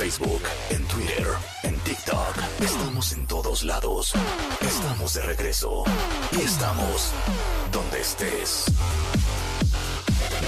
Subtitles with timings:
[0.00, 0.40] Facebook,
[0.70, 1.26] en Twitter,
[1.62, 2.34] en TikTok.
[2.62, 4.14] Estamos en todos lados.
[4.62, 5.84] Estamos de regreso.
[6.32, 7.12] Y estamos
[7.70, 8.64] donde estés.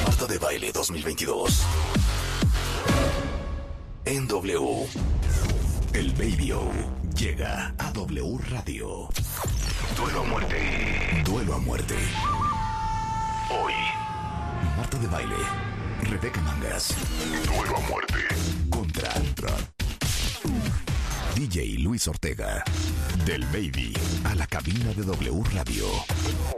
[0.06, 1.64] Marta de Baile 2022.
[4.06, 4.88] En W.
[5.92, 6.72] El Baby O
[7.14, 9.10] llega a W Radio.
[9.98, 11.22] Duelo a muerte.
[11.26, 11.96] Duelo a muerte.
[13.50, 13.74] Hoy.
[14.78, 15.36] Marta de Baile.
[16.04, 16.94] Rebeca Mangas.
[17.44, 18.61] Duelo a muerte.
[21.34, 22.62] DJ Luis Ortega.
[23.26, 23.92] Del Baby
[24.24, 25.86] a la cabina de W Radio.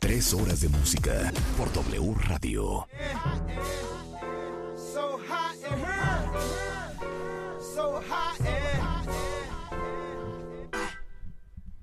[0.01, 2.87] Tres horas de música por W Radio.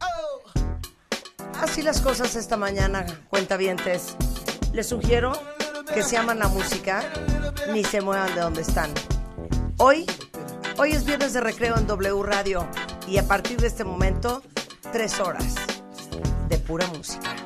[0.01, 0.41] Oh.
[1.59, 4.15] Así las cosas esta mañana, cuentavientes.
[4.73, 5.31] Les sugiero
[5.93, 7.03] que se aman la música,
[7.73, 8.91] ni se muevan de donde están.
[9.77, 10.05] Hoy,
[10.81, 12.67] hoy es viernes de recreo en W Radio
[13.07, 14.41] y a partir de este momento,
[14.91, 15.53] tres horas
[16.49, 17.40] de pura música.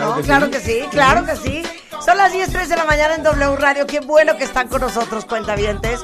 [0.00, 0.26] Cómo Claro no, que sí.
[0.26, 1.62] claro que sí, claro que sí.
[2.04, 3.86] Son las 10.03 de la mañana en W Radio.
[3.86, 6.00] Qué bueno que están con nosotros, cuentavientes.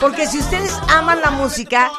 [0.00, 1.90] Porque si ustedes aman la música,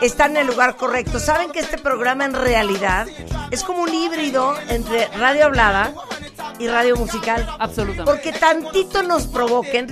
[0.00, 1.18] están en el lugar correcto.
[1.20, 3.06] Saben que este programa en realidad
[3.50, 5.92] es como un híbrido entre radio hablada
[6.58, 7.46] y radio musical.
[7.58, 8.04] Absolutamente.
[8.10, 9.86] Porque tantito nos provoquen,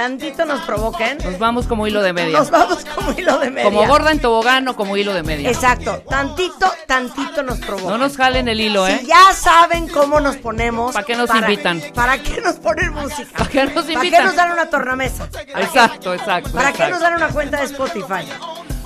[0.00, 2.38] tantito nos provoquen, Nos vamos como hilo de media.
[2.38, 3.64] nos vamos como hilo de media.
[3.64, 5.50] Como gorda en tobogán o como hilo de media.
[5.50, 7.90] Exacto, tantito, tantito nos provocan.
[7.90, 8.96] No nos jalen el hilo, ¿eh?
[9.00, 10.94] Si ya saben cómo nos ponemos.
[10.94, 11.82] ¿Para qué nos invitan?
[11.94, 13.30] ¿Para qué nos ponen música?
[13.36, 14.24] ¿Para qué nos ¿Para qué invitan?
[14.24, 15.28] nos dan una tornamesa?
[15.56, 16.50] Exacto, exacto.
[16.52, 18.24] ¿Para qué nos dan una cuenta de Spotify?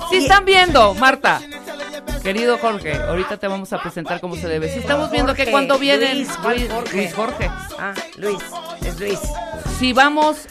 [0.09, 1.39] Si están viendo, Marta.
[2.23, 4.73] Querido Jorge, ahorita te vamos a presentar cómo se debe.
[4.73, 6.97] Si estamos viendo que cuando vienen Luis, ¿cuál Luis, Jorge?
[6.97, 7.51] Luis Jorge.
[7.79, 8.39] Ah, Luis,
[8.83, 9.19] es Luis.
[9.77, 10.47] Si vamos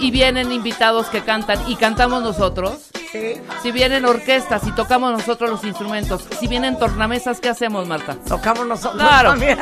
[0.00, 2.74] y vienen invitados que cantan y cantamos nosotros,
[3.12, 3.34] Sí.
[3.62, 8.16] si vienen orquestas y tocamos nosotros los instrumentos, si vienen tornamesas, ¿qué hacemos, Marta?
[8.26, 9.30] Tocamos nosotros Claro.
[9.30, 9.58] también.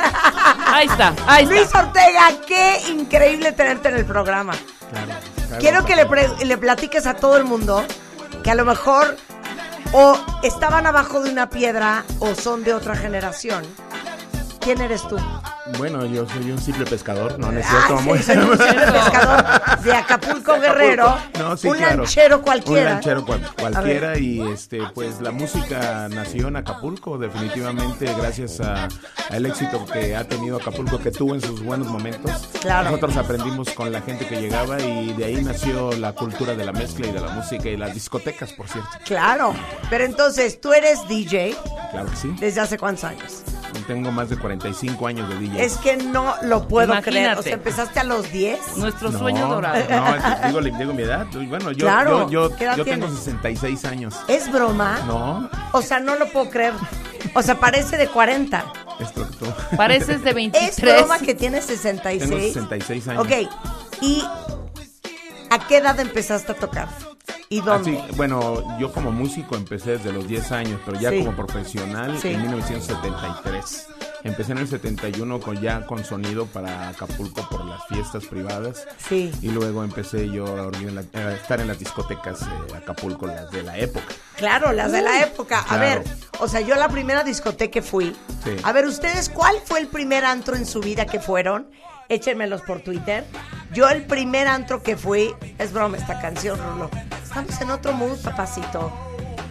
[0.66, 1.80] Ahí está, ahí Luis está.
[1.80, 4.52] Ortega, qué increíble tenerte en el programa.
[4.90, 5.12] Claro,
[5.46, 5.60] claro.
[5.60, 7.84] Quiero que le, pre- le platiques a todo el mundo
[8.42, 9.16] que a lo mejor
[9.92, 13.64] o estaban abajo de una piedra o son de otra generación.
[14.60, 15.16] ¿Quién eres tú?
[15.76, 19.92] Bueno, yo soy un simple pescador, no, es Ah, sí, soy un simple pescador de
[19.92, 21.16] Acapulco Guerrero.
[21.38, 21.96] No, sí, un claro.
[21.98, 22.80] lanchero cualquiera.
[22.82, 28.88] Un lanchero cual- cualquiera y este pues la música nació en Acapulco definitivamente gracias a,
[29.30, 32.48] al éxito que ha tenido Acapulco que tuvo en sus buenos momentos.
[32.60, 32.90] Claro.
[32.90, 36.72] Nosotros aprendimos con la gente que llegaba y de ahí nació la cultura de la
[36.72, 38.90] mezcla y de la música y las discotecas, por cierto.
[39.04, 39.54] Claro.
[39.90, 41.56] Pero entonces, tú eres DJ
[41.90, 42.34] Claro que sí.
[42.40, 43.42] desde hace cuántos años?
[43.88, 45.64] Tengo más de 45 años de DJ.
[45.64, 47.10] Es que no lo puedo Imagínate.
[47.10, 47.38] creer.
[47.38, 48.76] O sea, empezaste a los 10.
[48.76, 49.78] Nuestro No, sueño dorado.
[49.88, 51.26] No, es que digo, le- digo mi edad.
[51.48, 52.30] Bueno, yo, Claro.
[52.30, 53.24] yo, yo, ¿Qué edad yo tengo tienes?
[53.24, 54.14] 66 años.
[54.28, 55.00] ¿Es broma?
[55.06, 56.74] No, O sea, no lo puedo creer.
[57.34, 58.64] O sea, parece de 40.
[59.00, 59.46] esto tú.
[59.76, 60.82] Pareces de ¿Es 23.
[60.82, 62.28] broma que tienes 66?
[62.30, 62.38] Tengo
[62.68, 63.24] 66 años.
[63.24, 63.32] Ok.
[64.02, 64.22] ¿Y
[65.50, 66.88] a qué edad empezaste a tocar?
[67.50, 67.98] ¿Y dónde?
[67.98, 71.18] Así, bueno, yo como músico empecé desde los 10 años, pero ya Sí.
[71.20, 72.28] como profesional Sí.
[72.28, 73.86] en 1973.
[74.24, 78.86] Empecé en el 71 con ya con sonido para Acapulco por las fiestas privadas.
[79.08, 79.32] Sí.
[79.42, 83.78] Y luego empecé yo a, a estar en las discotecas de Acapulco, las de la
[83.78, 84.06] época.
[84.36, 85.60] Claro, las de la época.
[85.60, 85.80] A claro.
[85.80, 86.04] ver,
[86.40, 88.14] o sea, yo la primera discoteca que fui.
[88.44, 88.50] Sí.
[88.64, 91.68] A ver, ¿ustedes cuál fue el primer antro en su vida que fueron?
[92.08, 93.24] Échenmelos por Twitter.
[93.72, 96.90] Yo el primer antro que fui, es broma esta canción, Rulo.
[97.22, 98.92] Estamos en otro mood, papacito.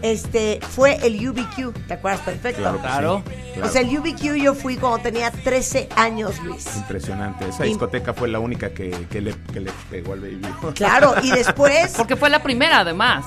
[0.01, 2.61] Este, fue el UBQ, ¿te acuerdas perfecto?
[2.61, 3.23] Claro, Claro.
[3.53, 6.67] sí, O sea, el UBQ yo fui cuando tenía 13 años, Luis.
[6.77, 7.47] Impresionante.
[7.49, 10.41] Esa Y- discoteca fue la única que, que le, que le pegó al baby.
[10.75, 11.93] Claro, y después...
[11.97, 13.25] Porque fue la primera, además.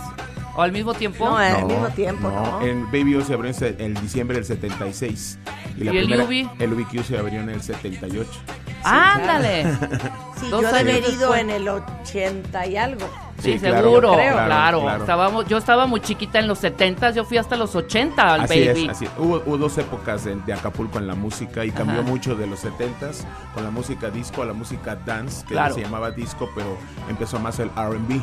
[0.56, 1.25] O al mismo tiempo.
[1.29, 2.61] No, al mismo tiempo, ¿no?
[2.61, 5.38] El Baby O se abrió en, en diciembre del 76.
[5.76, 6.61] Y, la ¿Y el primera, UB?
[6.62, 8.29] El UBQ se abrió en el 78.
[8.85, 9.67] Ándale.
[10.41, 11.41] Sí, Dos yo he de haber años ido después.
[11.43, 13.06] en el 80 y algo.
[13.43, 14.12] Sí, Sí, claro, seguro.
[14.15, 14.32] creo.
[14.32, 15.00] claro, Claro, claro.
[15.03, 18.67] Estábamos, yo estaba muy chiquita en los 70, yo fui hasta los 80 al Así
[18.67, 18.85] baby.
[18.85, 19.11] es, así es.
[19.19, 22.09] Hubo, hubo dos épocas de, de Acapulco en la música y cambió Ajá.
[22.09, 23.23] mucho de los 70s
[23.53, 25.75] con la música disco a la música dance, que Claro.
[25.75, 26.75] se llamaba disco, pero
[27.11, 28.23] empezó más el R&B.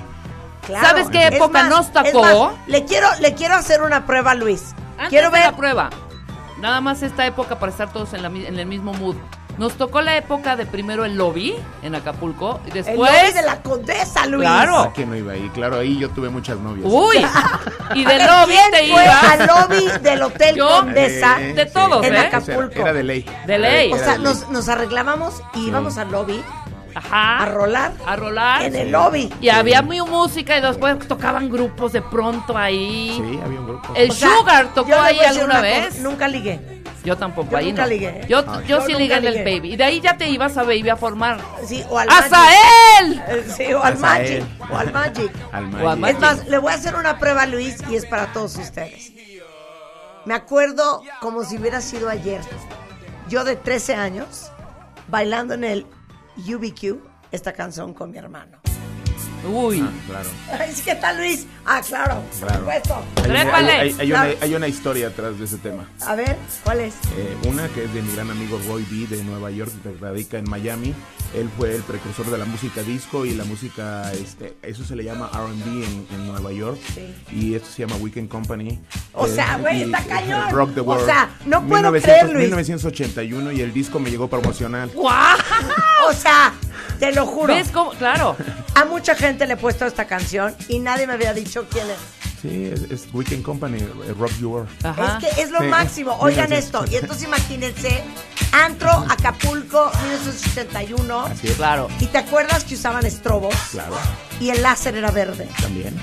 [0.65, 0.87] Claro.
[0.87, 2.21] ¿Sabes qué Es época más, nos es tocó?
[2.47, 4.73] más, le quiero, le quiero hacer una prueba, Luis.
[4.97, 5.51] Antes quiero de ver.
[5.51, 5.89] la prueba.
[6.59, 9.15] Nada más esta época para estar todos en, la mi- en el mismo mood.
[9.57, 13.41] Nos tocó la época de primero el lobby en Acapulco y El después lobby de
[13.41, 14.41] la condesa, Luis.
[14.47, 14.77] Claro.
[14.79, 15.49] ¿A quién no iba ahí?
[15.53, 16.85] Claro, ahí yo tuve muchas novias.
[16.87, 17.25] Uy,
[17.95, 19.23] y del lobby ¿quién te fue ibas.
[19.23, 20.67] al lobby del Hotel Yo.
[20.69, 21.41] Condesa?
[21.41, 22.19] Eh, de todos, en ¿eh?
[22.19, 22.71] Acapulco.
[22.73, 23.25] Era, era de ley.
[23.47, 23.91] De ley.
[23.93, 24.23] O sea, ley.
[24.23, 26.43] nos, nos arreglábamos y íbamos al lobby
[26.93, 27.39] Ajá.
[27.39, 28.61] a rolar A rolar.
[28.63, 29.33] en el lobby.
[29.41, 33.11] Y había muy música y después tocaban grupos de pronto ahí.
[33.15, 33.89] Sí, había un grupo.
[33.95, 35.99] El O sea, Sugar tocó ahí alguna una cosa, vez.
[36.01, 36.76] Nunca ligué.
[37.03, 37.89] Yo tampoco, Yo ahí nunca no.
[37.89, 38.25] ligué.
[38.27, 39.73] Yo, Ah, yo yo sí ligué en el baby.
[39.73, 41.39] Y de ahí ya te ibas a baby a formar.
[41.65, 42.09] Sí, o al.
[42.09, 43.23] ¡Azael!
[43.27, 44.43] Eh, Sí, o al Azael.
[44.43, 44.71] Magic.
[44.71, 45.31] O al Magic.
[45.53, 46.15] Al O Magic.
[46.15, 49.11] Es más, le voy a hacer una prueba a Luis y es para todos ustedes.
[50.25, 52.41] Me acuerdo como si hubiera sido ayer.
[53.29, 54.51] Yo de 13 años,
[55.07, 55.85] bailando en el
[56.37, 56.99] UBQ
[57.31, 58.57] esta canción con mi hermano.
[59.45, 59.81] Uy.
[59.83, 60.29] Ah, claro.
[60.83, 61.45] ¿Qué tal Luis?
[61.65, 62.59] Ah, claro, por Claro.
[62.59, 63.03] supuesto.
[63.23, 65.87] Hay, hay- hay- hay una, hay una historia atrás de ese tema.
[66.05, 66.93] A ver, ¿cuál es?
[67.17, 70.37] Eh, una que es de mi gran amigo Roy B de Nueva York, que radica
[70.37, 70.93] en Miami.
[71.35, 75.03] Él fue el precursor de la música disco y la música, este, eso se le
[75.03, 76.79] llama R&B en, en Nueva York.
[76.95, 77.13] Sí.
[77.31, 78.79] Y esto se llama Weekend Company.
[79.13, 80.49] O Eh, sea, güey, está cañón.
[80.51, 81.05] Rock the O World.
[81.05, 82.45] sea, no puedo creer, Luis.
[82.49, 84.89] 1981 y el disco me llegó promocional.
[84.93, 85.37] ¡Guau!
[86.09, 86.53] O sea,
[86.99, 87.53] te lo juro.
[87.53, 87.89] ¿Ves cómo?
[87.91, 88.37] Claro.
[88.75, 91.97] A mucha gente le he puesto esta canción y nadie me había dicho quién es.
[92.41, 94.67] Sí, es, es Weekend Company, eh, Rock Your.
[94.83, 95.65] Es que es lo Sí.
[95.65, 96.15] máximo.
[96.19, 96.59] Oigan Sí, sí.
[96.59, 96.85] esto.
[96.89, 98.03] Y entonces imagínense,
[98.51, 101.25] Antro, Acapulco, 1981.
[101.25, 101.53] Así es.
[101.55, 101.87] Claro.
[101.99, 103.53] ¿Y te acuerdas que usaban estrobos?
[103.71, 103.95] Claro,
[104.39, 105.47] Y el láser era verde.
[105.61, 105.95] también.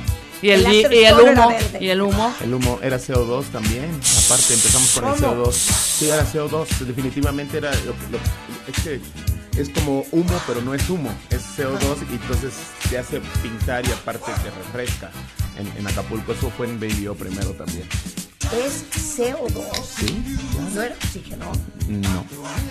[0.43, 1.49] Y el, El y, y el humo.
[1.49, 1.79] verde.
[1.81, 2.35] Y el humo.
[2.43, 3.88] El humo era CO2 también.
[4.26, 5.44] Aparte empezamos con el ¿Cómo?
[5.47, 5.53] CO2.
[5.53, 6.67] Sí, era CO2.
[6.81, 8.19] Definitivamente era lo, lo-
[8.67, 9.00] es que
[9.56, 12.53] es como humo, pero no es humo, es CO2 y entonces
[12.91, 15.11] te hace pintar y aparte te refresca.
[15.59, 17.89] En, en Acapulco eso fue en Baby O primero también.
[18.53, 18.85] Es
[19.17, 19.65] CO2.
[19.97, 20.23] Sí,
[20.75, 21.47] No era oxígeno.
[21.89, 22.25] no.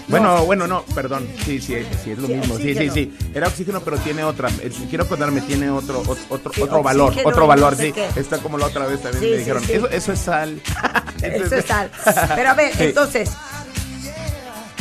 [0.07, 1.27] Bueno, bueno, no, perdón.
[1.45, 2.57] Sí, sí, sí es lo Sí, mismo.
[2.57, 3.17] Sí, sí, sí.
[3.33, 4.49] Era oxígeno, pero tiene otra.
[4.89, 7.75] Quiero contarme, tiene otro, ot- otro, Sí, otro valor, otro no valor.
[7.75, 8.07] sé sí, qué.
[8.17, 9.63] está como la otra vez también me dijeron.
[9.67, 10.61] Eso, eso es sal.
[11.21, 11.89] Eso es tal.
[12.35, 13.29] Pero a ver, entonces,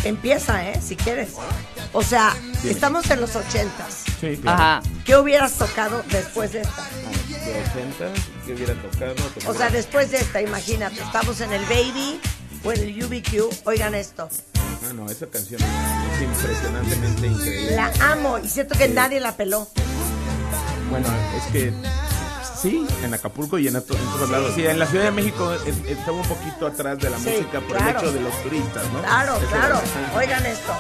[0.05, 0.81] empieza, ¿eh?
[0.85, 1.31] Si quieres.
[1.95, 2.73] O sea, Dime.
[2.73, 4.05] estamos en los ochentas.
[4.21, 4.63] Sí, claro.
[4.63, 4.83] Ajá.
[5.05, 6.89] ¿Qué hubieras tocado después de esta?
[7.45, 9.15] de 80 que hubiera tocado.
[9.47, 12.21] O sea, después de esta, imagínate, estamos en el Baby
[12.65, 13.67] o en el UBQ.
[13.67, 14.29] Oigan esto.
[14.89, 17.77] Ah, no, esa canción es impresionantemente increíble.
[17.77, 19.69] La amo y siento que nadie la peló.
[20.91, 21.73] Bueno, es que
[22.61, 24.53] sí, en Acapulco y en, otro- en todos lados.
[24.55, 27.61] Sí, en la Ciudad de México es- estaba un poquito atrás de la Sí, música
[27.61, 27.91] por claro.
[27.91, 29.01] el hecho de los turistas, ¿no?
[29.03, 29.81] Claro, claro.
[30.17, 30.73] Oigan esto.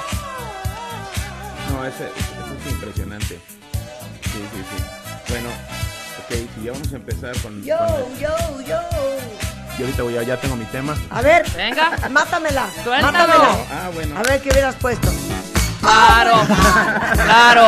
[1.72, 3.40] No, ese, ese es impresionante.
[4.24, 4.84] Sí, sí, sí.
[5.28, 7.62] Bueno, ok, si ya vamos a empezar con...
[7.64, 8.28] Yo, con- yo,
[8.66, 8.80] yo.
[9.78, 10.94] yo ahorita voy a, ya tengo mi tema.
[11.10, 11.48] A ver.
[11.56, 11.96] Venga.
[12.10, 12.66] Mátamela.
[12.84, 13.12] Suéltalo.
[13.12, 13.56] Mátamela.
[13.70, 14.18] Ah, bueno.
[14.18, 15.10] A ver qué hubieras puesto.
[15.80, 16.34] Claro.
[17.14, 17.66] Claro.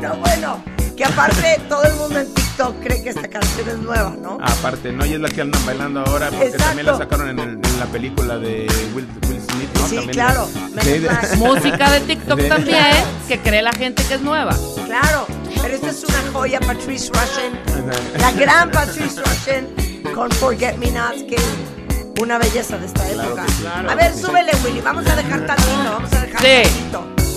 [0.00, 0.62] No, bueno.
[0.98, 4.36] Que aparte todo el mundo en TikTok cree que esta canción es nueva, ¿no?
[4.42, 6.64] Aparte, no, y es la que andan bailando ahora porque Exacto.
[6.66, 9.86] también la sacaron en, el- en la película de Will, Will Smith, ¿no?
[9.86, 10.48] Sí, También claro.
[10.74, 11.36] la- Sí, de- Menos mal.
[11.38, 12.84] Música de TikTok también,
[13.28, 14.56] que cree la gente que es nueva.
[14.86, 15.26] Claro.
[15.62, 17.92] Pero esta es una joya, Patrice Rushen.
[18.20, 21.44] La gran Patrice Rushen con Forget Me Not, que es
[22.20, 23.46] una belleza de esta Claro época.
[23.46, 24.80] que sí, claro a ver, súbele, Willy.
[24.80, 26.62] Vamos a dejar tantito, vamos a dejar Sí.
[26.90, 27.27] tantito.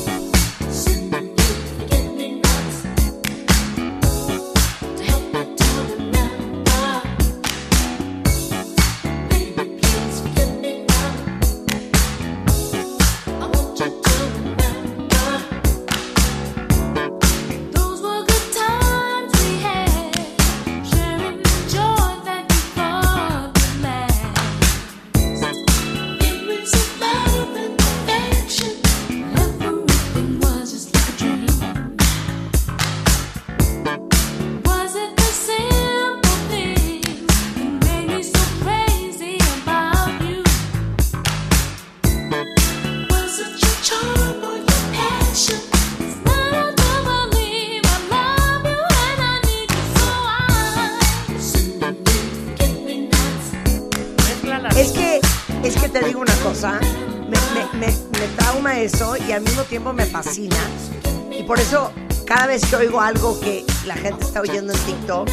[63.11, 65.29] Algo que la gente está oyendo en TikTok,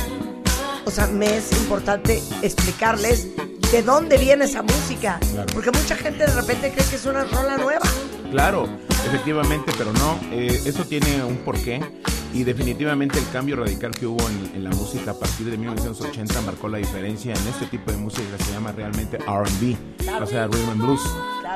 [0.84, 3.28] o sea, me es importante explicarles
[3.70, 5.20] de dónde viene esa música.
[5.32, 5.46] Claro.
[5.54, 7.86] Porque mucha gente de repente cree que es una rola nueva.
[8.32, 8.68] Claro,
[9.06, 10.18] efectivamente, pero no.
[10.32, 11.80] eh, eso tiene un porqué
[12.34, 16.40] y definitivamente el cambio radical que hubo en, en la música a partir de 1980
[16.42, 19.76] marcó la diferencia en este tipo de música que se llama realmente R&B,
[20.20, 21.00] o sea, rhythm and blues.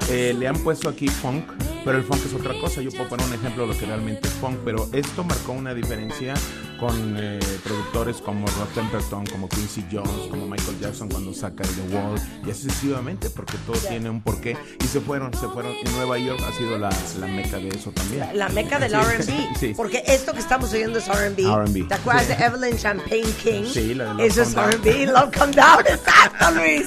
[0.09, 1.45] Eh, le han puesto aquí funk,
[1.84, 2.82] pero el funk es otra cosa.
[2.82, 5.74] Yo puedo poner un ejemplo de lo que realmente es funk, pero esto marcó una
[5.74, 6.34] diferencia
[6.82, 11.94] con eh, productores como Rod Temperton, como Quincy Jones, como Michael Jackson cuando saca The
[11.96, 15.70] Wall y así sucesivamente, porque todo tiene un porqué y se fueron, se fueron.
[15.80, 18.26] Y Nueva York ha sido la, la meca de eso también.
[18.36, 19.48] La meca del Sí, R&B.
[19.60, 19.74] sí.
[19.76, 21.42] Porque esto que estamos oyendo es R&B.
[21.44, 21.84] R&B.
[21.84, 22.34] ¿Te acuerdas Sí.
[22.34, 23.62] de Evelyn Champagne King?
[23.72, 24.54] Sí, la de Love Eso es.
[24.56, 25.06] R&B.
[25.06, 25.80] Love Come Down.
[25.86, 26.86] Exacto, Luis.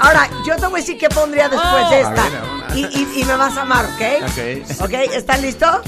[0.00, 1.90] Ahora, yo te voy a decir qué pondría después Oh.
[1.90, 2.12] de esta.
[2.28, 2.76] ver.
[2.76, 4.22] Y, y- y me vas a amar, ¿ok?
[4.28, 4.80] Ok.
[4.84, 4.92] ¿Ok?
[5.14, 5.78] ¿Están listos?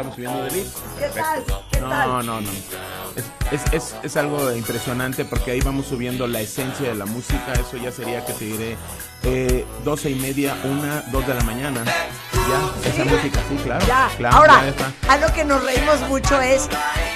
[0.00, 0.66] Estamos subiendo de beat.
[0.98, 1.44] ¿Qué tal?
[1.70, 2.08] ¿Qué No, tal?
[2.26, 2.50] no, no.
[3.16, 7.52] Es, es, es, es algo impresionante porque ahí vamos subiendo la esencia de la música.
[7.52, 8.76] Eso ya sería que te diré
[9.24, 11.84] eh, doce y media, una, dos de la mañana.
[11.84, 13.86] Ya, esa música, sí, claro.
[13.86, 14.10] Ya.
[14.16, 14.92] claro, Ahora, ya está.
[15.12, 16.66] a lo que nos reímos mucho es,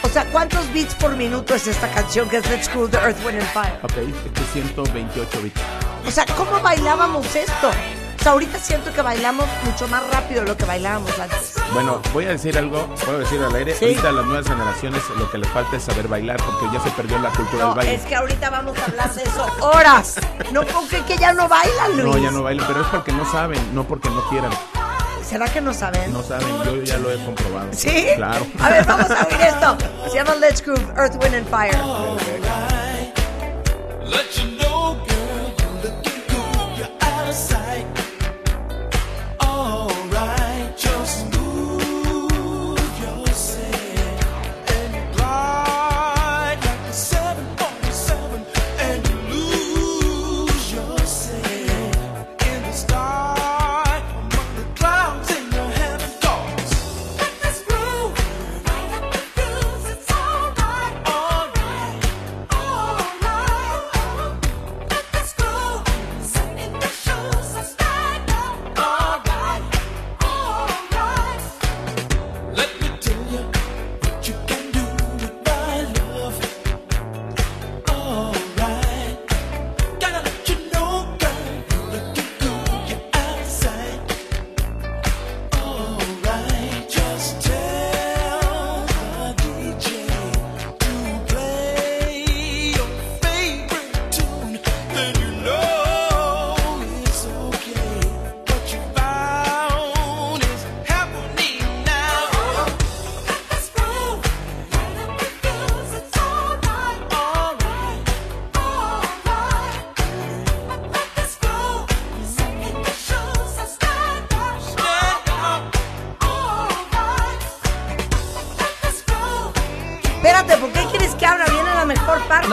[0.03, 3.17] o sea, ¿cuántos beats por minuto es esta canción que es Let's Cool the Earth,
[3.25, 3.79] Wind and Fire?
[3.83, 5.61] Ok, este es 128 bits.
[6.07, 7.71] O sea, ¿cómo bailábamos esto?
[8.19, 11.55] O sea, ahorita siento que bailamos mucho más rápido de lo que bailábamos antes.
[11.73, 13.75] Bueno, voy a decir algo, puedo decir al aire.
[13.75, 13.85] Sí.
[13.87, 16.91] Ahorita a las nuevas generaciones lo que les falta es saber bailar porque ya se
[16.93, 17.95] perdió la cultura No, del baile.
[17.97, 20.15] es que ahorita vamos a hablar de eso horas.
[20.53, 22.17] No porque que ya no bailan, Luis.
[22.17, 24.53] No, ya no bailan, pero es porque no saben, no porque no quieran.
[25.29, 26.13] ¿Será que no saben?
[26.13, 27.69] No saben, yo ya lo he comprobado.
[27.73, 28.07] ¿Sí?
[28.17, 28.47] Claro.
[28.61, 29.77] A ver, vamos a oír esto.
[30.11, 31.75] Se llama Let's Groove, Earth, Wind and Fire.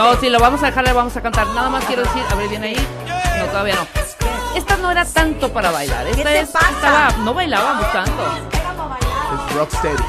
[0.01, 1.47] No, sí, lo vamos a dejar, le vamos a cantar.
[1.47, 2.87] Nada más quiero decir, a ver, viene ahí.
[3.39, 3.87] No, todavía no.
[4.57, 6.07] Esta no era tanto para bailar.
[6.07, 6.69] Esta te es, pasa?
[6.69, 8.23] estaba- no bailábamos tanto.
[9.49, 10.03] Es Rocksteady.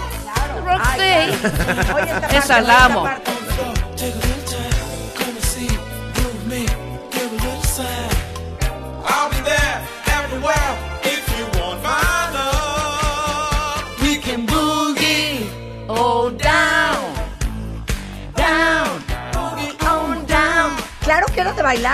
[0.65, 1.31] Rocksteady.
[1.31, 3.03] Oye, esta parte, Esa la amo.
[3.05, 3.32] parte.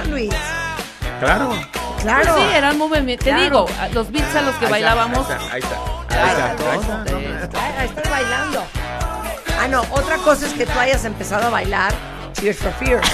[0.08, 0.30] Luis.
[1.20, 1.50] Claro.
[2.02, 2.34] Claro.
[2.34, 3.24] Pues sí, eran movimientos.
[3.24, 3.42] Te Claro.
[3.44, 5.26] digo, a- los beats a los que Ahí está, bailábamos.
[5.30, 5.74] Ahí está, ahí está.
[6.10, 7.04] Ahí Ahí está, está, ahí está.
[7.04, 7.62] tres.
[7.62, 8.62] Ay, ay, estás bailando.
[9.60, 11.92] Ah, no, otra cosa es que tú hayas empezado a bailar
[12.34, 13.08] Tears for Fears.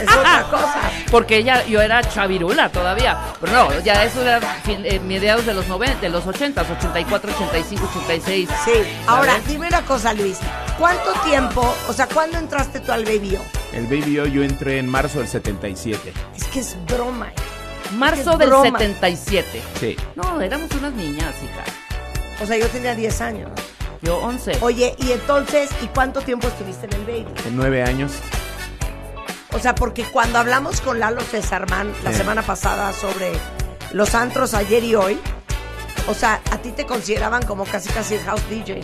[0.00, 0.80] Es otra cosa.
[1.12, 3.16] Porque ella, yo era chavirula todavía.
[3.40, 7.30] Pero no, ya eso era fin- eh, mediados de los 90, de los 80, 84,
[7.32, 8.48] 85, 86.
[8.64, 8.72] Sí.
[9.06, 9.46] Ahora, ¿sabes?
[9.46, 10.38] dime una cosa, Luis.
[10.78, 13.55] ¿Cuánto tiempo, o sea, cuándo entraste tú al Baby O?
[13.76, 16.12] El Baby O yo entré en marzo del 77.
[16.36, 17.32] Es que es broma.
[17.94, 18.78] Marzo del broma.
[18.78, 19.62] 77.
[19.78, 19.96] Sí.
[20.16, 21.62] No, éramos unas niñas, hija.
[22.42, 23.50] O sea, yo tenía 10 años.
[24.02, 24.58] Yo 11.
[24.60, 27.26] Oye, y entonces, ¿y cuánto tiempo estuviste en el Baby?
[27.46, 28.12] En nueve años.
[29.52, 32.18] O sea, porque cuando hablamos con Lalo Cesarman la Sí.
[32.18, 33.32] semana pasada sobre
[33.92, 35.18] los antros ayer y hoy,
[36.08, 38.82] o sea, a ti te consideraban como casi casi el house DJ.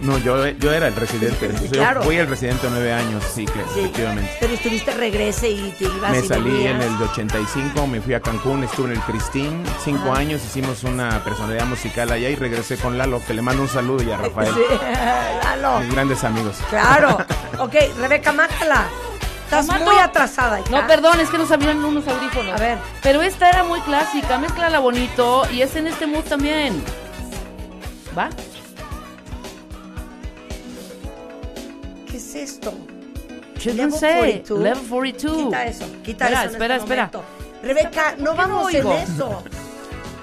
[0.00, 1.50] No, yo, yo era el residente.
[1.58, 2.02] Sí, Yo claro.
[2.04, 3.80] fui el residente nueve años, sí, que Sí.
[3.80, 4.30] efectivamente.
[4.38, 8.14] Pero estuviste regrese y te ibas Me y salí en el de 85, me fui
[8.14, 12.76] a Cancún, estuve en el Cristín, cinco años, hicimos una personalidad musical allá y regresé
[12.76, 14.60] con Lalo, que le mando un saludo y a Rafael, Sí,
[15.44, 15.80] Lalo.
[15.80, 16.56] mis grandes amigos.
[16.70, 17.18] Claro.
[17.58, 18.86] Ok, Rebeca, mátala.
[19.44, 20.60] Estás muy atrasada.
[20.60, 20.70] hija.
[20.70, 22.54] No, perdón, es que nos abrieron unos audífonos.
[22.54, 22.78] A ver.
[23.02, 26.80] Pero esta era muy clásica, mezclala bonito y es en este mood también.
[28.16, 28.28] ¿Va?
[32.42, 32.72] Esto?
[33.60, 34.16] Yo Level no sé.
[34.18, 34.60] 42.
[34.60, 35.44] Level 42.
[35.44, 36.48] Quita eso, quita Espera, eso.
[36.48, 37.10] en espera, este espera.
[37.12, 37.24] momento.
[37.62, 39.44] Rebeca, no ¿Por qué no vamos en eso.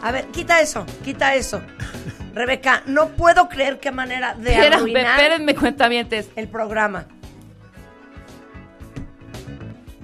[0.01, 1.61] A ver, quita eso, quita eso.
[2.33, 6.29] Rebeca, no puedo creer qué manera de Espérenme, arruinar espérenme, cuentavientes.
[6.35, 7.05] el programa.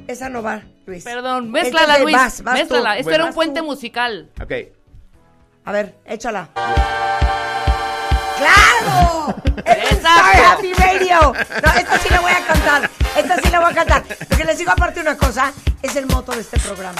[0.07, 1.03] Esa no va, Luis.
[1.03, 2.15] Perdón, mézclala, Luis.
[2.15, 2.59] vas, vas tú.
[2.59, 2.97] mézclala.
[2.97, 3.15] Esto Bueno.
[3.15, 3.65] era un puente tú.
[3.65, 4.29] musical.
[4.41, 4.51] Ok,
[5.63, 6.49] A ver, échala.
[8.37, 9.35] ¡Claro!
[9.65, 10.31] ¡Es Exacto.
[10.31, 11.33] Star Happy Radio!
[11.63, 12.89] No, esta sí la voy a cantar.
[13.15, 14.03] Esta sí la voy a cantar.
[14.27, 16.97] Porque les digo aparte una cosa, es el moto de este programa.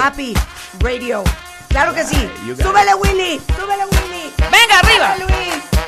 [0.00, 0.34] Happy
[0.80, 1.22] Radio.
[1.68, 2.28] Claro que sí.
[2.60, 3.40] ¡Súbele, Willy!
[3.56, 4.32] ¡Súbele, Willy!
[4.50, 5.14] ¡Venga, arriba!
[5.16, 5.79] ¡Súbele, Luis!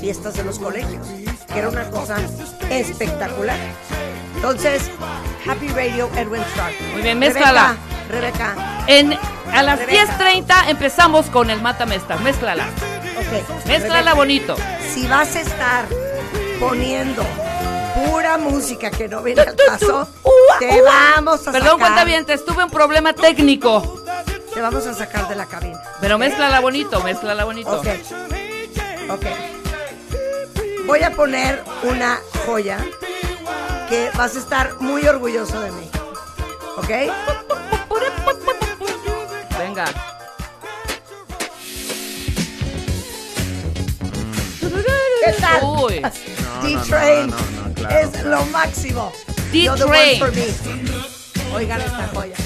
[0.00, 1.06] Fiestas de los colegios,
[1.52, 2.16] que era una cosa
[2.70, 3.56] espectacular.
[4.36, 4.90] Entonces,
[5.48, 6.74] Happy Radio, Edwin Stark.
[6.92, 7.76] Muy bien, mézclala.
[8.08, 9.16] Rebeca, En,
[9.52, 10.18] a las Rebeca.
[10.18, 12.16] 10.30 empezamos con el Mata Mesta.
[12.16, 12.64] Mézclala.
[12.64, 13.66] Rebeca, ok.
[13.66, 14.56] Mézclala Rebeca, bonito.
[14.92, 15.84] Si vas a estar
[16.58, 17.22] poniendo
[17.94, 20.08] pura música que no viene al caso,
[20.58, 21.78] te vamos a Perdón, sacar.
[21.78, 24.02] cuentavientes, tuve un problema técnico.
[24.52, 25.80] Te vamos a sacar de la cabina.
[26.00, 27.70] Pero mézclala bonito, mézclala bonito.
[27.78, 27.86] Ok.
[29.10, 29.26] Ok.
[30.90, 32.84] Voy a poner una joya
[33.88, 35.88] que vas a estar muy orgulloso de mí.
[36.78, 36.88] ¿Ok?
[39.56, 39.84] Venga.
[45.24, 45.62] ¿Qué tal?
[45.62, 46.02] Uy.
[46.62, 49.12] D-Train no, no, no, claro, es lo máximo.
[49.52, 49.62] D-Train.
[49.62, 51.54] You're the one for me.
[51.54, 52.39] Oigan esta joya.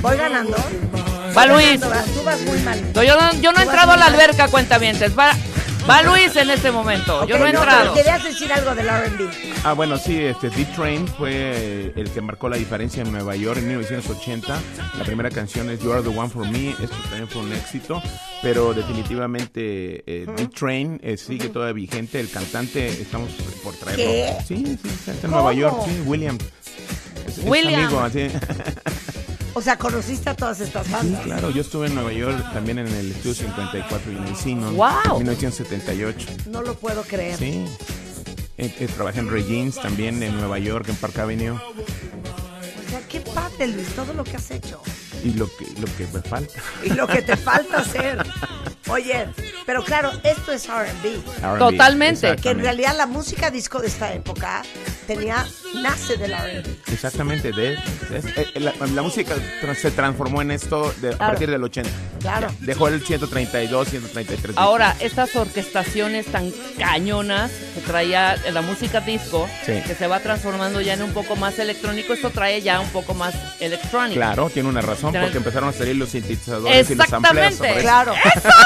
[0.00, 0.56] Voy, ganando.
[1.36, 1.80] Va Luis.
[1.80, 2.80] Tú vas muy mal.
[2.94, 5.16] No, yo no, yo no he entrado a la alberca, cuentavientes.
[5.16, 5.32] Va,
[5.88, 7.26] va Luis en este momento.
[7.26, 7.94] yo no he pero entrado.
[7.94, 9.28] Querías decir algo del R&B.
[9.64, 13.68] Ah, bueno, sí, este D-Train fue el que marcó la diferencia en Nueva York en
[13.68, 14.58] 1980.
[14.98, 16.70] La primera canción es You Are the One for Me.
[16.70, 18.02] Esto también fue un éxito,
[18.42, 22.18] pero definitivamente eh, D-Train eh, sigue todavía vigente.
[22.20, 23.30] El cantante, estamos
[23.62, 24.04] por traerlo.
[24.04, 24.36] ¿Qué?
[24.46, 25.34] Sí, sí, está en ¿Cómo?
[25.34, 26.38] Nueva York, sí, William.
[27.26, 27.84] Es- es William.
[27.84, 28.28] amigo, así.
[29.58, 31.22] O sea, conociste a todas estas Sí, bandas.
[31.22, 34.24] claro, yo estuve en Nueva York también en el estudio 54 y en
[34.62, 34.74] el.
[34.76, 34.88] ¡Wow!
[35.16, 36.26] En 1978.
[36.48, 37.36] No lo puedo creer.
[37.36, 37.64] Sí.
[38.56, 41.56] Eh, eh, trabajé en Regines también en Nueva York, en Park Avenue.
[41.56, 44.80] O sea, qué padre, Luis, todo lo que has hecho.
[45.24, 46.60] Y lo que, lo que me falta.
[46.84, 48.24] Y lo que te falta hacer.
[48.88, 49.26] Oye,
[49.66, 51.20] pero claro, esto es R&B.
[51.58, 52.36] Totalmente.
[52.36, 54.62] Que en realidad la música disco de esta época
[55.06, 56.76] tenía, nace del R&B.
[56.92, 57.78] Exactamente, de, de-
[58.54, 61.32] eh, la, la música tra- se transformó en esto de- a Claro.
[61.32, 61.90] partir del 80.
[62.20, 62.48] Claro.
[62.60, 64.56] Dejó el 132, 133.
[64.58, 69.80] Ahora, estas orquestaciones tan cañonas que traía la música disco, Sí.
[69.86, 73.14] que se va transformando ya en un poco más electrónico, esto trae ya un poco
[73.14, 74.14] más electrónico.
[74.14, 77.54] Claro, tiene una razón, porque empezaron a salir los sintetizadores y los Exactamente.
[77.54, 77.54] sampleos.
[77.56, 78.14] sobre- Claro.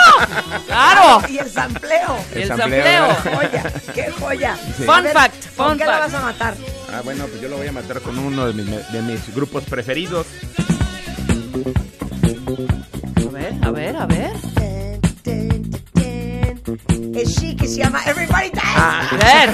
[0.66, 1.22] ¡Claro!
[1.28, 2.16] Y el sampleo.
[2.34, 3.14] El sampleo.
[3.14, 3.36] sampleo.
[3.36, 4.56] Joya, qué joya.
[4.76, 4.84] Sí.
[4.84, 6.12] Fun ver, fact, ¿Con fun qué la fact.
[6.12, 6.54] vas a matar?
[6.92, 9.64] Ah, bueno, pues yo lo voy a matar con uno de mis, de mis grupos
[9.64, 10.26] preferidos.
[13.60, 15.00] A ver, a ver, a ver.
[17.14, 18.62] Es she que se llama Everybody Dance.
[18.74, 19.50] A ver.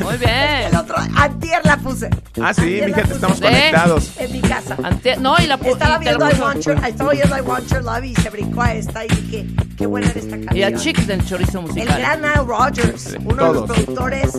[0.00, 0.76] Muy El bien.
[0.76, 2.10] otro, antier la puse.
[2.40, 3.14] Ah, sí, Antier mi la gente, puse.
[3.14, 3.42] estamos Sí.
[3.44, 4.10] conectados.
[4.18, 4.76] En mi casa.
[4.82, 6.34] Ante- no, y la pu- Estaba viendo I.
[6.40, 9.46] Want Your, estaba viendo I Want Your Love y se brincó a esta y dije,
[9.78, 10.56] qué buena era esta canción.
[10.56, 11.98] Y a Chick del chorizo El musical.
[11.98, 13.54] gran Nile Rodgers, uno de Todos.
[13.56, 14.32] los productores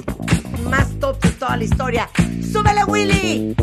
[0.70, 2.10] más top de toda la historia.
[2.52, 3.56] ¡Súbele, Willy!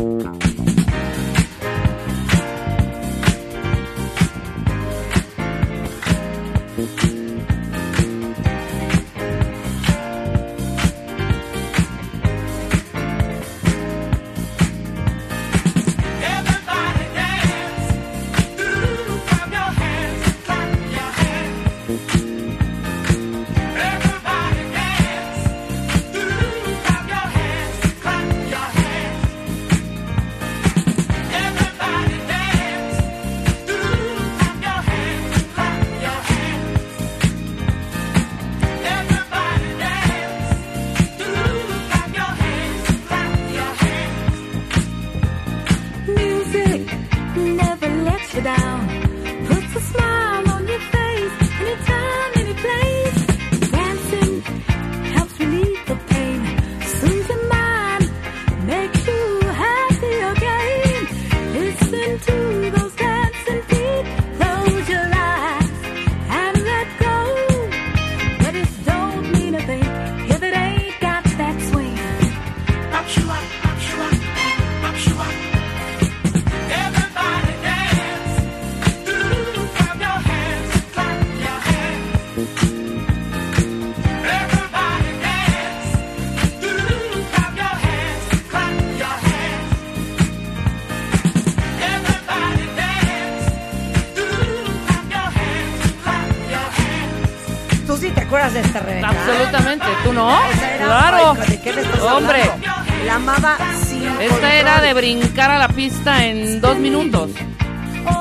[102.03, 103.05] Hombre, hablando?
[103.05, 107.31] La amaba sin esta control, era de brincar a la pista en dos minutos.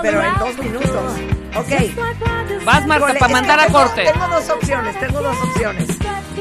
[0.02, 1.12] Pero en dos minutos.
[1.56, 2.64] Ok.
[2.64, 4.04] Vas, Marta, para mandar a tengo- corte.
[4.04, 5.86] Tengo dos opciones, tengo dos opciones.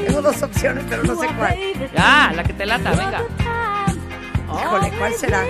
[0.06, 1.56] Tengo dos opciones, pero no sé cuál.
[1.94, 3.22] Ya, la que te lata, venga.
[4.62, 5.42] Híjole, ¿cuál será?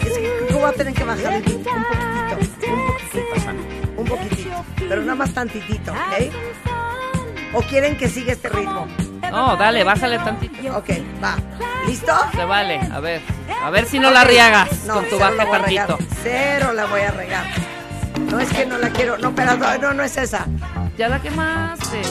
[0.00, 2.36] Es que voy a tener que bajar el un poquitito.
[2.70, 3.50] Un poquitito.
[3.96, 4.64] Un poquitito.
[4.88, 6.32] Pero nada más tantitito, ¿ok?
[7.54, 8.86] ¿O quieren que siga este ritmo?
[9.30, 10.76] No, dale, bájale tantito.
[10.76, 10.88] Ok,
[11.22, 11.36] va.
[11.86, 12.12] ¿Listo?
[12.34, 13.22] Se vale, a ver.
[13.64, 15.86] A ver si no la riegas No, con tu cero la baje voy a regar.
[15.88, 16.14] tantito.
[16.22, 17.44] Cero la voy a regar.
[18.30, 19.18] No es que no la quiero.
[19.18, 20.46] No, pero no, no, no es esa.
[20.96, 22.02] Ya la quemaste.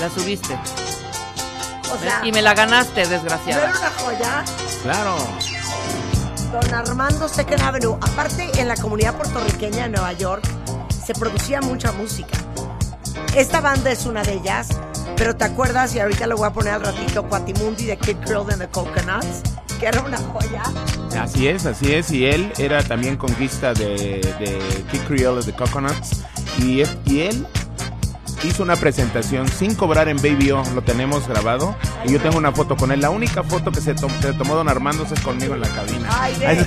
[0.00, 0.54] La subiste.
[1.92, 3.68] O sea, Y me la ganaste, ¿no era desgraciada.
[3.68, 4.44] una joya?
[4.82, 5.16] Claro.
[6.52, 7.96] Don Armando Second Avenue.
[8.00, 10.42] Aparte, en la comunidad puertorriqueña de Nueva York
[11.04, 12.36] se producía mucha música.
[13.34, 14.68] Esta banda es una de ellas,
[15.20, 15.94] pero ¿te acuerdas?
[15.94, 19.42] Y ahorita lo voy a poner al ratito, Cuatimundi de Kid Curl and the Coconuts,
[19.78, 20.62] que era una joya.
[21.20, 22.10] Así es, así es.
[22.10, 24.58] Y él era también conquista de, de
[24.90, 26.22] Kid Creole de Coconuts.
[26.60, 27.46] Y, y él
[28.44, 32.52] hizo una presentación sin cobrar en Baby O, lo tenemos grabado y yo tengo una
[32.52, 33.02] foto con él.
[33.02, 36.08] La única foto que se tomó Don Armando es conmigo en la cabina.
[36.18, 36.32] Ay,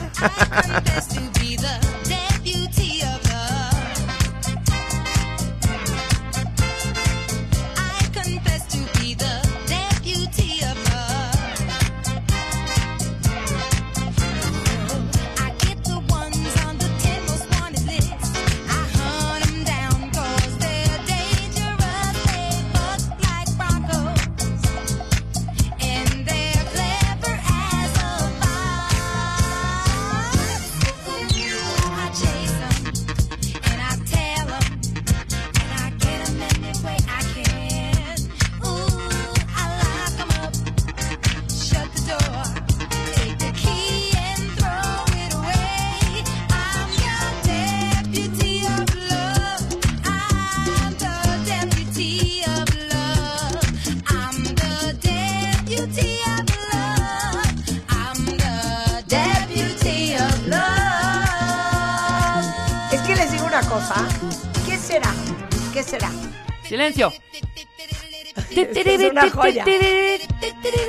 [69.23, 69.65] una joya.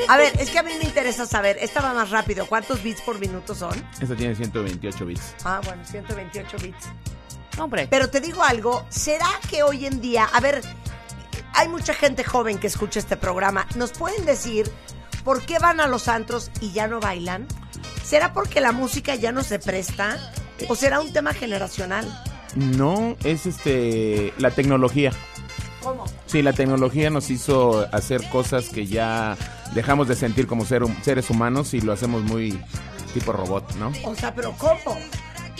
[0.08, 3.00] A ver, es que a mí me interesa saber, esta va más rápido, ¿cuántos bits
[3.02, 3.74] por minuto son?
[4.00, 5.34] Esta tiene 128 bits.
[5.44, 6.86] Ah, bueno, 128 bits.
[7.58, 7.86] Hombre.
[7.90, 10.60] Pero te digo algo, ¿será que hoy en día, a ver,
[11.54, 14.70] hay mucha gente joven que escucha este programa, ¿nos pueden decir
[15.22, 17.46] por qué van a los antros y ya no bailan?
[18.04, 20.32] ¿Será porque la música ya no se presta?
[20.68, 22.06] ¿O será un tema generacional?
[22.54, 25.12] No, es este la tecnología.
[25.84, 26.04] ¿Cómo?
[26.26, 29.36] Sí, la tecnología nos hizo hacer cosas que ya
[29.74, 32.58] dejamos de sentir como ser, seres humanos y lo hacemos muy
[33.12, 33.92] tipo robot, ¿no?
[34.04, 34.98] O sea, pero ¿cómo?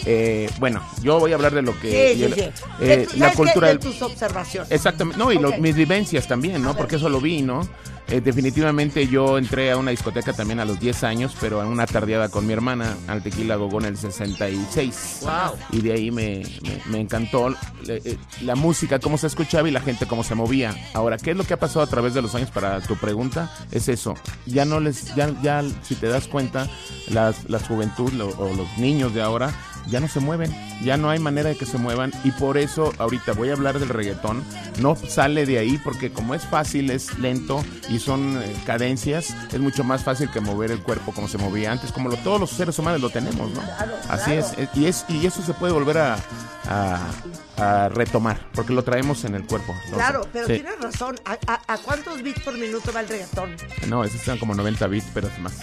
[0.05, 2.13] Eh, bueno, yo voy a hablar de lo que...
[2.15, 2.41] Sí, sí, sí.
[2.81, 3.79] eh, De la cultura de del...
[3.83, 4.69] tus observaciones.
[4.71, 6.75] Exactamente, no, y lo- mis vivencias también, ¿no?
[6.75, 7.61] Porque eso lo vi, ¿no?
[8.07, 11.87] Eh, definitivamente yo entré a una discoteca también a los 10 años, pero a una
[11.87, 15.19] tardeada con mi hermana, al Tequila Gogón en el 66.
[15.21, 15.31] Wow.
[15.71, 17.49] Y de ahí me, me- me encantó
[17.87, 20.75] eh, la música, cómo se escuchaba y la gente cómo se movía.
[20.93, 23.51] Ahora, ¿qué es lo que ha pasado a través de los años para tu pregunta?
[23.71, 24.13] Es eso.
[24.45, 26.67] Ya no les, ya, ya si te das cuenta,
[27.09, 29.53] las, la juventud lo- o los niños de ahora
[29.87, 30.51] ya no se mueven,
[30.83, 33.77] ya no hay manera de que se muevan y por eso ahorita voy a hablar
[33.79, 34.43] del reggaetón,
[34.79, 39.59] no sale de ahí porque como es fácil, es lento y son eh, cadencias, es
[39.59, 42.49] mucho más fácil que mover el cuerpo como se movía antes, como lo, todos los
[42.49, 43.61] seres humanos lo tenemos, ¿no?
[44.09, 46.17] Así es, eh, y es y eso se puede volver a,
[46.67, 47.09] a-
[47.57, 49.71] a retomar porque lo traemos en el cuerpo.
[49.73, 50.53] Entonces, Claro, pero sí.
[50.55, 51.15] tienes razón.
[51.25, 53.55] ¿A, a- a cuántos bits por minuto va el reggaetón?
[53.87, 55.53] No, esos están como 90 bits, pero es más.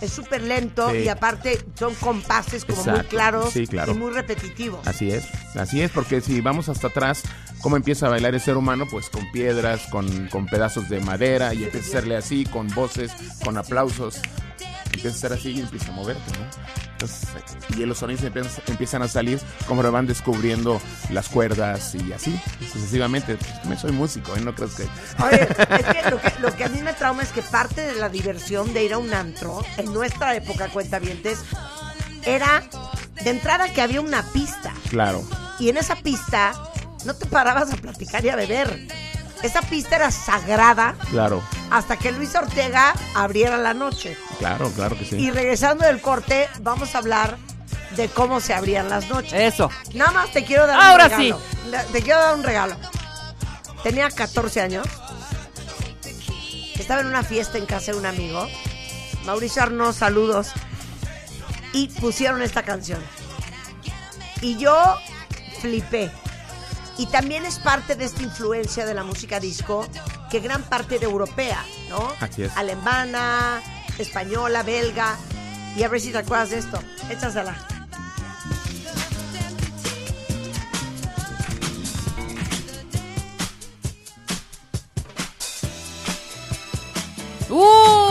[0.00, 0.98] Es súper lento Sí.
[0.98, 3.92] y aparte son compases como muy claros Sí, claro.
[3.92, 4.86] y muy repetitivos.
[4.86, 5.24] Así es,
[5.56, 7.22] así es, porque si vamos hasta atrás,
[7.62, 8.86] ¿cómo empieza a bailar el ser humano?
[8.90, 13.12] Pues con piedras, con, con pedazos de madera, y empieza a hacerle así, con voces,
[13.44, 14.20] con aplausos.
[14.92, 16.46] Empieza a ser así y empieza a moverte, ¿no?
[16.92, 17.28] Entonces,
[17.76, 18.24] y los sonidos
[18.66, 22.40] empiezan, a salir como van descubriendo las cuerdas y así,
[22.72, 23.36] sucesivamente.
[23.36, 24.40] También soy músico, ¿eh?
[24.40, 24.84] No crees que...
[25.22, 25.42] Oye,
[25.78, 28.08] es que lo, que lo que a mí me trauma es que parte de la
[28.08, 31.40] diversión de ir a un antro, en nuestra época, cuentavientes,
[32.24, 32.62] era
[33.22, 34.72] de entrada que había una pista.
[34.90, 35.22] Claro,
[35.58, 36.54] Y en esa pista
[37.04, 38.88] no te parabas a platicar y a beber.
[39.42, 44.16] Esa pista era sagrada claro, hasta que Luis Ortega abriera la noche.
[44.38, 45.16] claro, claro que sí.
[45.16, 47.36] Y regresando del corte, vamos a hablar
[47.96, 49.32] de cómo se abrían las noches.
[49.34, 49.70] Eso.
[49.94, 51.40] Nada más te quiero dar Ahora un regalo.
[51.92, 52.76] Te quiero dar un regalo.
[53.82, 54.86] Tenía 14 años.
[56.78, 58.48] Estaba en una fiesta en casa de un amigo.
[59.24, 60.48] Mauricio Arnaud, saludos.
[61.72, 63.00] Y pusieron esta canción.
[64.40, 64.96] Y yo
[65.60, 66.10] flipé.
[66.98, 69.86] Y también es parte de esta influencia de la música disco,
[70.30, 72.12] que gran parte de europea, ¿no?
[72.20, 72.56] Así es.
[72.56, 73.60] Alemana,
[73.98, 75.16] española, belga.
[75.76, 76.78] Y a ver si te acuerdas de esto.
[77.10, 77.75] Échasela.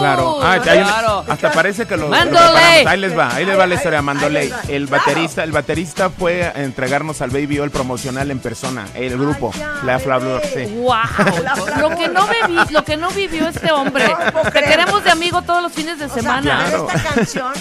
[0.05, 1.25] Claro, ah, hay una- claro.
[1.27, 2.87] hasta parece que lo lo preparamos.
[2.87, 4.61] Ahí les va, ahí les va la historia, va.
[4.67, 9.17] El baterista, el baterista fue a entregarnos al Baby O el promocional en persona, el
[9.17, 10.65] grupo, Ay, ya, la Flavor, sí.
[10.75, 10.95] Wow,
[11.81, 14.07] lo que no viví, lo que no vivió este hombre.
[14.07, 14.69] No puedo Te creer.
[14.69, 16.61] queremos de amigo todos los fines de O sea, semana.
[16.65, 17.53] pero esta canción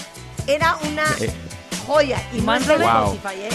[0.47, 1.33] era una Eh.
[1.87, 3.15] joya y no está en Wow.
[3.15, 3.49] Spotify, ¿eh?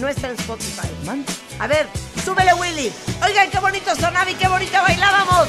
[0.00, 0.88] No está en Spotify.
[1.06, 1.24] Man-
[1.60, 1.86] A ver,
[2.24, 2.92] súbele Willy.
[3.24, 5.46] Oigan, qué bonito sonaba y qué bonita bailábamos.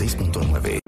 [0.00, 0.79] 96.9.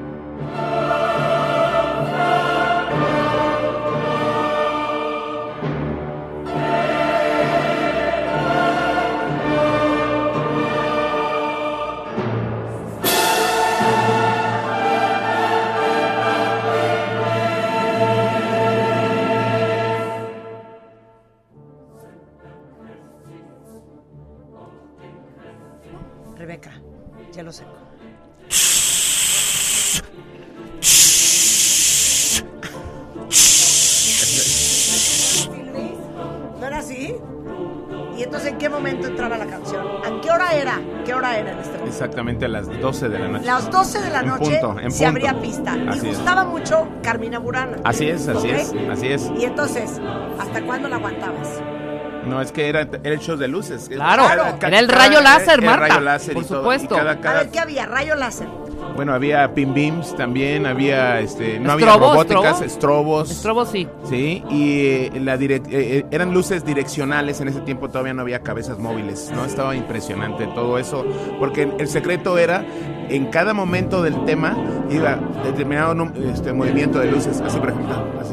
[44.83, 45.73] En punto, se abría pista.
[45.89, 46.17] Así y es.
[46.17, 47.77] gustaba mucho Carmina Burana.
[47.85, 49.31] Así es, así es, así es.
[49.39, 50.01] Y entonces,
[50.39, 51.49] ¿hasta cuándo la aguantabas?
[52.27, 53.89] No, es que era, era el show de luces.
[53.89, 54.25] Claro,
[54.61, 55.89] era el rayo láser, era Marta.
[55.89, 56.95] rayo láser y por todo, y supuesto.
[56.97, 57.87] cada- A cada- ver, ¿qué había?
[57.87, 58.47] Rayo láser.
[58.95, 63.23] bueno, había pin beams también, había este, no había Estrobos, robóticas, ¿estrobo?
[63.23, 63.31] estrobos.
[63.31, 63.89] Estrobo sí.
[64.09, 68.23] Sí, y eh, la direc- eh, eh, eran luces direccionales, en ese tiempo todavía no
[68.23, 69.45] había cabezas móviles, ¿no?
[69.45, 71.05] Estaba impresionante todo eso,
[71.41, 72.65] porque el secreto era,
[73.09, 74.57] en cada momento del tema,
[74.91, 78.33] iba determinado num- este, movimiento de luces, así por ejemplo, así.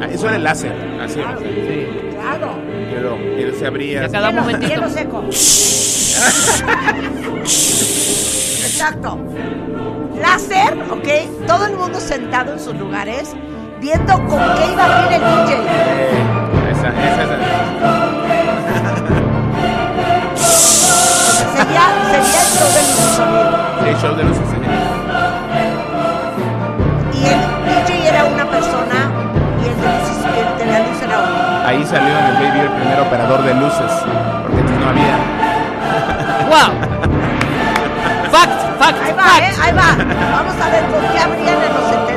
[0.00, 1.14] Ah, Eso era el láser, así.
[1.20, 1.88] Sí,
[2.20, 2.52] Claro.
[2.92, 4.02] pero, pero se abría.
[4.02, 4.68] Y a cada Hielo- momentito.
[4.72, 5.22] hielo seco.
[8.64, 9.18] Exacto.
[10.20, 11.08] Láser, ¿ok?
[11.46, 13.34] Todo el mundo sentado en sus lugares,
[13.80, 15.54] viendo con qué iba a abrir el DJ.
[15.54, 16.22] Eh,
[16.70, 17.36] esa, esa, esa.
[21.56, 22.86] Sería, sería el show del
[23.16, 23.48] sonido.
[23.80, 24.44] Sí, el show de luces.
[24.50, 24.54] sí.
[31.84, 33.92] Ahí salió en el baby el primer operador de luces,
[34.42, 35.18] porque antes no había.
[36.48, 36.72] ¡Wow!
[38.30, 39.42] Fact, fact, Ahí va, fact.
[39.42, 39.52] ¿eh?
[39.60, 39.88] Ahí va.
[40.34, 42.13] Vamos a ver con qué abrían en los 70.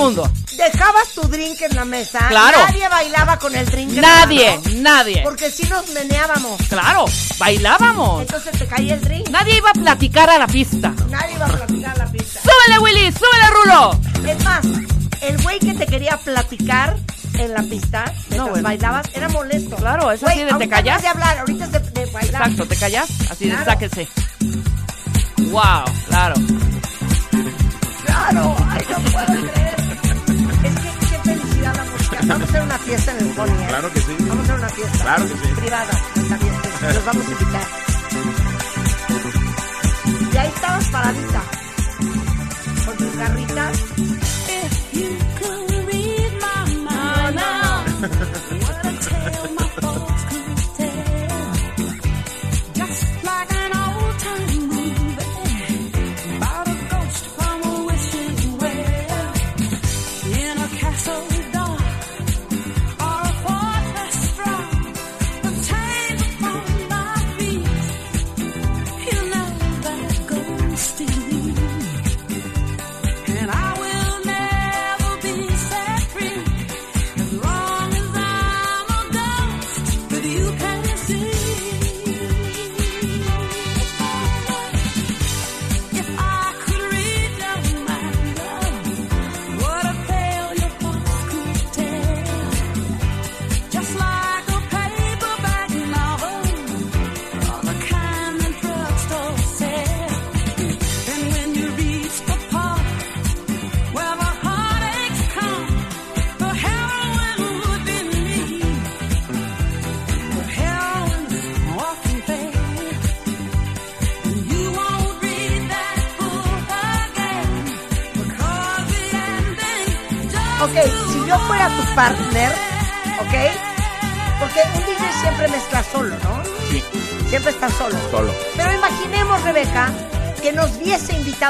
[0.00, 0.30] Mundo.
[0.56, 2.18] Dejabas tu drink en la mesa.
[2.28, 2.58] Claro.
[2.66, 4.80] Nadie bailaba con el drink en Nadie, la mano.
[4.82, 5.20] nadie.
[5.22, 6.60] Porque si nos meneábamos.
[6.68, 7.04] Claro,
[7.38, 8.22] bailábamos.
[8.22, 9.28] Entonces te caía el drink.
[9.30, 10.92] Nadie iba a platicar a la pista.
[11.08, 12.40] Nadie iba a platicar la pista.
[12.42, 13.12] ¡Súbele, Willy!
[13.12, 14.00] ¡Súbele, Rulo!
[14.28, 14.60] Es más,
[15.22, 16.96] el güey que te quería platicar
[17.34, 18.62] en la pista, mientras bueno.
[18.62, 19.76] bailabas, era molesto.
[19.76, 21.00] Claro, es así de te no callas.
[21.00, 22.42] de hablar, ahorita es de, de bailar.
[22.42, 23.08] Exacto, ¿te callas?
[23.30, 23.64] Así de Claro.
[23.70, 24.08] sáquese.
[25.50, 25.84] ¡Wow!
[26.08, 26.34] Claro.
[28.04, 29.69] Claro, ay, no puedo creer.
[32.30, 33.66] Vamos a hacer una fiesta en el Pony, ¿eh?
[33.66, 34.16] Claro que sí.
[34.20, 34.98] Vamos a hacer una fiesta.
[35.02, 35.54] Claro que sí.
[35.56, 35.90] Privada,
[36.28, 36.54] también.
[36.94, 37.62] Los vamos a invitar.
[40.32, 41.42] Y ahí estabas paradita.
[42.86, 43.84] Con tus garritas.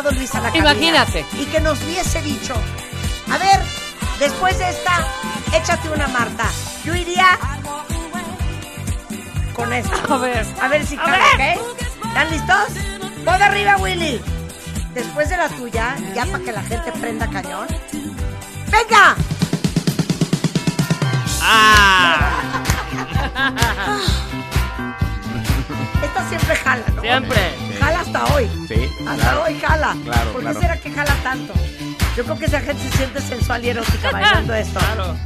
[0.01, 0.71] Invitado Luis a la cabina.
[0.71, 1.27] Imagínate.
[1.39, 2.55] Y que nos hubiese dicho,
[3.31, 3.61] a ver,
[4.19, 5.07] después de esta,
[5.55, 6.49] échate una Marta.
[6.85, 7.39] Yo iría
[9.55, 9.95] con esta.
[10.15, 10.45] A ver.
[10.61, 11.07] A ver si ver.
[11.07, 11.41] ¿ok?
[12.07, 12.69] ¿Están listos?
[13.25, 14.21] Todo arriba, Willy.
[14.95, 17.67] Después de la tuya, ya para que la gente prenda cañón.
[18.71, 19.17] ¡Venga!
[21.43, 22.31] ¡Ah!
[26.03, 27.03] Esta siempre jala, ¿no?
[27.03, 27.60] Siempre.
[29.13, 29.43] Hasta claro.
[29.45, 29.97] hoy jala.
[30.05, 30.61] Claro, ¿Por qué claro.
[30.61, 31.53] será que jala tanto?
[32.17, 34.79] Yo creo que esa gente se siente sensual y erótica bailando esto.
[34.79, 35.17] Claro.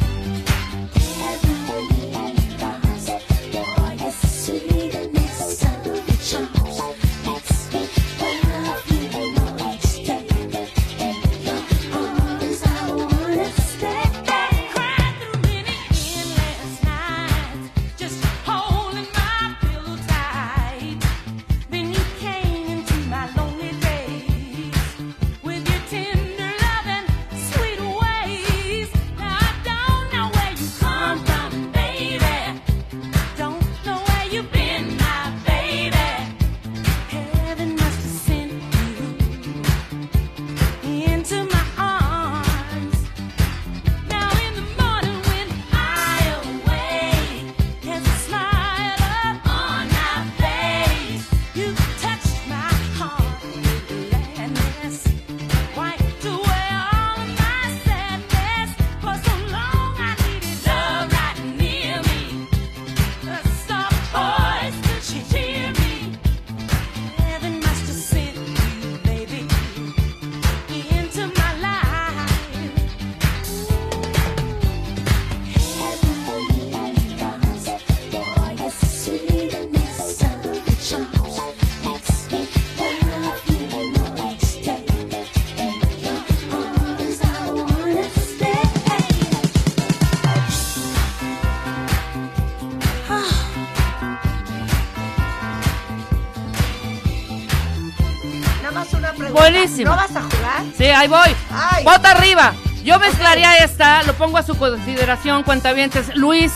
[99.82, 100.64] ¿No vas a jugar?
[100.76, 101.34] Sí, ahí voy.
[101.50, 101.84] Ay.
[101.84, 102.52] Bota arriba.
[102.84, 106.14] Yo mezclaría esta, lo pongo a su consideración, cuentavientes.
[106.14, 106.52] Luis,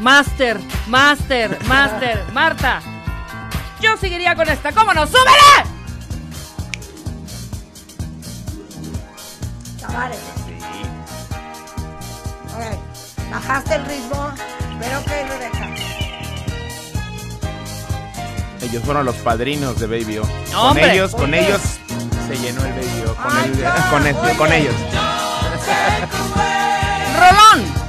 [0.00, 0.58] Master,
[0.88, 2.80] Master, Master, Marta.
[3.80, 4.72] Yo seguiría con esta.
[4.72, 5.06] ¿Cómo no?
[5.06, 5.26] ¡Súbele!
[9.80, 10.18] Tavares.
[12.54, 13.30] Ok.
[13.30, 14.32] Bajaste el ritmo,
[14.80, 15.74] pero que Rebeca.
[18.62, 20.22] Ellos fueron los padrinos de Baby O.
[20.52, 21.60] Con ellos, con ellos
[22.36, 23.14] se llenó el Baby O.
[23.16, 24.74] Con, el- con, el- con ellos.
[27.18, 27.86] ¡Rolón!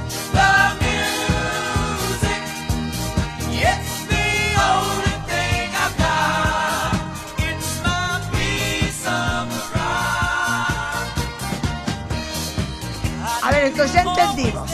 [13.44, 14.70] A ver, entonces ya entendimos.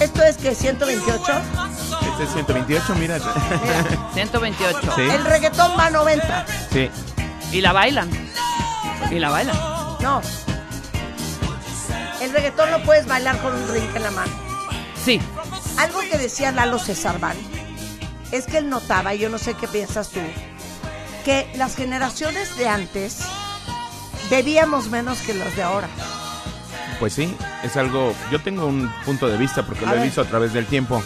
[0.00, 1.22] Esto es que 128.
[2.12, 3.18] Este es 128, mira.
[4.14, 4.80] 128.
[4.96, 5.02] Sí.
[5.02, 6.46] El reggaetón va a 90.
[6.72, 6.90] Sí.
[7.52, 8.08] Y la bailan.
[9.10, 9.56] Y la bailan.
[10.00, 10.20] No.
[12.20, 14.32] El reggaetón lo puedes bailar con un drink en la mano.
[15.04, 15.20] Sí.
[15.78, 17.36] Algo que decía Lalo Cesarban
[18.30, 20.20] es que él notaba, y yo no sé qué piensas tú,
[21.24, 23.20] que las generaciones de antes
[24.30, 25.88] bebíamos menos que los de ahora.
[27.00, 27.34] Pues sí,
[27.64, 28.14] es algo.
[28.30, 31.02] Yo tengo un punto de vista porque A lo he visto a través del tiempo.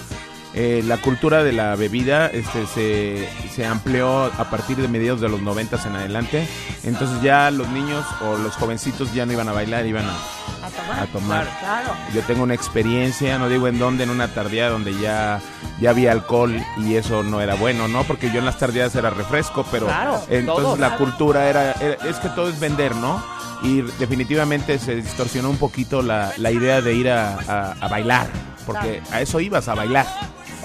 [0.57, 5.29] Eh, la cultura de la bebida este, se, se amplió a partir de mediados de
[5.29, 6.49] los 90 en adelante.
[6.85, 10.71] Entonces ya los niños o los jovencitos ya no iban a bailar, iban a, A
[10.71, 11.01] tomar.
[11.01, 11.59] a tomar.
[11.59, 11.89] Claro.
[12.15, 15.41] Yo tengo una experiencia, no digo en dónde, en una tardeada donde ya,
[15.81, 18.05] ya había alcohol y eso no era bueno, ¿no?
[18.05, 22.09] Porque yo en las tardeadas era refresco, pero Claro, entonces todo, la cultura era, era-
[22.09, 23.21] es que todo es vender, ¿no?
[23.65, 28.29] Y definitivamente se distorsionó un poquito la, la idea de ir a, a- a bailar,
[28.67, 30.07] porque a eso ibas, a bailar.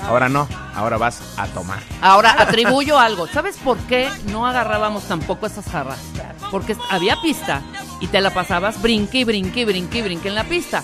[0.08, 1.80] Ahora no, ahora vas a tomar.
[2.02, 3.28] Ahora atribuyo algo.
[3.28, 6.00] ¿Sabes por qué no agarrábamos tampoco esas jarras?
[6.52, 7.62] Porque había pista
[8.00, 10.82] y te la pasabas brinque y brinque y brinque y brinque en la pista.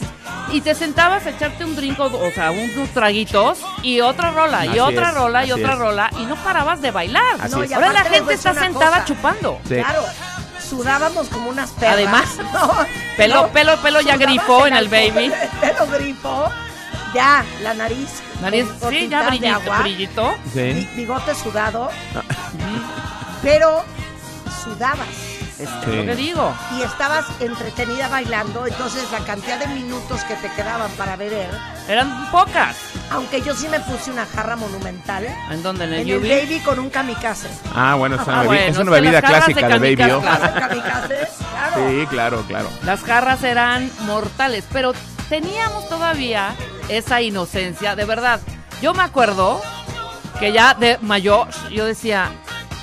[0.51, 4.78] Y te sentabas a echarte un drink, o sea, unos traguitos y otra rola, y
[4.80, 5.80] otra es, rola, y otra es.
[5.80, 7.49] rola, y no parabas de bailar.
[7.49, 9.05] No, Ahora la gente está sentada cosa.
[9.05, 9.59] chupando.
[9.68, 9.76] Sí.
[9.76, 10.03] Claro.
[10.70, 11.93] Sudábamos como unas perras.
[11.95, 12.72] Además, ¿no?
[13.18, 13.51] pelo- ¿No?
[13.53, 15.32] pelo- pelo ya grifó en el baby.
[15.61, 16.49] Pelo grifo.
[17.16, 18.22] Ya, la nariz.
[18.41, 20.36] Nariz, con sí, ya gotitas de brillito, agua, brillito.
[20.53, 20.89] Sí.
[20.95, 21.89] Bigote sudado.
[23.41, 23.84] Pero
[24.63, 25.07] sudabas.
[25.57, 25.95] Es Sí.
[25.95, 26.53] lo que digo.
[26.78, 31.49] y estabas entretenida bailando, entonces la cantidad de minutos que te quedaban para beber,
[31.88, 32.76] Eran pocas.
[33.09, 35.86] aunque yo sí me puse una jarra monumental ¿En dónde?
[35.86, 37.47] En el en el baby con un kamikaze.
[37.74, 40.11] Ah, bueno, es una, Ah, bebi- bueno, es una bebida jarras de clásica de Baby
[40.11, 40.22] O.
[40.22, 41.28] kamikaze, ¿Un kamikaze?
[41.51, 41.89] Claro.
[41.89, 42.70] Sí, claro, claro.
[42.84, 44.91] Las jarras eran mortales, pero
[45.30, 46.55] teníamos todavía
[46.89, 48.39] esa inocencia, de verdad.
[48.82, 49.61] Yo me acuerdo
[50.39, 52.30] que ya de mayor yo decía,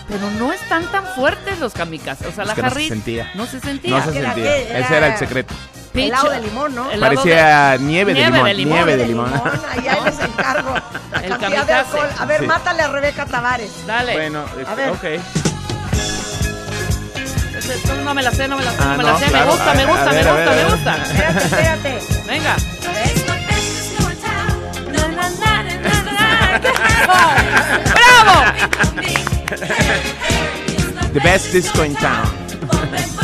[0.09, 2.27] pero no están tan fuertes los kamikazes.
[2.29, 3.31] O sea, la que no se jarrita sentía.
[3.35, 3.99] no se sentía.
[3.99, 4.57] No se ¿Qué era sentía.
[4.57, 5.55] Era- Ese era el secreto.
[5.93, 6.91] Peach- Helado de limón, ¿no?
[6.91, 8.75] helado Parecía nieve, de, nieve limón, de limón.
[8.79, 9.31] Nieve de de limón.
[9.71, 10.75] ahí, ahí les encargo.
[11.13, 12.09] La El cantidad de alcohol.
[12.19, 12.47] A ver, Sí.
[12.47, 13.87] mátale a Rebeca Tavares.
[13.87, 14.13] Dale.
[14.15, 14.91] Bueno, este, ver.
[14.91, 15.52] ok.
[18.05, 19.27] No me la sé, no me la sé, Ah, no me la sé.
[19.27, 19.45] claro.
[19.47, 20.97] Me gusta, me gusta, me gusta, ver, me gusta.
[21.03, 21.99] Espérate, espérate.
[22.27, 22.57] Venga.
[27.95, 28.37] ¡Bravo!
[31.13, 32.27] The best disco in town.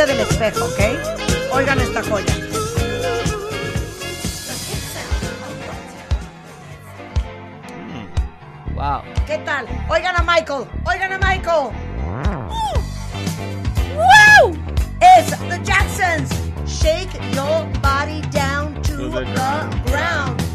[0.00, 1.52] enfrente del espejo, ¿ok?
[1.52, 2.34] Oigan esta joya.
[8.74, 9.02] Wow.
[9.26, 9.66] ¿Qué tal?
[9.88, 11.70] Oigan a Michael, oigan a Michael.
[13.94, 14.56] ¡Wow!
[15.00, 16.30] Es The Jacksons.
[16.66, 19.84] Shake your body down to, To the the ground.
[19.90, 20.49] ground.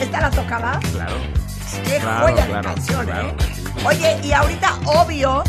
[0.00, 0.78] ¿Esta la tocaba?
[0.92, 1.16] Claro.
[1.84, 3.34] Qué Claro, joya de claro, canción, claro, ¿eh?
[3.54, 3.62] sí.
[3.84, 5.42] Oye, y ahorita, obvio,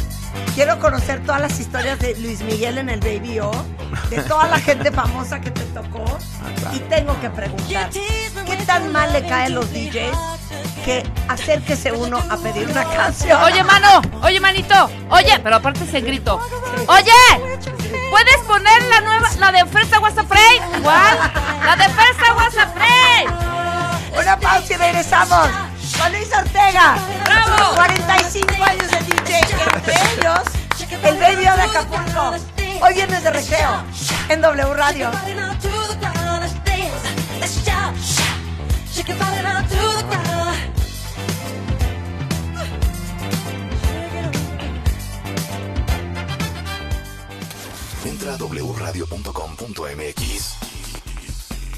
[0.56, 3.52] quiero conocer todas las historias de Luis Miguel en el Baby O,
[4.10, 6.05] de toda la gente famosa que te tocó.
[6.74, 10.18] Y tengo que preguntar, ¿qué tan mal le caen los DJs
[10.84, 13.41] que acérquese uno a pedir una canción?
[13.43, 16.39] Oye, mano, oye, manito, oye, pero aparte se grito.
[16.88, 17.12] Oye,
[18.12, 20.82] ¿puedes poner la nueva, la de Fresa WhatsApp Frey?
[20.82, 21.18] ¿Cuál?
[21.66, 24.20] La de Fresa WhatsApp Frey.
[24.20, 25.49] Una pausa y regresamos.
[25.99, 26.97] Con Luis Ortega.
[27.26, 27.76] ¡Bravo!
[27.76, 29.39] 45 años de DJ.
[29.76, 30.39] Entre ellos,
[31.03, 32.59] el Baby de Acapulco.
[32.82, 33.84] Hoy viernes de recreo
[34.30, 35.11] en W Radio.
[48.05, 50.55] Entra a wradio.com.mx.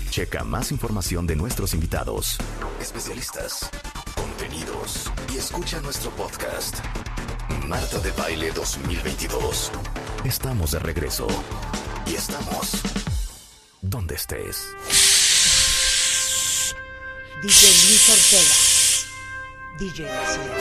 [0.09, 2.37] Checa más información de nuestros invitados,
[2.79, 3.69] especialistas,
[4.15, 6.77] contenidos y escucha nuestro podcast.
[7.67, 9.71] Marta de Baile 2022.
[10.23, 11.27] Estamos de regreso.
[12.05, 12.83] Y estamos
[13.81, 14.75] donde estés.
[17.41, 18.55] DJ Luis Ortega.
[19.79, 20.57] DJ ciudad.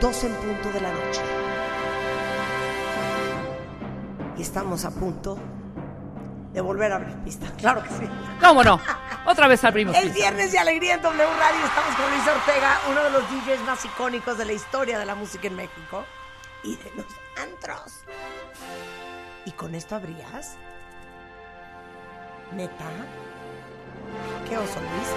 [0.00, 1.20] Dos en punto de la noche.
[4.36, 5.38] Y estamos a punto
[6.52, 7.46] de volver a abrir pista.
[7.58, 8.08] Claro que sí.
[8.40, 8.80] ¿Cómo no?
[9.24, 9.96] Otra vez abrimos.
[9.96, 13.60] El viernes de alegría en W Radio estamos con Luis Ortega, uno de los DJs
[13.66, 16.04] más icónicos de la historia de la música en México
[16.62, 17.06] y de los
[17.42, 18.00] antros.
[19.44, 20.56] ¿Y con esto abrías?
[22.52, 22.84] ¿Neta?
[24.48, 25.08] ¿Qué oso, Luis?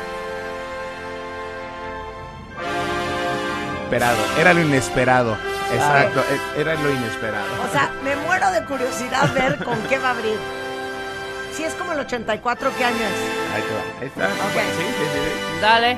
[3.83, 4.17] Esperado.
[4.39, 5.37] Era lo inesperado.
[5.71, 6.21] Exacto.
[6.55, 7.47] e- Era lo inesperado.
[7.67, 10.37] O sea, me muero de curiosidad ver con qué va a abrir.
[11.55, 13.53] Si es como el 84, ¿qué año es?
[13.53, 13.99] Ahí te va.
[14.01, 14.25] Ahí está.
[14.25, 14.61] Ok.
[14.77, 15.61] Sí, sí, sí.
[15.61, 15.97] Dale.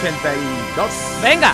[0.00, 0.90] 82.
[1.22, 1.52] Venga.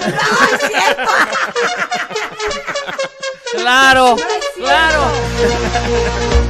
[0.06, 1.10] ¡No es cierto!
[3.52, 4.16] ¡Claro!
[4.16, 5.02] No ¡Claro!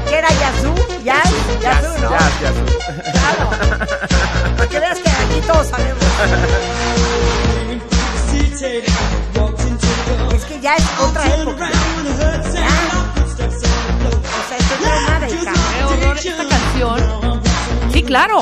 [0.09, 0.74] ¿Qué era Yazú?
[1.03, 1.30] ¿Yaz?
[1.61, 2.11] Yazú, ¿no?
[2.11, 2.64] Yaz, Yazú.
[3.12, 3.51] Claro.
[4.57, 6.05] Porque veas que aquí todos sabemos.
[10.34, 11.68] Es que ya es otra época.
[11.68, 12.68] O sea,
[14.59, 15.53] es una década.
[16.22, 17.40] ¡Qué esta canción!
[17.92, 18.40] Sí, claro.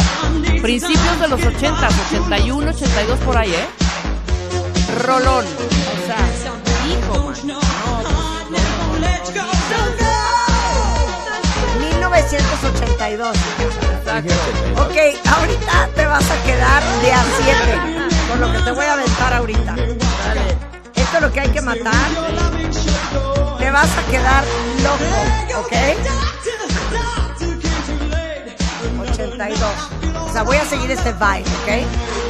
[0.60, 3.87] Principios de los 80, 81, 82, por ahí, ¿eh?
[4.96, 5.44] Rolón.
[5.44, 6.16] O sea,
[6.88, 7.24] hijo, man.
[7.24, 7.60] No, pues, no,
[8.50, 9.18] no, no.
[11.80, 13.36] 1982.
[14.76, 18.92] Ok, ahorita te vas a quedar de a 7 con lo que te voy a
[18.94, 19.74] aventar ahorita.
[20.94, 22.08] Esto es lo que hay que matar.
[23.58, 24.44] Te vas a quedar
[24.82, 25.04] loco,
[25.60, 25.72] ¿ok?
[29.10, 29.70] 82.
[30.28, 32.27] O sea, voy a seguir este vibe, ¿ok?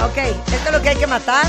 [0.00, 1.46] Ok, esto es lo que hay que matar.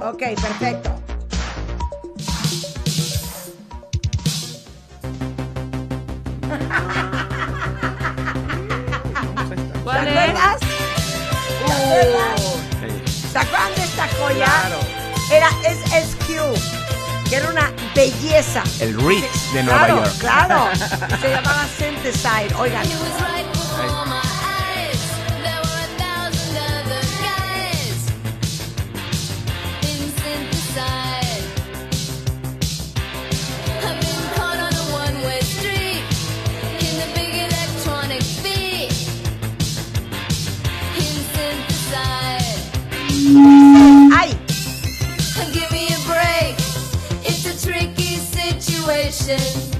[0.00, 0.90] Ok, perfecto.
[9.84, 10.60] ¿Cuál ¿Te acuerdas?
[11.66, 12.40] ¿Te acuerdas?
[13.32, 14.46] ¿Se acuerdan de esta joya?
[15.30, 16.85] Era SSQ,
[17.28, 18.62] que era una belleza.
[18.80, 20.18] El Ritz de Nueva Claro, York.
[20.18, 20.68] Claro,
[21.20, 22.54] se llamaba Synthesize.
[22.58, 22.86] Oigan,
[49.16, 49.75] conversation.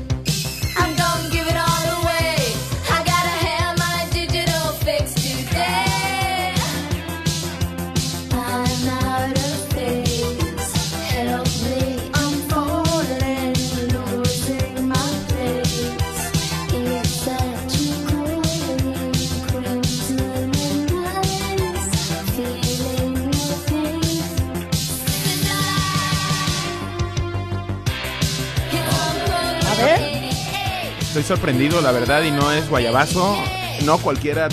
[31.27, 33.37] Sorprendido, la verdad, y no es guayabazo.
[33.85, 34.49] No cualquiera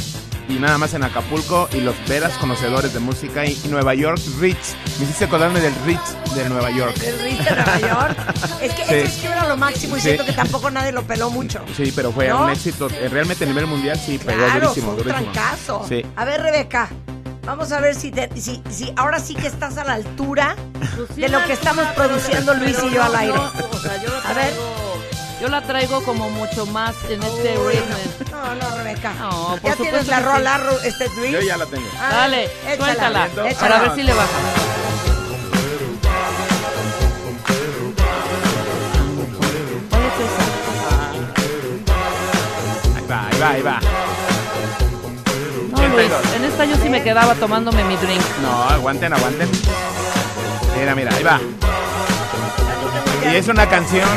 [0.49, 4.19] y nada más en Acapulco y los veras conocedores de música y, y Nueva York
[4.41, 4.75] Ritz.
[4.99, 6.01] Me hiciste acordarme del Ritz
[6.35, 6.95] de Nueva York.
[7.01, 8.17] El Ritz de Nueva York.
[8.61, 9.07] Es que Sí.
[9.07, 10.07] SSQ era lo máximo y Sí.
[10.07, 11.61] siento que tampoco nadie lo peló mucho.
[11.77, 12.43] Sí, pero fue ¿No?
[12.43, 12.89] un éxito.
[12.89, 15.31] eh, Realmente a nivel mundial sí, pegó Claro, durísimo, fue un durísimo.
[15.31, 15.85] trancazo.
[15.87, 16.05] Sí.
[16.17, 16.89] A ver, Rebeca,
[17.45, 20.57] vamos a ver si, te- si, si ahora sí que estás a la altura
[21.15, 23.33] de lo que estamos produciendo Luis y yo no, al aire.
[23.33, 24.53] no, o sea, yo la A ver.
[25.43, 27.97] Yo la traigo como mucho más en este Uy, ritmo.
[28.31, 29.13] No, no, Rebeca.
[29.19, 30.23] No, por ya supuesto tienes la sí.
[30.23, 31.31] rola, este Luis.
[31.33, 31.85] Yo ya la tengo.
[31.99, 33.25] Ah, Dale, échala, suéltala.
[33.27, 33.59] échala.
[33.59, 34.29] Para ver si le baja.
[39.89, 40.43] ¿Cuál es esa?
[42.95, 43.79] Ahí va, ahí va, ahí va.
[45.71, 46.35] No, Luis, 82.
[46.37, 48.21] en esta yo sí me quedaba tomándome mi drink.
[48.41, 49.49] No, aguanten, aguanten.
[50.79, 51.41] Mira, mira, ahí va.
[53.29, 54.07] Y es una canción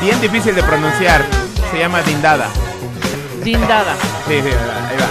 [0.00, 1.24] bien difícil de pronunciar.
[1.70, 2.48] Se llama Dindada.
[3.42, 3.94] Dindada.
[4.28, 4.88] Sí, sí, ahí va.
[4.88, 5.06] ahí va.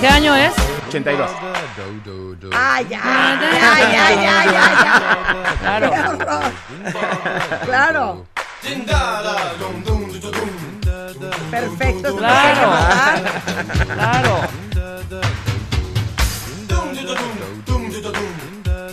[0.00, 0.52] ¿Qué año es?
[0.88, 1.30] 82.
[2.52, 3.00] Ah, ya,
[3.40, 4.92] ya, ya, ya, ya, ya.
[5.60, 5.90] Claro.
[7.64, 8.26] Claro.
[11.50, 12.70] Perfecto, Claro.
[13.94, 14.40] Claro.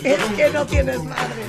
[0.04, 1.44] Es que no tienes madre.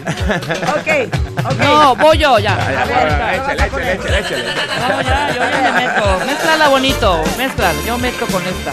[0.70, 1.14] Ok,
[1.45, 1.60] ok.
[1.60, 2.53] No, voy yo ya.
[2.53, 4.43] A ver, va, ¿qué échale, échale, échale, échale.
[4.88, 6.26] No, ya, yo ya me meto.
[6.26, 7.82] Mézclala bonito, mézclala.
[7.86, 8.72] Yo meto con esta.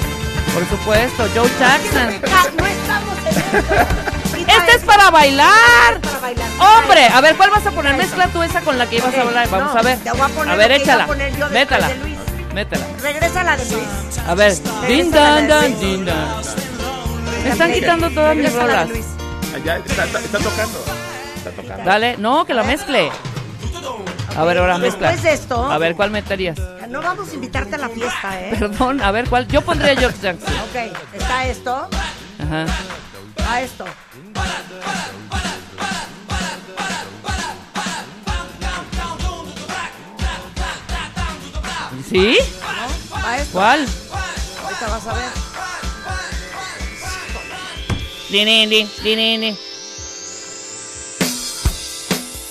[0.54, 2.20] Por supuesto, Joe Jackson.
[2.56, 3.74] No estamos en esto.
[4.36, 6.00] Quita Este es para bailar.
[6.60, 7.96] Hombre, a ver, ¿cuál vas a poner?
[7.96, 9.48] Mezcla tú esa con la que ibas a hablar.
[9.50, 9.98] Vamos a ver.
[10.48, 11.06] a ver, échala.
[11.06, 12.18] Luis.
[12.54, 12.86] Métela.
[13.02, 13.86] Regresa la de Luis.
[14.28, 14.54] A ver.
[14.86, 16.42] Din dan dan din dan.
[17.42, 19.21] Me están quitando todas mis Regresa la de rolas.
[19.54, 20.78] Ah, está, está, está tocando.
[21.36, 21.84] Está tocando.
[21.84, 23.10] Dale, no, que la mezcle.
[24.36, 25.10] A ver, ahora mezcla.
[25.10, 26.58] Después de esto, A ver, ¿cuál meterías?
[26.88, 28.54] no vamos a invitarte a la fiesta, ¿eh?
[28.58, 29.46] Perdón, a ver, ¿cuál?
[29.48, 30.52] Yo pondría George Jackson.
[30.54, 31.88] Ok, está esto,
[32.38, 32.66] Ajá.
[33.48, 33.84] a esto.
[42.08, 42.36] ¿Sí?
[43.24, 43.52] A esto.
[43.52, 43.86] ¿Cuál?
[44.64, 45.51] Ahorita vas a ver.
[48.32, 49.56] Dinini, dinini.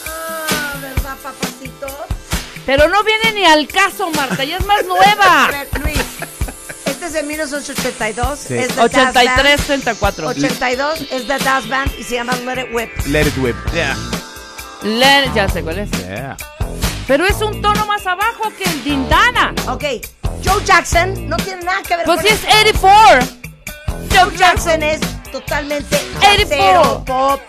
[0.08, 1.88] Ah, ¿verdad, papacito?
[2.68, 5.48] Pero no viene ni al caso, Marta, ya es más A nueva.
[5.52, 6.00] ver, Luis.
[6.86, 8.40] Este es de 1982.
[8.40, 8.54] Sí.
[8.58, 9.66] Es de Das 83, Band.
[9.66, 10.28] 34.
[10.28, 12.90] 82 es de Das Band y se llama Let It Whip.
[13.08, 13.56] Let it whip.
[13.74, 13.98] Yeah.
[14.84, 15.90] Le- ya sé cuál es.
[15.92, 16.38] Yeah.
[17.08, 19.52] Pero es un tono más abajo que el Dindana.
[19.68, 19.84] Ok,
[20.46, 22.88] Joe Jackson no tiene nada que ver Pues con sí es eso.
[22.88, 23.28] 84.
[24.14, 25.02] Joe Jackson es
[25.32, 26.38] totalmente 84.
[26.38, 27.42] jazzero, pop.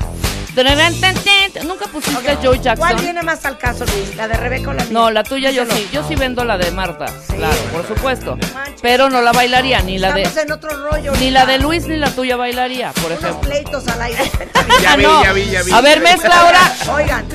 [1.64, 2.96] Nunca pusiste a Joe ¿Cuál Jackson.
[3.00, 4.14] viene más al caso, Luis?
[4.16, 4.92] ¿La de Rebeca o la mía?
[4.92, 5.88] No, la tuya yo sí.
[5.92, 7.06] Yo sí vendo la de Marta.
[7.34, 8.36] Claro, por supuesto.
[8.52, 8.80] Manches.
[8.82, 10.22] Pero no la bailaría, ni la de.
[10.22, 11.12] Estamos en otro rollo.
[11.20, 13.40] Ni la de Luis ni la tuya bailaría, por Unos ejemplo.
[13.48, 14.30] pleitos al aire.
[14.82, 15.72] Ya vi, ya vi, ya vi.
[15.72, 16.60] A ver, mezcla ahora.
[16.94, 17.26] Oigan,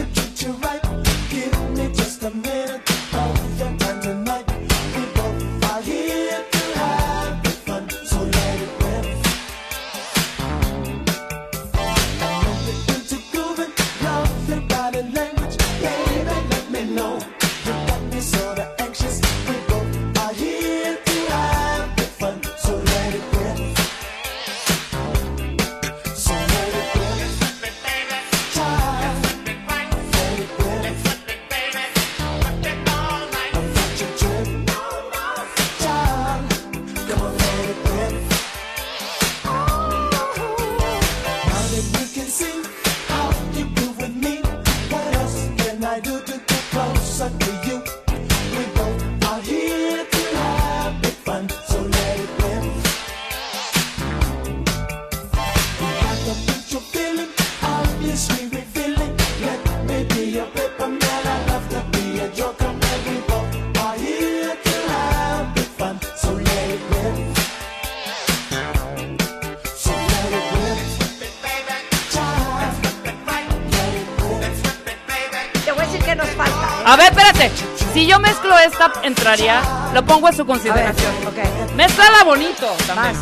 [79.07, 79.61] entraría.
[79.93, 81.11] Lo pongo a su A ver, consideración.
[81.27, 81.73] ok.
[81.75, 83.15] Mézclala bonito también.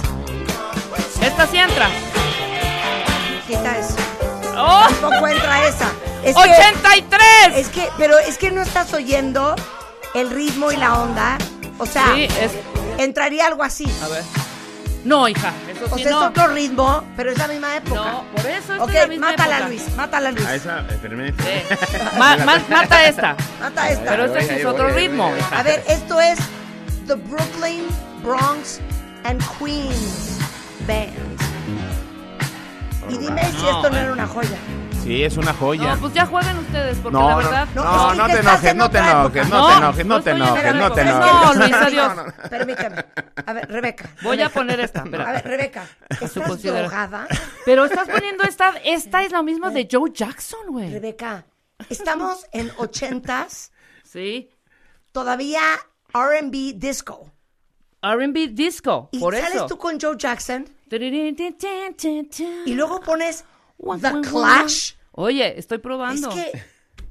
[0.92, 1.90] Vas, Esta sí entra.
[3.48, 3.96] quita eso.
[4.58, 4.86] ¡Oh!
[4.90, 5.92] Tampoco entra esa.
[6.24, 7.56] Es que, ¡83!
[7.56, 9.56] es que, pero es que no estás oyendo
[10.16, 11.38] el ritmo y la onda.
[11.78, 12.52] O sea, Sí, es.
[12.98, 13.86] entraría algo así.
[14.04, 14.24] A ver.
[15.04, 16.22] No, hija, eso O sí sea, no.
[16.24, 17.96] es otro ritmo, pero es la misma época.
[17.96, 19.68] No, por eso es ok, la misma mátala, época.
[19.70, 19.96] Luis.
[19.96, 20.46] Mátala, Luis.
[20.46, 21.34] A esa, espérame.
[21.38, 21.76] Sí.
[22.18, 23.36] Ma- ma- mata esta.
[23.60, 24.10] Mata esta.
[24.12, 25.32] Pero este sí es otro ritmo.
[25.52, 26.40] A ver, esto es
[27.08, 27.86] The Brooklyn,
[28.24, 28.80] Bronx
[29.24, 30.38] and Queens
[30.88, 31.14] Band.
[33.10, 34.02] Y dime si esto no eh.
[34.02, 34.58] era una joya.
[35.04, 35.94] Sí, es una joya.
[35.94, 37.68] No, pues ya jueguen ustedes, porque No, la verdad.
[37.76, 40.76] No, no, te enojes, en no te enojes, no te No, enojes, no te enojes,
[40.76, 41.32] no te enojes.
[41.46, 42.08] No, Luis, adiós.
[42.16, 42.50] No, no, no.
[42.50, 43.05] Permíteme.
[43.46, 44.10] A ver, Rebeca.
[44.22, 45.04] Voy a poner esta.
[45.04, 45.30] espera.
[45.30, 45.88] A ver, Rebeca.
[46.10, 47.28] ¿Estás drogada?
[47.66, 48.74] Pero estás poniendo esta.
[48.84, 50.92] Esta es lo mismo de Joe Jackson, güey.
[50.92, 51.46] Rebeca,
[51.90, 53.72] estamos en ochentas,
[54.04, 54.50] Sí.
[55.12, 55.62] todavía
[56.14, 57.32] R&B disco.
[58.02, 59.10] RB disco.
[59.12, 59.68] Y por sales eso.
[59.68, 60.66] tú con Joe Jackson
[62.66, 63.44] y luego pones
[63.78, 64.22] The.
[64.30, 64.94] Clash.
[65.12, 66.30] Oye, estoy probando.
[66.30, 66.64] Es que...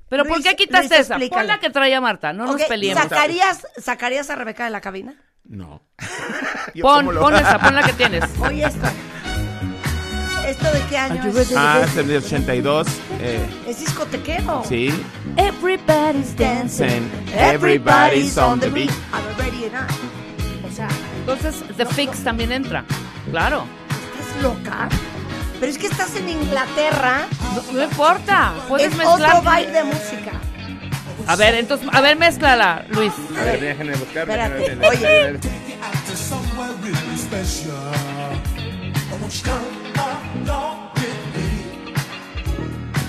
[0.08, 1.18] Pero ¿por qué quitaste Luis, esa?
[1.18, 3.02] Pon la que traía Marta, no nos peleemos.
[3.02, 5.16] ¿sacarías, ¿Sacarías a Rebeca de la cabina?
[5.44, 5.82] No.
[6.80, 8.24] Pon, lo- pon esa, pon la que tienes.
[8.40, 8.86] Oye, esto.
[10.46, 11.52] ¿Esto de qué año es?
[11.56, 12.86] Ah, es de 82.
[13.20, 14.62] Eh, Es discotequero.
[14.68, 14.92] sí.
[15.36, 17.10] Everybody's Dancing.
[17.34, 18.90] Everybody's on the beat.
[19.12, 19.90] I'm ready enough.
[20.70, 20.88] O sea,
[21.20, 22.84] Entonces, The Fix también entra.
[23.30, 23.64] Claro.
[24.20, 24.88] ¿estás loca?
[25.60, 27.26] Pero es que estás en Inglaterra.
[27.54, 28.52] No, no importa.
[28.68, 29.36] Puedes es mezclar.
[29.36, 30.32] otro vibe de música.
[31.26, 33.12] A ver, entonces, a ver, mézclala, Luis.
[33.38, 34.26] A ver, déjenme buscar.
[34.26, 35.38] Déjenme- oye.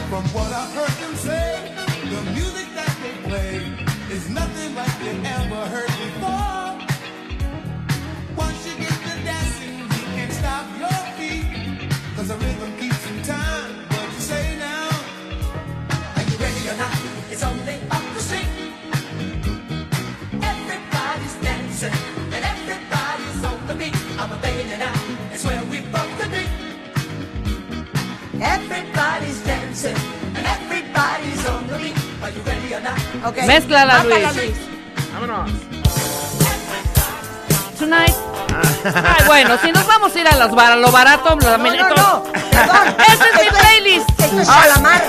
[0.10, 1.76] From what I heard them say,
[2.12, 2.55] the music
[32.82, 33.26] not?
[33.26, 33.38] Ok.
[33.46, 34.56] Mézclala, Mátala, Luis.
[35.14, 35.52] Vámonos.
[37.80, 38.16] Tonight.
[38.86, 41.58] Ay, bueno, si nos vamos a ir a las bar- a lo barato, lo No,
[41.58, 42.24] no, no.
[42.52, 42.96] Perdón.
[43.08, 44.10] Ese es mi playlist.
[44.20, 45.04] Esto es Shalamar.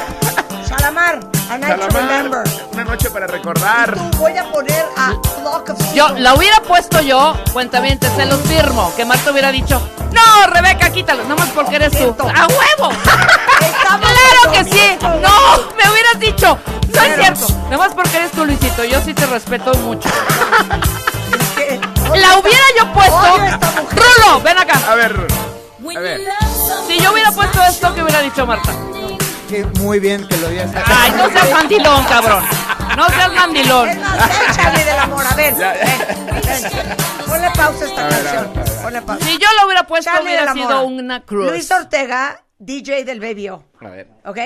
[0.69, 1.21] Shalamar.
[1.49, 2.43] A night to Salamar, remember.
[2.73, 3.95] Una noche para recordar.
[3.95, 8.41] Tú voy a poner a Flock of Yo la hubiera puesto yo, cuentamiento, se los
[8.41, 8.93] firmo.
[8.97, 9.81] Que Marta hubiera dicho,
[10.17, 12.17] no, Rebeca, quítalo, nada más porque eres tú.
[12.19, 12.93] ¡A huevo!
[13.83, 14.99] ¡Claro que sí!
[15.01, 15.75] ¡No!
[15.77, 16.59] ¡Me hubieras dicho!
[16.95, 17.47] No es cierto.
[17.65, 18.85] Nada más porque eres tú, Luisito.
[18.85, 20.09] Yo sí te respeto mucho.
[22.15, 23.39] La hubiera yo puesto.
[23.91, 24.81] Rulo, ven acá.
[24.89, 25.27] A ver.
[25.97, 26.21] A ver.
[26.87, 28.73] Si yo hubiera puesto esto, ¿qué hubiera dicho Marta?
[29.49, 30.71] que muy bien que lo digas.
[30.87, 32.45] Ay, no seas mandilón, cabrón.
[32.97, 33.89] No seas mandilón.
[33.89, 35.55] Es más, ven, Charlie del amor, a ver.
[37.27, 38.55] Ponle pausa a esta A ver, a canción.
[38.55, 38.83] ver, a ver.
[38.83, 39.25] Ponle pausa.
[39.27, 41.51] Si yo lo hubiera puesto, Charlie hubiera sido una cruz.
[41.51, 43.65] Luis Ortega, DJ del Baby O.
[43.81, 44.09] A ver.
[44.25, 44.39] ¿Ok?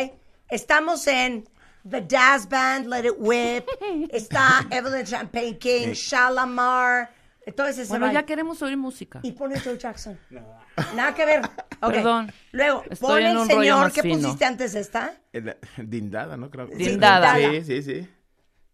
[0.48, 1.48] Estamos en
[1.88, 3.66] The Jazz Band, Let It Whip.
[4.10, 7.10] Está Evelyn Champagne King, Shalamar.
[7.46, 9.20] Entonces ese Bueno, ya queremos oír música.
[9.22, 10.18] Y pone Joe Jackson.
[10.94, 11.42] Nada que ver.
[11.80, 12.32] Perdón.
[12.52, 14.16] Luego, Estoy pon en el señor fino.
[14.18, 15.12] pusiste antes esta.
[15.32, 16.50] El- Dindada, ¿no?
[16.50, 16.66] Creo.
[16.66, 17.34] Dindada.
[17.36, 18.08] Sí, sí, sí.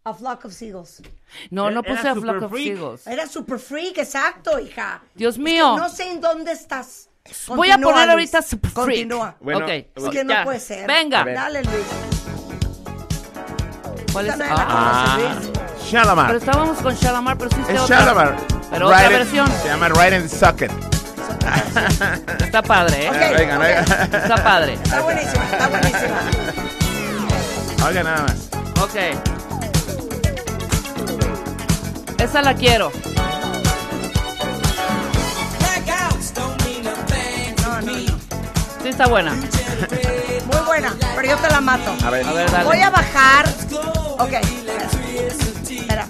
[0.09, 1.01] A Flock of Seagulls.
[1.51, 2.67] No, no Era puse a Flock of Freak.
[2.77, 3.07] Seagulls.
[3.07, 5.01] Era super freak, exacto, hija.
[5.15, 5.75] Dios Es que mío.
[5.77, 7.09] no sé en dónde estás.
[7.47, 8.09] Voy a poner Luis.
[8.11, 8.85] ahorita Super Freak.
[8.85, 9.35] Continúa.
[9.41, 9.69] Bueno, ok.
[9.69, 10.43] Es que no ya.
[10.45, 10.87] puede ser.
[10.87, 11.25] Venga.
[11.25, 11.85] Dale, Luis.
[14.13, 14.37] ¿Cuál es?
[14.37, 15.91] La Ah, conoce, Luis.
[15.91, 16.27] Shalamar.
[16.27, 17.99] pero estábamos con Shalamar, pero sí Es otra.
[17.99, 18.37] Shalamar.
[18.71, 19.47] Pero otra Right versión.
[19.61, 20.71] Se llama Right in the Socket.
[22.39, 23.11] Está padre, ¿eh?
[23.37, 23.81] Venga, venga.
[23.81, 24.73] Está padre.
[24.73, 26.19] Está buenísima, está buenísima.
[27.87, 28.49] Oiga, nada más.
[28.81, 29.36] Ok.
[32.27, 32.91] Esa la quiero.
[37.61, 38.17] No, no, no.
[38.83, 39.33] Sí está buena.
[39.33, 41.95] Muy buena, pero yo te la mato.
[42.05, 42.25] A ver.
[42.27, 42.65] A ver, dale.
[42.65, 43.47] Voy a bajar.
[44.19, 44.33] Ok.
[45.69, 46.09] Espérame.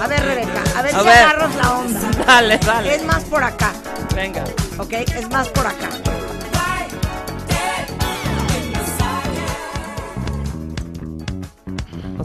[0.00, 1.18] A ver, Rebeca, a ver A si ver.
[1.18, 2.00] agarras la onda.
[2.26, 2.94] Dale, dale.
[2.94, 3.72] Es más por acá,
[4.14, 4.44] Venga.
[4.78, 4.92] ¿ok?
[4.92, 5.88] Es más por acá.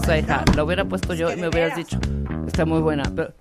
[0.06, 1.99] Sea, hija, lo hubiera puesto yo y me hubieras dicho.
[2.47, 3.03] Está muy buena.
[3.16, 3.34] Pero...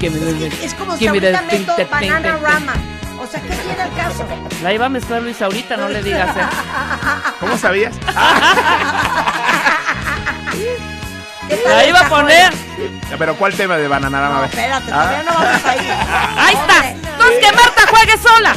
[0.00, 2.36] Me Es como si ahorita meto Banana.
[2.38, 2.72] Rama.
[3.20, 4.24] O sea, ¿qué tiene el caso?
[4.64, 6.40] La iba a mezclar Luis ahorita, no le digas, ¿eh?
[7.38, 7.94] ¿Cómo sabías?
[11.48, 12.52] ¿Qué tal La iba a poner.
[13.16, 14.38] Pero ¿cuál tema de Bananarama?
[14.38, 15.78] No, espérate, todavía no vamos ahí.
[16.36, 16.74] Ahí está.
[16.74, 18.56] Hombre, No es que Marta juegue sola.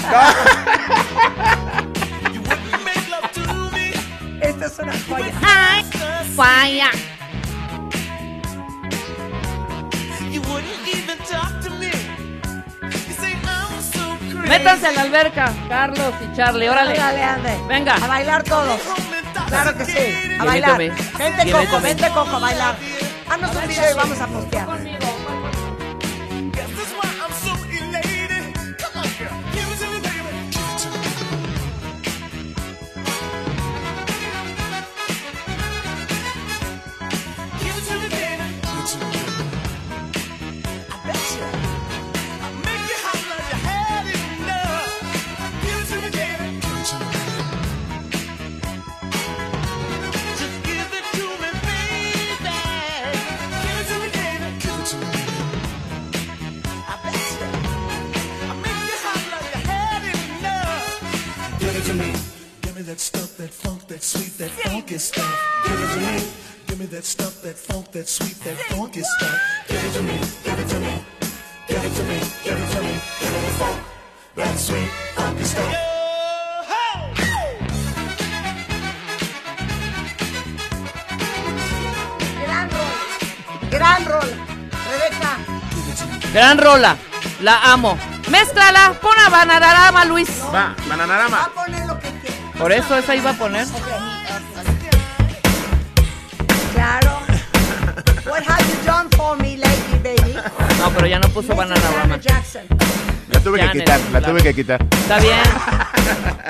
[4.41, 5.34] Esta es una joya.
[5.43, 5.86] Ay,
[6.36, 6.89] falla.
[14.47, 16.95] Métanse a la alberca, Carlos y Charlie, órale.
[16.95, 17.58] Dale, ande.
[17.68, 17.95] Venga.
[17.95, 18.80] A bailar todos.
[19.47, 20.38] Claro que sí.
[20.39, 20.78] A bailar.
[20.78, 21.80] Vente, me.
[21.82, 22.76] vente, Coco, a bailar.
[23.30, 24.68] Haznos un video y vamos a postear.
[62.86, 65.63] That stuff, that funk, that sweet, that funky stuff.
[65.65, 66.31] Give it to me.
[66.67, 69.39] Give me that stuff, that funk, that sweet, that funky stuff.
[69.67, 70.17] Give it to me.
[70.43, 71.05] Give it to me.
[71.67, 72.19] Give it to me.
[72.43, 72.93] Give it to me.
[73.19, 73.79] Give me the funk,
[74.36, 75.75] that sweet, funky stuff.
[82.45, 83.69] Gran rol.
[83.69, 84.29] Gran rol.
[84.91, 85.31] Rebeca.
[86.33, 86.97] Gran rola.
[87.41, 87.97] La amo.
[88.29, 88.93] Mézclala.
[89.01, 90.29] Pon a Bananarama, Luis.
[90.51, 91.45] Va, Va Bananarama.
[91.45, 91.84] a poner.
[92.58, 93.68] Por eso esa iba a poner.
[96.74, 97.20] Claro.
[98.26, 100.36] What have you done for me lately, baby?
[100.80, 102.01] No, pero ya no puso Bananarama.
[102.01, 102.62] Janet Jackson.
[103.30, 104.86] La tuve que quitar, la tuve que quitar.
[104.91, 105.43] Está bien.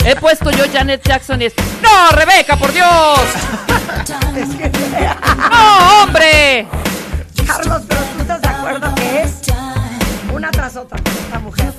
[0.06, 1.53] He puesto yo Janet Jackson y es.
[1.82, 3.20] ¡No, Rebeca, por Dios!
[5.49, 6.68] ¡No, hombre!
[7.45, 9.41] Carlos, pero tú estás de acuerdo que es
[10.34, 11.74] una tras otra con esta mujer.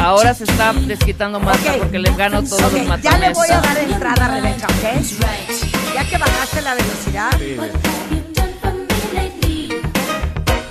[0.00, 1.78] Ahora se está desquitando más Ok.
[1.78, 3.20] porque le gano todos Ok, los ya matones.
[3.20, 5.94] le voy a dar entrada a Rebeca, ¿ok?
[5.94, 7.30] Ya que bajaste la velocidad,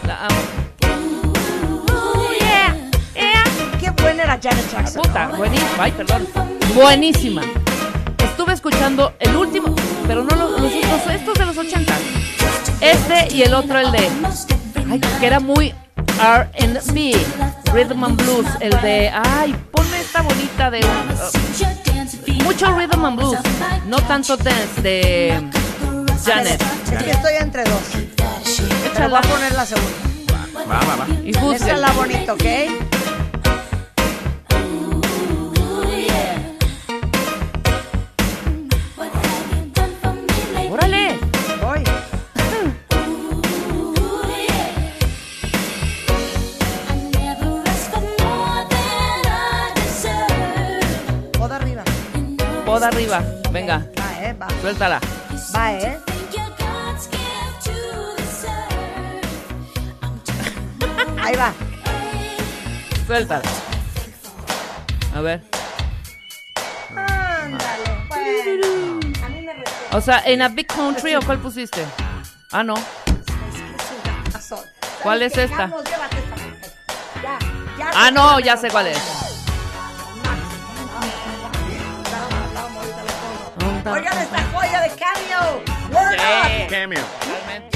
[0.07, 1.33] La amo.
[3.79, 5.01] Qué buena era Janet Jackson.
[5.03, 5.69] Puta, buenísima.
[5.79, 6.27] Ay, perdón.
[6.75, 7.41] Buenísima.
[8.23, 9.75] Estuve escuchando el último,
[10.07, 10.71] pero no los, los
[11.13, 11.93] estos de los 80.
[12.81, 14.09] Este y el otro, el de.
[14.89, 15.73] Ay, que era muy
[16.19, 17.15] RB,
[17.74, 18.47] Rhythm and Blues.
[18.59, 19.09] El de.
[19.13, 20.80] Ay, ponme esta bonita de.
[20.80, 23.38] uh, mucho Rhythm and Blues.
[23.88, 25.49] No tanto dance de
[26.26, 26.61] Janet.
[26.91, 27.82] Es que estoy entre dos.
[28.93, 29.91] Pero voy a poner la segunda.
[30.69, 31.07] Va, va, va.
[31.24, 31.69] Y Esa juzguen.
[31.76, 32.43] es la bonita, ¿ok?
[52.91, 53.23] Arriba.
[53.51, 54.47] Venga, Va, eh, va.
[54.61, 54.99] suéltala.
[55.55, 55.99] Va, eh.
[61.23, 61.53] Ahí va.
[63.05, 63.41] Suéltala.
[65.15, 65.41] A ver.
[66.95, 68.99] Ándale, bueno.
[69.25, 69.97] A mí me respeto.
[69.97, 71.85] O sea, ¿en a Big Country o cuál pusiste?
[72.51, 72.75] Ah, no.
[72.75, 74.59] Es que es un gatazón.
[74.59, 75.57] ¿Sabes ¿Cuál es esta?
[75.57, 76.35] Carlos, llévate esta.
[77.21, 77.39] Ya,
[77.77, 77.91] ya.
[77.93, 78.97] Ah, no, ya sé cuál es.
[83.86, 85.63] Oigan esta joya de Cameo.
[85.91, 86.69] Word up.
[86.69, 87.70] Cameo.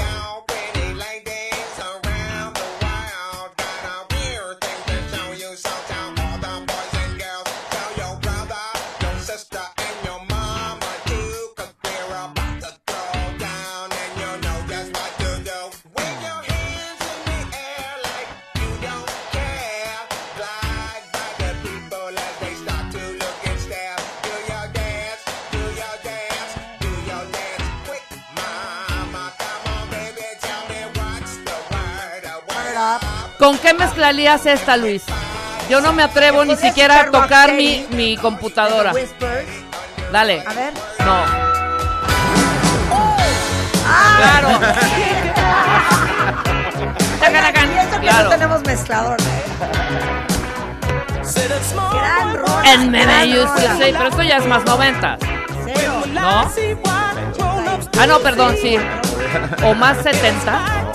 [33.45, 35.03] ¿Con qué mezclarías esta, Luis?
[35.69, 38.91] Yo no me atrevo ni siquiera a tocar mi, mi computadora.
[40.11, 40.43] Dale.
[40.47, 40.73] A ver.
[41.05, 41.25] No.
[43.85, 44.17] Ah.
[44.17, 44.49] Claro.
[47.25, 48.23] Y eso que Claro.
[48.23, 49.17] no tenemos mezclador.
[51.91, 52.73] Gran rola.
[52.73, 53.77] En me gran rola.
[53.77, 55.17] say, pero esto ya es más 90.
[55.65, 56.03] Cero.
[56.11, 56.51] ¿No?
[57.99, 58.77] Ah, no, perdón, sí.
[59.63, 60.85] O más 70.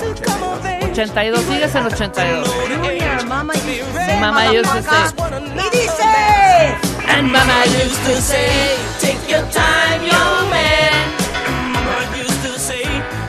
[1.01, 2.46] 82, sigues en 82.
[2.68, 4.90] Junior, mama used to say, Mama used to say.
[5.16, 5.57] motherfucker.
[5.57, 6.76] Y dice.
[7.09, 11.09] And mama used to say, take your time, young man.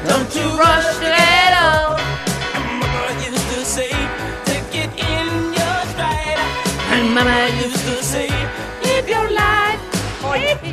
[0.07, 1.99] Don't you rush to get old.
[6.91, 8.27] And mama used to say,
[8.83, 9.79] live your life.
[10.25, 10.71] Oye, se te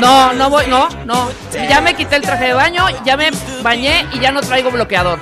[0.00, 1.30] No, no voy, no, no.
[1.52, 3.30] Ya me quité el traje de baño, ya me
[3.62, 5.18] bañé y ya no traigo bloqueador.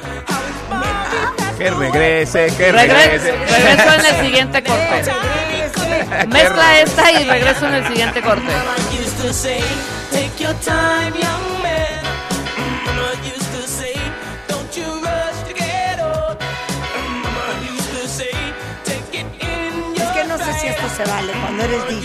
[1.58, 3.32] Que regrese, que Regre- regrese.
[3.32, 5.04] regreso en el siguiente corte.
[6.28, 8.52] Mezcla esta y regreso en el siguiente corte.
[19.96, 22.03] Es que no sé si esto se vale cuando eres DJ.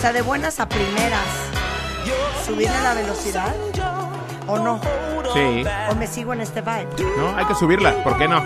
[0.00, 1.26] O sea, de buenas a primeras,
[2.46, 3.54] subirle la velocidad
[4.46, 4.80] o no.
[5.34, 5.62] Sí.
[5.90, 6.88] O me sigo en este vibe.
[7.18, 8.02] No, hay que subirla.
[8.02, 8.40] ¿Por qué no?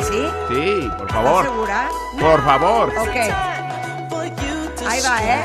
[0.00, 0.26] ¿Sí?
[0.48, 1.44] Sí, por ¿Estás favor.
[1.44, 1.88] segura?
[2.18, 2.92] Por favor.
[2.98, 3.16] Ok.
[4.88, 5.44] Ahí va, ¿eh?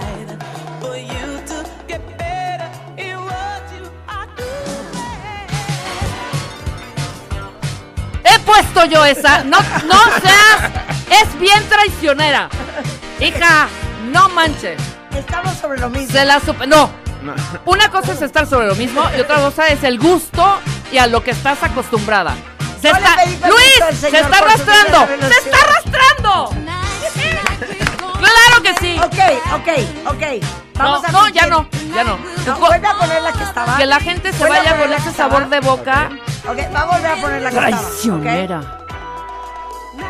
[8.23, 9.43] He puesto yo esa.
[9.43, 10.71] No, no seas.
[11.21, 12.49] Es bien traicionera.
[13.19, 13.67] Hija,
[14.11, 14.96] no manches.
[15.17, 16.11] Estamos sobre lo mismo.
[16.11, 16.67] Se la supe.
[16.67, 16.89] No.
[17.23, 17.33] No.
[17.65, 20.59] Una cosa es estar sobre lo mismo y otra cosa es el gusto
[20.91, 22.35] y a lo que estás acostumbrada.
[22.81, 23.15] Se No está,
[23.47, 25.07] Luis, se está arrastrando.
[25.07, 26.49] Se está arrastrando.
[28.19, 28.99] Claro que sí.
[28.99, 29.19] Ok,
[29.55, 30.23] ok, ok.
[30.77, 32.19] No, Vamos a no, ya no, ya no.
[32.45, 33.77] No, vuelve a poner la que estaba.
[33.77, 35.33] Que la gente se Vuelve a vaya poner con ese estaba.
[35.33, 36.09] sabor de boca
[36.47, 37.77] Ok, va a volver a poner la que estaba.
[37.81, 37.87] ¿ok?
[37.87, 38.77] traicionera.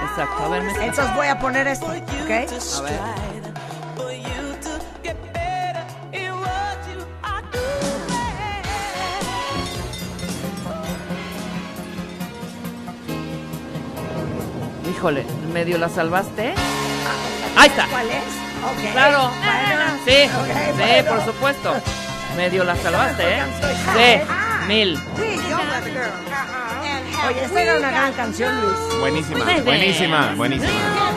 [0.09, 0.63] Exacto, a ver.
[0.81, 1.95] Entonces voy a poner esto, ¿ok?
[1.95, 3.36] A ver.
[14.97, 15.23] Híjole,
[15.53, 16.55] medio la salvaste.
[17.55, 17.85] Ahí está.
[17.87, 18.93] ¿Cuál es?
[18.93, 19.29] Claro.
[19.45, 19.85] Bueno.
[20.03, 21.09] Sí, sí, bueno.
[21.11, 21.75] por supuesto.
[22.35, 23.43] Medio la salvaste, ¿eh?
[23.93, 24.97] Sí, mil.
[24.97, 27.27] Sí, yo, Weather Girl.
[27.27, 28.99] Oye, esta era una gran canción, Luis.
[28.99, 30.71] Buenísima, buenísima, buenísima.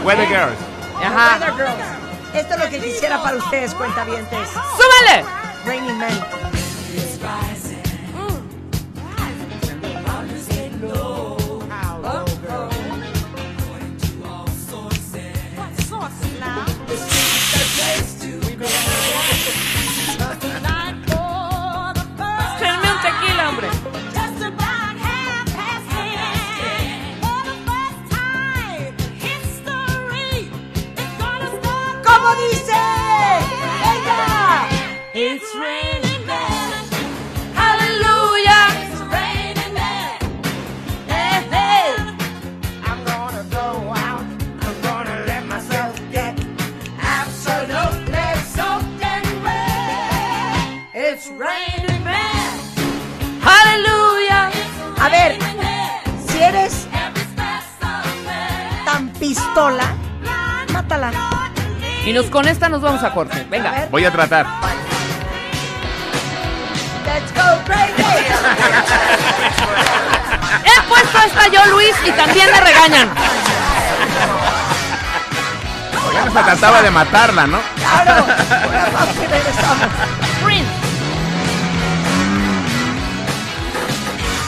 [0.04, 0.58] Weather Girls.
[1.02, 1.38] Ajá.
[1.40, 2.34] Weather Girls.
[2.34, 4.46] Esto es lo que quisiera para ustedes, cuentavientes.
[4.50, 5.24] ¡Súbele!
[5.64, 6.59] Raining Men.
[59.34, 59.84] Pistola,
[60.72, 61.12] mátala.
[62.04, 63.40] Y nos con esta nos vamos a corte.
[63.40, 63.70] A Venga.
[63.70, 63.88] ver.
[63.88, 64.44] Voy a tratar.
[67.06, 68.02] Let's go crazy.
[70.64, 73.08] He puesto esta yo, Luis, y también me regañan.
[76.12, 77.60] Ya se trataba de matarla, ¿no?
[77.76, 78.26] Claro.
[79.14, 79.86] Y regresamos.
[80.42, 80.70] Prince.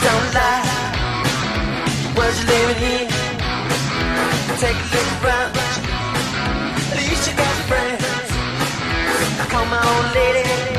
[0.03, 0.63] Don't lie.
[2.17, 3.12] Was you living here?
[4.63, 5.57] Take a look around.
[6.93, 8.05] At least you got friends.
[9.41, 10.72] I call my old lady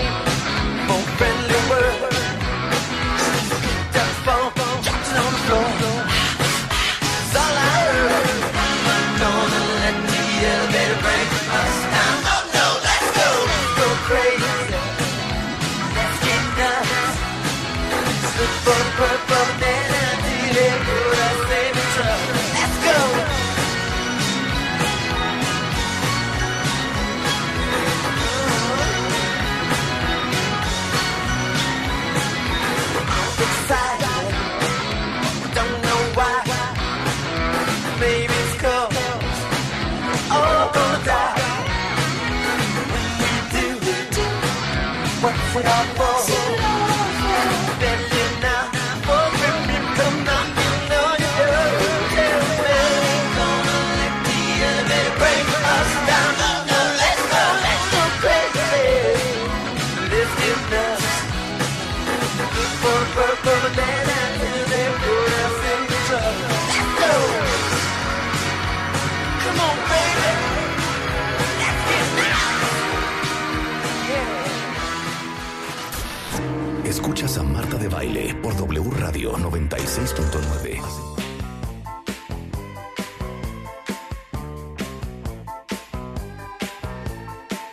[77.33, 80.81] Escuchas a Marta de Baile por W Radio 96.9.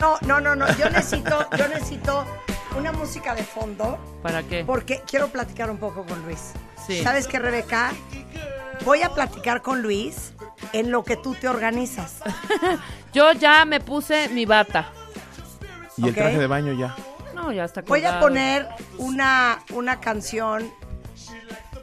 [0.01, 0.66] No, no, no, no.
[0.78, 2.24] Yo necesito, yo necesito
[2.78, 4.65] una música de fondo ¿Para qué?
[4.65, 6.53] porque quiero platicar un poco con Luis.
[6.87, 7.03] Sí.
[7.03, 7.93] ¿Sabes qué, Rebeca?
[8.87, 10.32] Voy a platicar con Luis
[10.73, 12.23] en lo que tú te organizas.
[13.12, 14.91] Yo ya me puse mi bata.
[15.99, 16.97] Y el traje de baño ya.
[17.41, 18.21] No, ya está Voy a colgado.
[18.21, 18.69] poner
[18.99, 20.71] una, una canción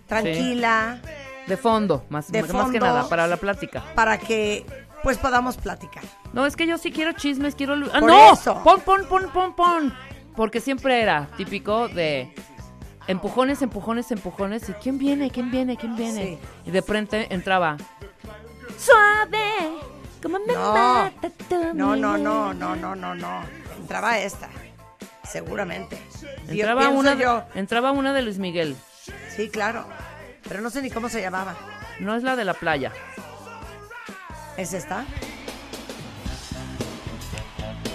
[0.07, 0.99] tranquila
[1.47, 2.71] De fondo, más, De más fondo.
[2.71, 3.83] que nada, para la plática.
[3.95, 4.65] para que
[5.03, 6.03] pues podamos platicar.
[6.33, 7.75] No, es que yo sí quiero chismes, quiero...
[7.75, 8.33] lu- ¡Ah, Por no!
[8.33, 8.61] eso.
[8.63, 9.93] Pon, pon, pon, pon, pon.
[10.35, 12.33] Porque siempre era típico de
[13.07, 14.67] empujones, empujones, empujones.
[14.69, 15.29] ¿Y quién viene?
[15.31, 15.77] ¿Quién viene?
[15.77, 16.23] ¿Quién viene?
[16.23, 16.39] Sí.
[16.65, 17.77] Y de frente entraba...
[18.77, 19.79] Suave,
[20.21, 20.73] como me No.
[20.73, 22.23] mata tu No, no, miel".
[22.23, 23.41] no, no, no, no, no.
[23.79, 24.49] Entraba esta,
[25.31, 25.97] seguramente.
[26.47, 27.43] Entraba una, yo.
[27.55, 28.75] entraba una de Luis Miguel.
[29.35, 29.85] Sí, claro.
[30.47, 31.55] Pero no sé ni cómo se llamaba.
[31.99, 32.91] No es la de la playa.
[34.57, 35.05] ¿Es esta?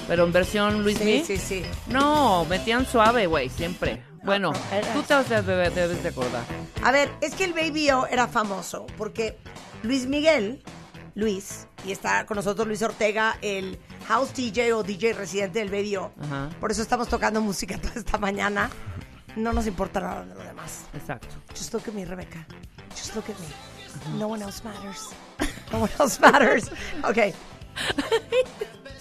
[0.08, 1.24] Pero en versión Luis Sí, Miguel.
[1.24, 1.62] sí, sí.
[1.86, 4.02] No, metían suave, güey, siempre.
[4.24, 6.42] Bueno, no, era- tú te debes de acordar.
[6.84, 9.36] A ver, es que el Baby O era famoso porque
[9.82, 10.62] Luis Miguel,
[11.14, 13.78] Luis, y está con nosotros Luis Ortega, el
[14.08, 16.12] house DJ o DJ residente del Baby O.
[16.20, 16.48] Ajá.
[16.60, 18.70] Por eso estamos tocando música toda esta mañana.
[19.36, 20.84] No nos importa nada de lo demás.
[20.94, 21.28] Exacto.
[21.50, 22.46] Just look at me, Rebecca.
[22.90, 24.18] Just look at me.
[24.18, 25.10] No one else matters.
[25.72, 26.70] No one else matters.
[27.04, 27.34] Ok.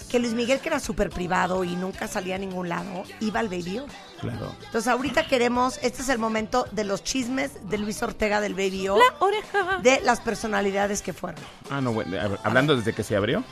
[0.10, 3.48] Que Luis Miguel, que era súper privado y nunca salía a ningún lado, iba al
[3.48, 3.86] Baby O.
[4.22, 4.56] Claro.
[4.66, 8.88] Entonces ahorita queremos, este es el momento de los chismes de Luis Ortega del Baby
[8.90, 9.80] O, Oreja.
[9.82, 11.42] de las personalidades que fueron.
[11.70, 13.44] Ah, no, bueno, hablando desde que se abrió.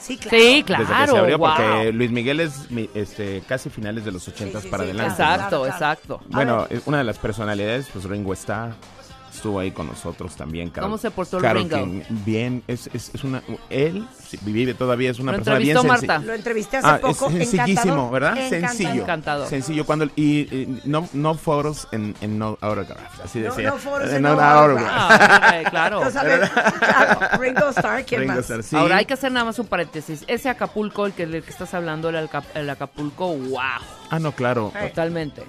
[0.00, 0.36] Sí, claro.
[0.36, 1.12] Sí, Desde que claro.
[1.12, 1.48] se abrió, wow.
[1.48, 4.90] porque Luis Miguel es mi- este, casi finales de los 80 Sí, sí, para sí,
[4.90, 5.16] adelante.
[5.16, 5.34] claro.
[5.34, 6.20] Exacto, exacto.
[6.28, 8.74] Bueno, es una de las personalidades, pues Ringo está
[9.44, 10.70] estuvo ahí con nosotros también.
[10.70, 11.76] Carol- ¿Cómo se portó el Carol Ringo?
[11.76, 12.00] King.
[12.24, 14.06] Bien, es, es, es una, él
[14.40, 15.76] vive todavía, es una Lo persona bien.
[15.86, 16.18] Marta.
[16.20, 17.30] Lo entrevisté hace Ah, es poco.
[17.30, 18.30] sencillísimo, encantador, ¿verdad?
[18.38, 18.68] encantador.
[18.70, 19.02] Sencillo.
[19.02, 19.48] Encantador.
[19.48, 19.84] Sencillo.
[19.84, 23.70] Cuando, y, y no, no foros en, en no autograph, así No, decía.
[23.70, 24.88] no foros Eh, en no no autograph.
[24.90, 25.96] Ah, claro.
[25.98, 28.44] Entonces, a ver, claro, Ringo Starr, ¿quién Ringo más?
[28.44, 28.76] Starr, sí.
[28.76, 30.24] Ahora hay que hacer nada más un paréntesis.
[30.26, 33.58] Ese Acapulco, el que, del que estás hablando, el, el Acapulco, wow,
[34.08, 34.72] Ah, no, claro.
[34.80, 35.42] totalmente.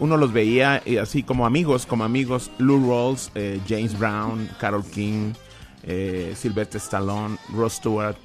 [0.00, 2.50] Uno los veía eh, así como amigos, como amigos.
[2.58, 5.32] Lou Rawls, eh, James Brown, Carol King,
[5.84, 8.16] eh, Sylvester Stallone, Ross Stewart.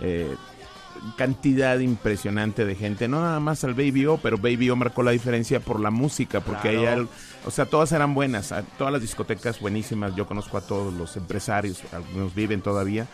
[0.00, 0.34] eh,
[1.16, 3.06] cantidad impresionante de gente.
[3.08, 6.40] No nada más al Baby O, pero Baby O marcó la diferencia por la música,
[6.40, 6.78] porque Claro.
[6.80, 7.08] ella, el-
[7.46, 8.52] o sea, todas eran buenas.
[8.76, 10.14] Todas las discotecas buenísimas.
[10.16, 13.06] Yo conozco a todos los empresarios, algunos viven todavía.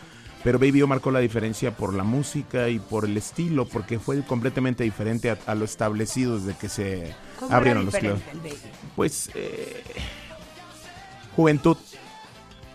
[0.43, 4.21] Pero Baby O marcó la diferencia por la música y por el estilo, porque fue
[4.23, 8.21] completamente diferente a, a lo establecido desde que se ¿Cómo era abrieron los Baby?
[8.95, 9.83] Pues eh,
[11.35, 11.77] juventud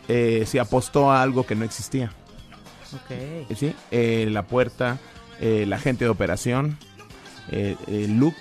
[0.08, 2.12] eh, se apostó a algo que no existía.
[3.08, 4.98] Eh, Sí, eh, la puerta,
[5.40, 6.76] eh, la gente de operación,
[7.50, 8.34] eh, el look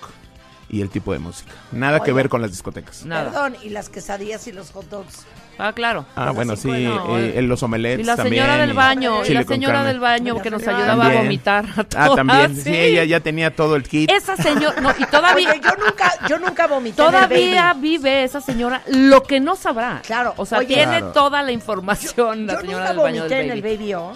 [0.69, 1.51] y el tipo de música.
[1.71, 3.05] Nada que ver con las discotecas.
[3.05, 3.25] Nada.
[3.31, 5.25] Perdón, y las quesadillas y los hot dogs.
[5.61, 6.05] Ah, claro.
[6.15, 8.43] Ah, bueno, sí, No, eh, los omelets Y la también.
[8.45, 11.17] señora del baño, y la señora del baño que nos ayudaba También.
[11.17, 11.65] a vomitar.
[11.65, 12.55] a Ah, todas, también.
[12.63, 14.09] Sí, ella ya tenía todo el kit.
[14.09, 17.81] Esa señora, no, y todavía, Oye, yo nunca, yo nunca vomité en el todavía baby.
[17.81, 20.01] vive esa señora lo que no sabrá.
[20.05, 20.67] Claro, O sea, oye.
[20.75, 21.11] tiene Claro.
[21.11, 23.75] toda la información la Yo señora nunca del baño vomité del en el baby.
[23.77, 24.11] Baby O,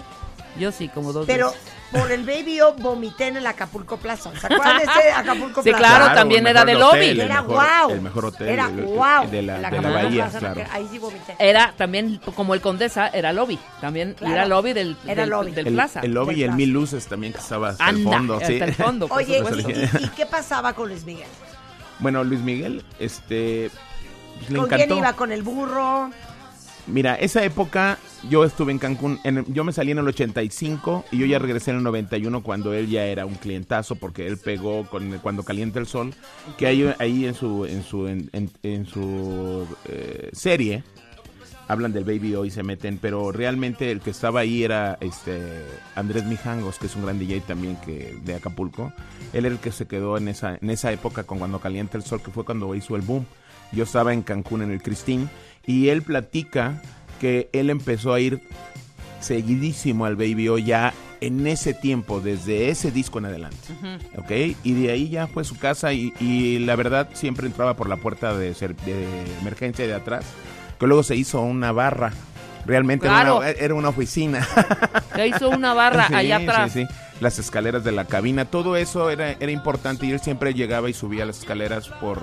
[0.58, 1.60] Yo sí, como dos pero veces.
[1.94, 4.30] Por el Baby O vomité en el Acapulco Plaza.
[4.38, 5.78] ¿Se acuerdan de ese Acapulco Sí, Plaza?
[5.78, 7.20] claro, también era de hotel, lobby.
[7.20, 7.90] Era mejor- guau.
[7.90, 8.48] El mejor hotel.
[8.48, 9.30] Era guau.
[9.30, 10.64] De la, El de la Acapulco bahía, Plaza, claro.
[10.72, 11.36] Ahí sí vomité.
[11.38, 13.58] Era también, como el Condesa, era lobby.
[13.80, 14.34] También Claro.
[14.34, 15.50] era lobby del, Era del, lobby.
[15.52, 16.00] del El, plaza.
[16.00, 16.56] el lobby Del y el plaza.
[16.56, 18.34] mil luces también que estaba hasta el fondo.
[18.34, 18.54] hasta sí.
[18.60, 19.06] el fondo.
[19.10, 19.70] Oye, supuesto.
[19.70, 21.28] ¿y, y qué pasaba con Luis Miguel?
[22.00, 23.70] Bueno, Luis Miguel, este,
[24.38, 24.86] pues, le ¿Con encantó.
[24.86, 25.12] quién iba?
[25.12, 26.10] ¿Con el burro?
[26.86, 27.98] Mira, esa época
[28.28, 31.70] yo estuve en Cancún, en yo me salí en el 85 y yo ya regresé
[31.70, 35.78] en el 91 cuando él ya era un clientazo porque él pegó con cuando calienta
[35.78, 36.14] el sol,
[36.58, 40.84] que ahí, ahí en su en su en, su eh, serie
[41.68, 45.40] hablan del Baby hoy se meten, pero realmente el que estaba ahí era este
[45.94, 48.92] Andrés Mijangos, que es un gran DJ también que de Acapulco.
[49.32, 52.04] Él era el que se quedó en esa en esa época con cuando calienta el
[52.04, 53.24] sol, que fue cuando hizo el boom.
[53.72, 55.26] Yo estaba en Cancún en el Christine
[55.66, 56.80] y él platica
[57.20, 58.40] que él empezó a ir
[59.20, 63.56] seguidísimo al Baby O ya en ese tiempo, desde ese disco en adelante.
[64.18, 64.30] ¿Ok?
[64.62, 67.96] Y de ahí ya fue su casa y, y la verdad siempre entraba por la
[67.96, 69.06] puerta de, ser- de
[69.40, 70.26] emergencia de atrás,
[70.78, 72.12] que luego se hizo una barra.
[72.66, 74.46] Realmente era una- era una oficina.
[75.14, 76.72] Que hizo una barra Sí, allá atrás.
[76.72, 76.94] sí, sí.
[77.20, 80.92] Las escaleras de la cabina, todo eso era, era importante y él siempre llegaba y
[80.94, 82.22] subía las escaleras por,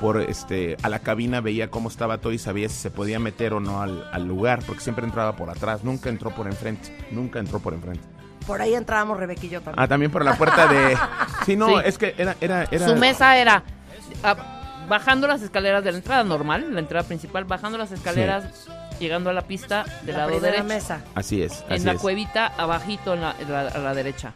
[0.00, 3.54] por este, a la cabina, veía cómo estaba todo y sabía si se podía meter
[3.54, 7.38] o no al, al lugar, porque siempre entraba por atrás, nunca entró por enfrente, nunca
[7.38, 8.04] entró por enfrente.
[8.46, 9.82] Por ahí entrábamos Rebeca y yo también.
[9.82, 10.96] Ah, también por la puerta de...
[11.46, 11.74] Sí, no, Sí.
[11.84, 12.36] es que era...
[12.40, 12.88] era, era...
[12.88, 13.62] Su mesa era
[14.22, 14.36] ah,
[14.88, 19.32] bajando las escaleras de la entrada normal, la entrada principal, bajando las escaleras, llegando a
[19.32, 20.64] la pista del la lado derecho.
[20.64, 21.02] mesa.
[21.14, 22.00] Así es, En así la es.
[22.00, 24.34] cuevita, abajito en la- en la- a la derecha.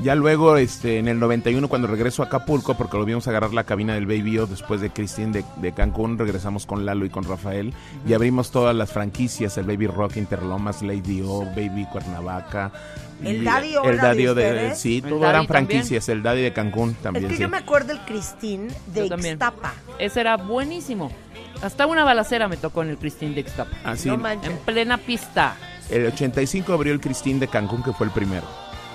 [0.00, 3.62] Ya luego, este, en el 91, cuando regreso a Acapulco, porque lo vimos agarrar la
[3.62, 7.22] cabina del Baby O después de Christine de, de Cancún, regresamos con Lalo y con
[7.22, 7.72] Rafael
[8.04, 12.72] y abrimos todas las franquicias, el Baby Rock, Interlomas, Lady O, Baby Cuernavaca.
[13.22, 14.78] ¿El Daddy O el era de Daddy O ustedes?
[14.80, 15.68] Sí, ¿El todo Daddy eran también?
[15.68, 17.26] franquicias, el Daddy de Cancún también.
[17.26, 17.42] Es que sí.
[17.42, 19.34] yo me acuerdo el Cristín de también.
[19.34, 19.74] Ixtapa.
[20.00, 21.12] Ese era buenísimo.
[21.62, 23.76] Hasta una balacera me tocó en el Christine de Ixtapa.
[23.84, 24.50] Así, No manches.
[24.50, 25.56] En plena pista.
[25.90, 28.46] el 85 abrió el Christine de Cancún, que fue el primero.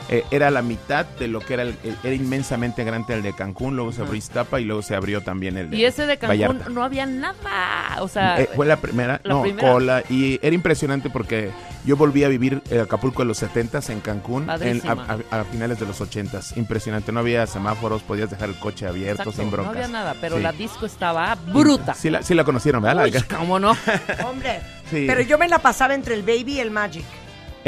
[0.10, 3.34] Eh, era la mitad de lo que era, el, el- era inmensamente grande el de
[3.34, 6.18] Cancún, luego se abrió Iztapa y luego se abrió también el de Y ese de
[6.18, 6.70] Cancún Vallarta.
[6.70, 8.02] no había nada.
[8.02, 9.70] O sea, Eh, fue la primera, la no, primera.
[9.72, 11.52] cola, y era impresionante porque
[11.86, 15.44] yo volví a vivir eh, Acapulco de los 70s en Cancún, en- a, a- a
[15.44, 19.46] finales de los 80s, impresionante, no había semáforos, podías dejar el coche abierto exacto, sin
[19.46, 19.76] no broncas.
[19.76, 20.16] había nada.
[20.22, 20.44] Pero Sí.
[20.44, 21.94] la disco estaba bruta.
[21.94, 23.04] Sí la, sí la conocieron, ¿verdad?
[23.06, 23.72] Uy, ¿Cómo no?
[24.26, 24.62] Hombre.
[24.90, 25.04] Sí.
[25.06, 27.04] Pero yo me la pasaba entre el Baby y el Magic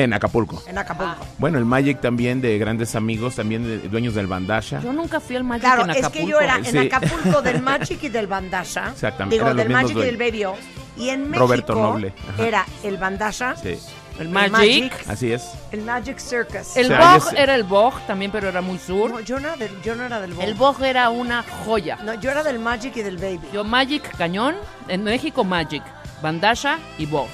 [0.04, 0.64] En Acapulco.
[0.68, 1.26] en Acapulco.
[1.38, 4.80] Bueno, el Magic también de grandes amigos, también de dueños del Bandasha.
[4.82, 6.26] Yo nunca fui al Magic Claro, en es Acapulco.
[6.26, 6.78] que yo era en.
[6.78, 8.90] Acapulco del Magic y del Bandasha.
[8.94, 10.56] Exactamente, Digo, eran del Magic y del Baby O.
[10.98, 12.44] Y en México Roberto Noble, ajá.
[12.46, 13.78] era el Bandasha, Sí,
[14.20, 14.94] El el Magic.
[15.08, 15.50] así es.
[15.72, 16.76] el Magic Circus.
[16.76, 19.10] El O sea, Bog era el Bog también, pero era muy sur.
[19.12, 20.44] No, yo, no era del, yo no era del Bog.
[20.44, 21.98] El Bog era una joya.
[22.04, 23.40] No, yo era del Magic y del Baby.
[23.54, 24.56] Yo Magic Cañón,
[24.90, 25.84] en México Magic,
[26.22, 27.28] Bandasha y Bog.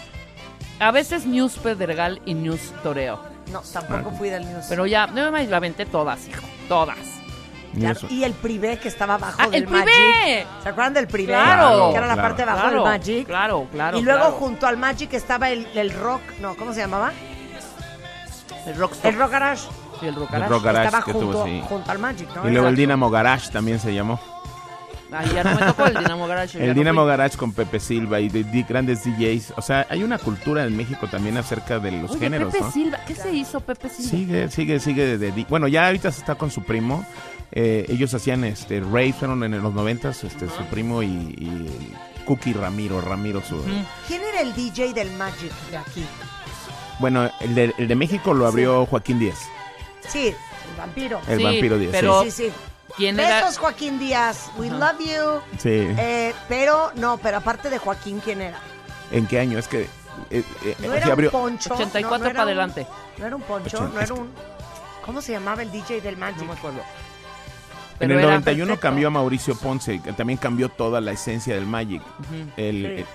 [0.80, 3.20] A veces News Pedregal y News Toreo.
[3.52, 4.66] No, tampoco fui del News.
[4.68, 6.42] Pero ya, no me la aventé todas, hijo.
[6.68, 6.98] Todas.
[7.78, 10.48] Claro, y el privé que estaba abajo ¡Ah, del el Magic.
[10.64, 11.34] ¿Se acuerdan del privé?
[11.34, 12.22] Claro, Que era la claro.
[12.30, 13.28] parte de abajo Claro, del Magic.
[13.28, 14.36] claro, claro, Y luego claro.
[14.38, 17.12] junto al Magic estaba el, el rock, no, ¿cómo se llamaba?
[18.66, 19.06] El Rockstop.
[19.06, 19.68] El Rock Garage.
[20.02, 20.50] y el Rock El Garage.
[20.54, 21.64] Rock Garage estaba que junto, tuvo, sí.
[21.68, 22.48] junto al Magic, ¿no?
[22.48, 22.76] Y luego el.
[22.78, 24.20] Dynamo Garage también se llamó.
[25.12, 26.60] Ahí ya no me tocó el Dinamo Garage.
[26.60, 26.66] no
[27.38, 29.54] con Pepe Silva y de, de grandes DJs.
[29.56, 32.72] O sea, hay una cultura en México también acerca de los Oye, géneros, Pepe ¿no?
[32.72, 33.00] Silva.
[33.06, 34.10] ¿Qué se hizo Pepe Silva?
[34.10, 35.18] Sigue, sigue, sigue.
[35.18, 37.06] De, de- bueno, ya ahorita está con su primo.
[37.52, 41.92] Eh, ellos hacían este rave, fueron en los noventas, este, su primo y, y
[42.26, 43.64] Cookie Ramiro, Ramiro su...
[44.08, 46.04] ¿Quién era el DJ del Magic de aquí?
[47.00, 49.38] Bueno, el de, el de México lo abrió Joaquín Díaz,
[50.08, 50.36] Sí, el
[50.78, 51.22] vampiro.
[51.30, 51.92] el Sí, vampiro Díaz.
[51.94, 52.44] pero- sí, sí.
[52.44, 52.54] ¿Quién
[52.98, 53.42] era?
[53.42, 54.50] Besos, Joaquín Díaz.
[54.58, 55.42] We love you.
[55.60, 55.70] sí.
[55.98, 58.60] Eh, pero, no, pero aparte de Joaquín, ¿quién era?
[59.12, 59.60] ¿En qué año?
[59.60, 59.82] Es que...
[60.30, 61.30] eh, eh, No se era abrió...
[61.30, 61.74] un poncho.
[61.74, 62.88] 84 no, no era para un- adelante.
[63.18, 64.32] No era un poncho, Ochenta- no era un...
[65.06, 66.38] ¿Cómo se llamaba el DJ del Magic?
[66.40, 66.80] No me acuerdo.
[66.80, 68.82] En Pero el era 91 perfecto.
[68.82, 72.02] cambió a Mauricio Ponce, que también cambió toda la esencia del Magic.
[72.58, 73.06] El- Sí.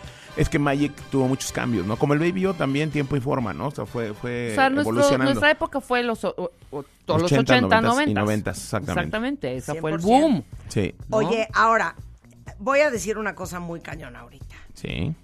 [0.41, 1.97] Es que Magic tuvo muchos cambios, ¿no?
[1.99, 3.67] Como el Baby O también, tiempo y forma, ¿no?
[3.67, 5.25] O sea, fue, fue O sea, nuestro- evolucionando.
[5.27, 6.35] nuestra época fue los, o-
[6.71, 8.11] o- los 80, 80, 90 90.
[8.11, 9.01] y 90, exactamente.
[9.03, 10.03] Exactamente, ese fue el 100%.
[10.03, 10.45] boom.
[10.69, 11.17] Sí, ¿no?
[11.19, 11.95] Oye, ahora,
[12.59, 14.55] voy a decir una cosa muy cañona ahorita.
[14.75, 15.15] sí.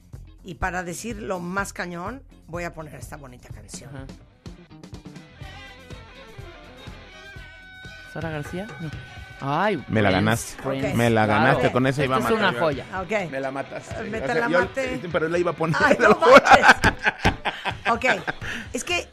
[0.44, 3.90] Y para decir lo más cañón, voy a poner esta bonita canción.
[3.96, 4.06] Ajá.
[8.12, 8.66] ¿Sara García?
[8.80, 8.90] No.
[9.40, 10.94] Ay, Me la Prince, ganaste.
[10.94, 11.44] Me la claro.
[11.44, 12.64] ganaste, con esa iba a Esta es matar una yo.
[12.64, 12.86] joya.
[13.02, 13.30] Ok.
[13.30, 14.02] Me la mataste.
[14.04, 15.00] Me O te sea, la yo- maté.
[15.12, 15.76] pero la iba a poner.
[15.84, 16.18] Ay, no.
[17.92, 18.04] Ok,
[18.72, 19.08] es que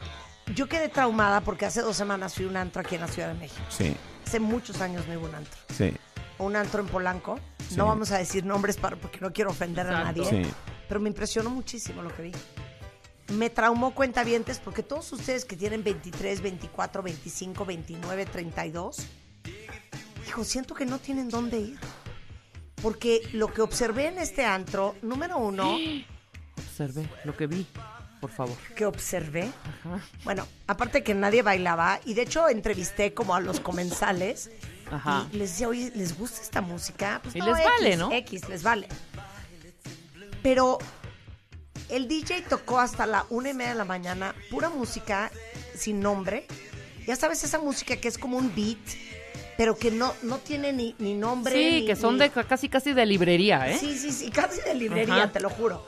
[0.55, 3.27] yo quedé traumada porque hace dos semanas fui a un antro aquí en la Ciudad
[3.29, 3.61] de México.
[3.69, 3.95] Sí,
[4.25, 5.59] Hace muchos años no iba a un antro.
[5.69, 5.93] sí,
[6.39, 7.39] Un antro en Polanco.
[7.69, 7.75] Sí.
[7.75, 10.25] No vamos a decir nombres para, porque no quiero ofender a nadie.
[10.25, 10.41] sí.
[10.87, 12.31] Pero me impresionó muchísimo lo que vi.
[13.33, 19.05] Me traumó cuentavientes porque todos ustedes que tienen 23, 24, 25, 29, 32,
[20.33, 21.79] hijo, siento que no tienen dónde ir.
[22.81, 25.77] Porque lo que observé en este antro, número uno,
[26.57, 27.65] Observé lo que vi,
[28.19, 28.57] por favor.
[28.75, 29.51] que observé,
[30.23, 34.49] bueno, aparte que nadie bailaba, y de hecho entrevisté como a los comensales,
[34.91, 35.27] Ajá.
[35.31, 37.19] y les decía, oye, ¿les gusta esta música?
[37.23, 38.11] Pues Y no, les X, vale, ¿no?
[38.11, 38.87] X, les vale.
[40.41, 40.79] Pero
[41.89, 45.31] el DJ tocó hasta la una y media de la mañana, pura música
[45.75, 46.47] sin nombre.
[47.07, 48.77] Ya sabes, esa música que es como un beat,
[49.57, 51.53] pero que no, no tiene ni, ni nombre.
[51.53, 53.77] Sí, ni- que son ni- de ca- casi casi de librería, ¿eh?
[53.79, 55.31] Sí, sí, sí, casi de librería, Ajá.
[55.31, 55.87] te lo juro.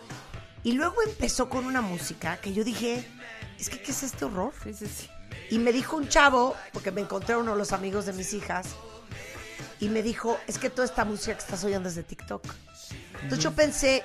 [0.63, 3.03] Y luego empezó con una música que yo dije,
[3.59, 4.51] es que, ¿qué es este horror?
[4.63, 5.09] Sí, sí, sí.
[5.51, 8.33] Y me dijo un chavo, porque me encontré a uno de los amigos de mis
[8.33, 8.67] hijas,
[9.79, 12.43] y me dijo, es que toda esta música que estás oyendo es de TikTok.
[13.21, 14.03] Entonces yo pensé,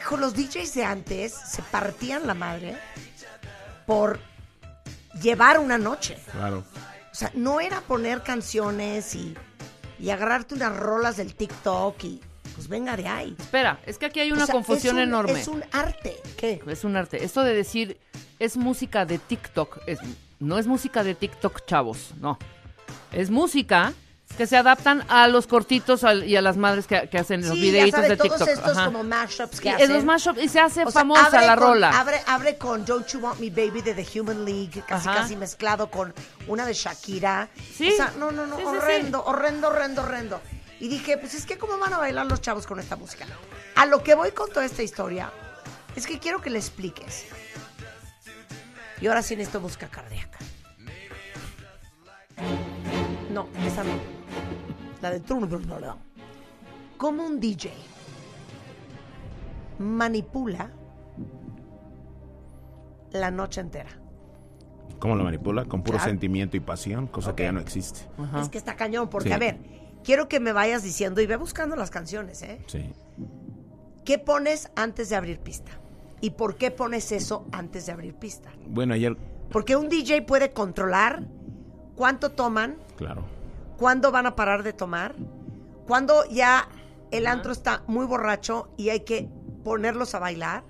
[0.00, 2.76] hijo, los DJs de antes se partían la madre
[3.86, 4.20] por
[5.22, 6.18] llevar una noche.
[6.32, 6.64] Claro.
[7.10, 9.34] O sea, no era poner canciones y,
[9.98, 12.20] y agarrarte unas rolas del TikTok y
[12.54, 13.36] pues venga de ahí.
[13.38, 15.40] Espera, es que aquí hay O una sea, confusión es un- enorme.
[15.40, 16.16] Es un arte.
[16.36, 16.60] ¿Qué?
[16.66, 17.24] Es un arte.
[17.24, 17.98] Esto de decir
[18.38, 19.98] es música de TikTok, es,
[20.40, 22.38] no es música de TikTok, chavos, no.
[23.12, 23.92] Es música
[24.38, 27.56] que se adaptan a los cortitos al- y a las madres que, que hacen los
[27.56, 28.48] Sí, videitos de todos TikTok.
[28.48, 28.84] estos Ajá.
[28.86, 29.92] como mashups que hacen.
[29.92, 31.90] los mashups y se hace O sea, famosa la con- rola.
[32.00, 35.22] Abre, abre con Don't You Want Me Baby de The Human League, casi Ajá.
[35.22, 36.14] casi mezclado con
[36.46, 37.48] una de Shakira.
[37.76, 37.90] Sí.
[37.92, 38.76] O sea, no, no, no, Sí, sí, sí.
[38.76, 40.40] horrendo, horrendo, horrendo, horrendo.
[40.78, 43.26] Y dije, pues es que cómo van a bailar los chavos con esta música.
[43.74, 45.32] A lo que voy con toda esta historia
[45.96, 47.24] es que quiero que le expliques.
[49.00, 50.38] Y ahora sí necesito música cardíaca.
[53.32, 54.17] No, esa no.
[55.02, 55.58] La de turno.
[56.96, 57.72] Como un DJ
[59.78, 60.70] manipula
[63.12, 63.90] la noche entera.
[64.98, 65.64] ¿Cómo lo manipula?
[65.64, 66.10] Con puro Claro.
[66.10, 68.00] sentimiento y pasión, cosa que ya no existe.
[68.18, 68.40] Ajá.
[68.40, 69.34] Es que está cañón, porque Sí.
[69.34, 69.58] a ver,
[70.02, 72.60] quiero que me vayas diciendo y ve buscando las canciones, ¿eh?
[72.66, 72.92] Sí.
[74.04, 75.70] ¿Qué pones antes de abrir pista?
[76.20, 78.50] ¿Y por qué pones eso antes de abrir pista?
[78.66, 79.16] Bueno, ayer,
[79.50, 81.22] Porque un DJ puede controlar
[81.94, 83.24] cuánto toman, claro.
[83.78, 85.14] Cuándo van a parar de tomar,
[85.86, 86.68] cuándo ya
[87.10, 89.30] el antro está muy borracho y hay que
[89.64, 90.64] ponerlos a bailar,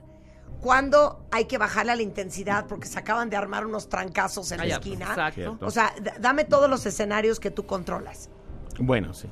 [0.60, 4.60] cuándo hay que bajarle a la intensidad porque se acaban de armar unos trancazos en
[4.60, 5.06] Ah, la ya, esquina.
[5.06, 5.58] exacto.
[5.60, 8.30] O sea, dame todos los escenarios que tú controlas.
[8.78, 9.28] Bueno, sí.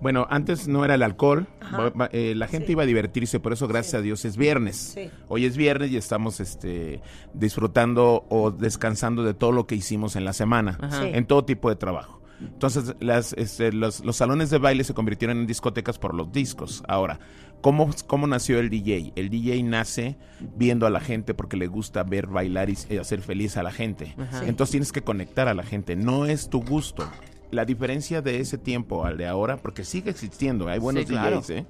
[0.00, 1.76] Bueno, antes no era el alcohol, Ajá.
[1.76, 2.72] va- va- eh, la gente Sí.
[2.72, 4.76] iba a divertirse, por eso gracias a Dios es viernes.
[4.94, 5.10] Sí.
[5.28, 7.02] Hoy es viernes y estamos este,
[7.34, 11.76] disfrutando o descansando de todo lo que hicimos en la semana, en todo tipo de
[11.76, 12.19] trabajo.
[12.40, 16.82] Entonces, las, este, los, los salones de baile se convirtieron en discotecas por los discos.
[16.88, 17.20] Ahora,
[17.60, 19.12] ¿cómo, ¿cómo nació el DJ?
[19.16, 20.16] El DJ nace
[20.56, 23.72] viendo a la gente porque le gusta ver bailar y eh, hacer feliz a la
[23.72, 24.14] gente.
[24.18, 24.46] Ajá.
[24.46, 27.08] Entonces tienes que conectar a la gente, no es tu gusto.
[27.50, 31.38] La diferencia de ese tiempo al de ahora, porque sigue existiendo, hay buenos Sí, claro.
[31.40, 31.66] DJs, ¿eh?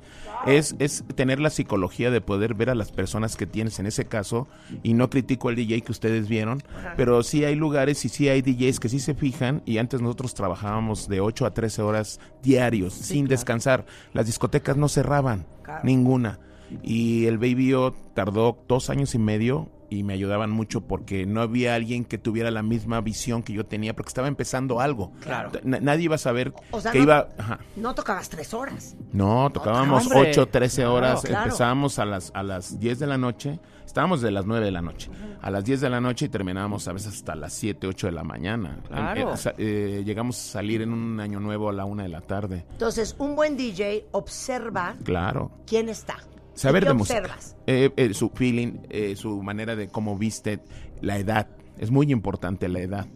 [0.47, 4.05] es, es tener la psicología de poder ver a las personas que tienes en ese
[4.05, 4.47] caso,
[4.83, 6.63] y no critico al DJ que ustedes vieron,
[6.97, 10.35] pero sí hay lugares y sí hay DJs que sí se fijan, y antes nosotros
[10.35, 13.31] trabajábamos de 8 a 13 horas diarios, sin claro.
[13.31, 13.87] descansar.
[14.13, 15.81] Las discotecas no cerraban, Claro.
[15.85, 16.41] ninguna.
[16.83, 21.43] Y el Baby O tardó dos años y medio y me ayudaban mucho porque no
[21.43, 25.13] había alguien que tuviera la misma visión que yo tenía porque estaba empezando algo.
[25.21, 25.51] Claro.
[25.65, 27.29] Na- nadie iba a saber O sea, que no- iba...
[27.37, 27.59] ajá.
[27.77, 28.97] No tocabas tres horas.
[29.13, 30.09] No, tocábamos.
[30.15, 31.45] 8, 13 horas, Claro.
[31.47, 34.81] empezábamos a las, a las 10 de la noche, estábamos de las 9 de la
[34.83, 35.11] noche,
[35.43, 38.13] a las 10 de la noche y terminábamos a veces hasta las 7, 8 de
[38.13, 38.79] la mañana.
[38.87, 39.35] Claro.
[39.35, 42.65] Eh, eh, llegamos a salir en un año nuevo a la 1 de la tarde.
[42.71, 45.51] Entonces, un buen DJ observa Claro.
[45.67, 46.19] quién está.
[46.61, 47.39] Saber ¿Y qué de música.
[47.67, 50.61] Eh, eh, su feeling, eh, su manera de cómo viste,
[51.01, 51.49] la edad.
[51.79, 53.07] Es muy importante la edad.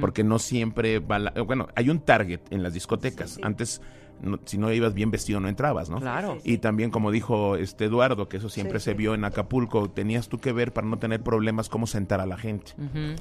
[0.00, 3.38] Porque no siempre va la- Bueno, hay un target en las discotecas.
[3.42, 3.80] Antes
[4.22, 5.98] no- si no ibas bien vestido no entrabas, ¿no?
[6.00, 6.38] Claro.
[6.44, 8.96] Y también, como dijo este Eduardo, que eso siempre Sí, se sí.
[8.96, 12.36] vio en Acapulco, tenías tú que ver para no tener problemas cómo sentar a la
[12.36, 12.72] gente.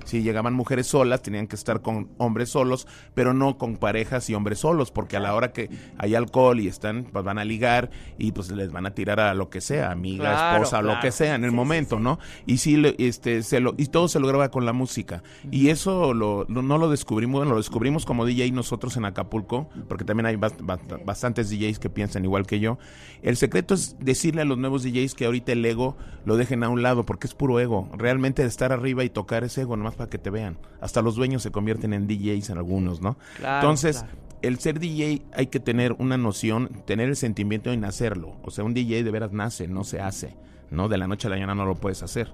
[0.05, 4.35] Si llegaban mujeres solas, tenían que estar con hombres solos, pero no con parejas y
[4.35, 7.89] hombres solos, porque a la hora que hay alcohol y están, pues van a ligar
[8.17, 11.11] y pues les van a tirar a lo que sea, amiga, Claro, esposa, lo que
[11.11, 12.19] sea en el momento, ¿no?
[12.45, 15.23] Y sí, este, se lo, y todo se lograba con la música.
[15.51, 19.69] Y eso lo, lo- no lo descubrimos, bueno, lo descubrimos como DJ nosotros en Acapulco,
[19.87, 22.77] porque también hay bast- bast- bastantes DJs que piensan igual que yo.
[23.21, 26.69] El secreto es decirle a los nuevos DJs que ahorita el ego lo dejen a
[26.69, 27.89] un lado, porque es puro ego.
[27.97, 30.57] Realmente estar arriba y tocar es ego, nomás para que te vean.
[30.81, 33.17] Hasta los dueños se convierten en DJs en algunos, ¿no?
[33.37, 34.17] Claro, Entonces, claro.
[34.41, 38.35] el ser DJ hay que tener una noción, tener el sentimiento de nacerlo.
[38.43, 40.35] O sea, un DJ de veras nace, no se hace.
[40.71, 40.87] ¿no?
[40.87, 42.31] De la noche a la mañana no lo puedes hacer.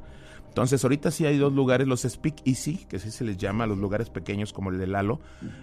[0.55, 3.77] Entonces, ahorita sí hay dos lugares, los Speak Easy, que así se les llama, los
[3.77, 5.19] lugares pequeños como el de Lalo,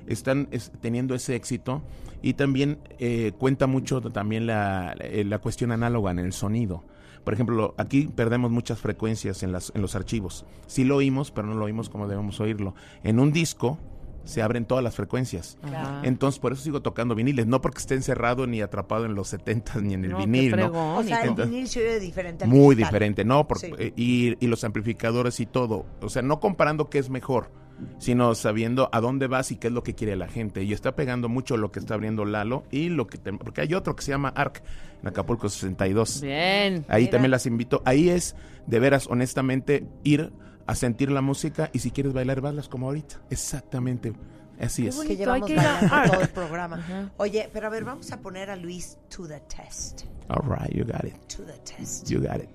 [0.06, 1.81] están es- teniendo ese éxito
[2.20, 6.85] y también eh, cuenta mucho también la, eh, la cuestión análoga en el sonido.
[7.24, 10.44] Por ejemplo, aquí perdemos muchas frecuencias en, las, en los archivos.
[10.66, 12.74] Sí lo oímos, pero no lo oímos como debemos oírlo.
[13.02, 13.78] En un disco
[14.24, 15.59] se abren todas las frecuencias.
[15.62, 16.01] Ajá.
[16.05, 19.81] Entonces, por eso sigo tocando viniles, no porque esté encerrado ni atrapado en los 70
[19.81, 20.97] ni en el No, vinil, ¿no?
[20.99, 22.90] O sea, el vinil se oye diferente al Muy digital.
[22.93, 23.47] diferente, ¿no?
[23.49, 23.73] Porque, Sí.
[23.78, 25.86] eh, y, y los amplificadores y todo.
[26.01, 27.51] O sea, no comparando qué es mejor,
[27.99, 30.62] sino sabiendo a dónde vas y qué es lo que quiere la gente.
[30.62, 33.19] Y está pegando mucho lo que está abriendo Lalo y lo que...
[33.19, 34.62] te- porque hay otro que se llama ARC,
[35.03, 36.20] en Acapulco 62.
[36.20, 36.85] Bien.
[36.89, 37.11] Ahí Mira.
[37.11, 37.82] también las invito.
[37.85, 38.36] Ahí es,
[38.69, 40.32] de veras, honestamente, ir
[40.67, 43.21] a sentir la música y si quieres bailar, bailas como ahorita.
[43.31, 44.13] Exactamente.
[44.61, 44.97] Así es.
[45.01, 47.11] que llevamos que todo el programa.
[47.17, 50.03] Oye, pero a ver, vamos a poner a Luis to the test.
[50.29, 51.17] All right, you got it.
[51.37, 52.09] To the test.
[52.09, 52.49] You got it.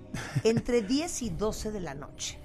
[0.44, 2.40] Entre 10 y 12 de la noche,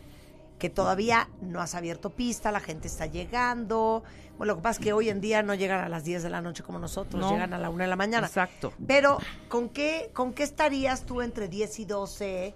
[0.59, 4.03] que todavía no has abierto pista, la gente está llegando.
[4.37, 6.31] Bueno, lo que pasa es que hoy en día no llegan a las 10 de
[6.31, 7.31] la noche como nosotros, No.
[7.31, 8.27] llegan a la 1 de la mañana.
[8.27, 8.73] Exacto.
[8.87, 9.19] Pero,
[9.49, 12.55] ¿con qué, ¿con qué estarías tú entre 10 y 12?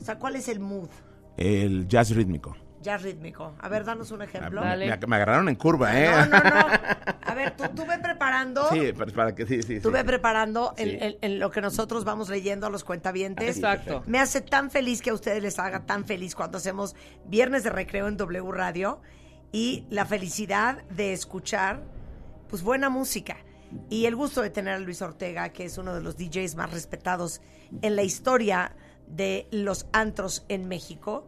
[0.00, 0.88] O sea, ¿cuál es el mood?
[1.36, 2.56] El jazz rítmico.
[2.82, 3.54] Ya rítmico.
[3.60, 4.60] A ver, danos un ejemplo.
[4.60, 4.86] Me, Dale.
[4.98, 6.10] me- me agarraron en curva, ¿eh?
[6.30, 6.66] No, no, no.
[7.26, 8.68] A ver, tú, tú ve preparando.
[8.70, 9.80] Sí, para, para que sí, sí.
[9.80, 9.94] Tú sí.
[9.94, 10.98] ve preparando en, Sí.
[11.00, 13.56] en- en lo que nosotros vamos leyendo a los cuentavientes.
[13.56, 14.02] Exacto.
[14.06, 16.94] Me hace tan feliz que a ustedes les haga tan feliz cuando hacemos
[17.26, 19.00] Viernes de Recreo en W Radio
[19.50, 21.82] y la felicidad de escuchar
[22.50, 23.38] pues buena música
[23.88, 26.70] y el gusto de tener a Luis Ortega, que es uno de los DJs más
[26.70, 27.40] respetados
[27.80, 28.76] en la historia
[29.08, 31.26] de los antros en México.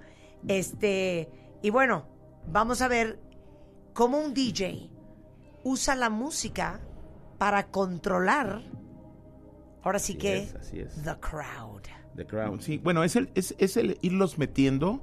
[0.49, 1.29] Este,
[1.63, 2.07] y bueno,
[2.47, 3.19] vamos a ver
[3.93, 4.91] cómo un DJ
[5.65, 6.81] usa la música
[7.39, 8.63] para controlar
[9.83, 10.95] ahora sí Así que es, así es.
[11.03, 11.83] the crowd.
[12.17, 12.63] The Crown.
[12.63, 15.03] Sí, bueno, es el, es, es el irlos metiendo.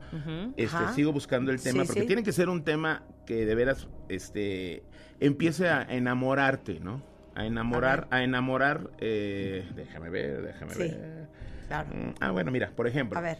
[0.57, 0.93] Este, Ajá.
[0.95, 2.07] sigo buscando el tema, Sí, porque sí.
[2.07, 4.81] tiene que ser un tema que de veras este,
[5.19, 7.03] empiece a enamorarte, ¿no?
[7.35, 8.89] A enamorar, a, enamorar.
[8.97, 10.79] eh, déjame ver, déjame Sí.
[10.79, 11.27] ver.
[11.73, 11.89] Claro.
[11.91, 13.17] Mm, Ah, bueno, mira, por ejemplo.
[13.17, 13.37] A ver.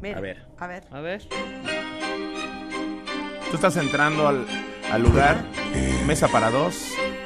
[0.00, 0.46] Mira, A ver.
[0.56, 0.84] A ver.
[0.92, 1.22] A ver.
[3.50, 4.46] Tú estás entrando al,
[4.92, 5.42] al lugar,
[6.06, 6.76] mesa para dos,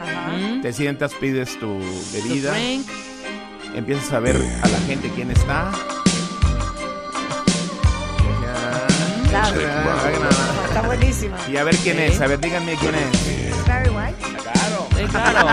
[0.00, 0.32] Ajá.
[0.32, 0.62] Mm.
[0.62, 1.78] te sientas, pides tu
[2.14, 2.88] bebida, drink.
[3.74, 5.70] empiezas a ver a la gente quién está.
[9.28, 9.60] Claro.
[10.68, 11.36] Está buenísima.
[11.52, 13.66] Y a ver quién es, a ver, díganme quién es.
[13.68, 14.16] Barry White.
[14.42, 14.86] Claro.
[14.96, 15.48] Sí, claro.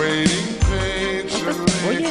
[1.88, 2.08] Oye.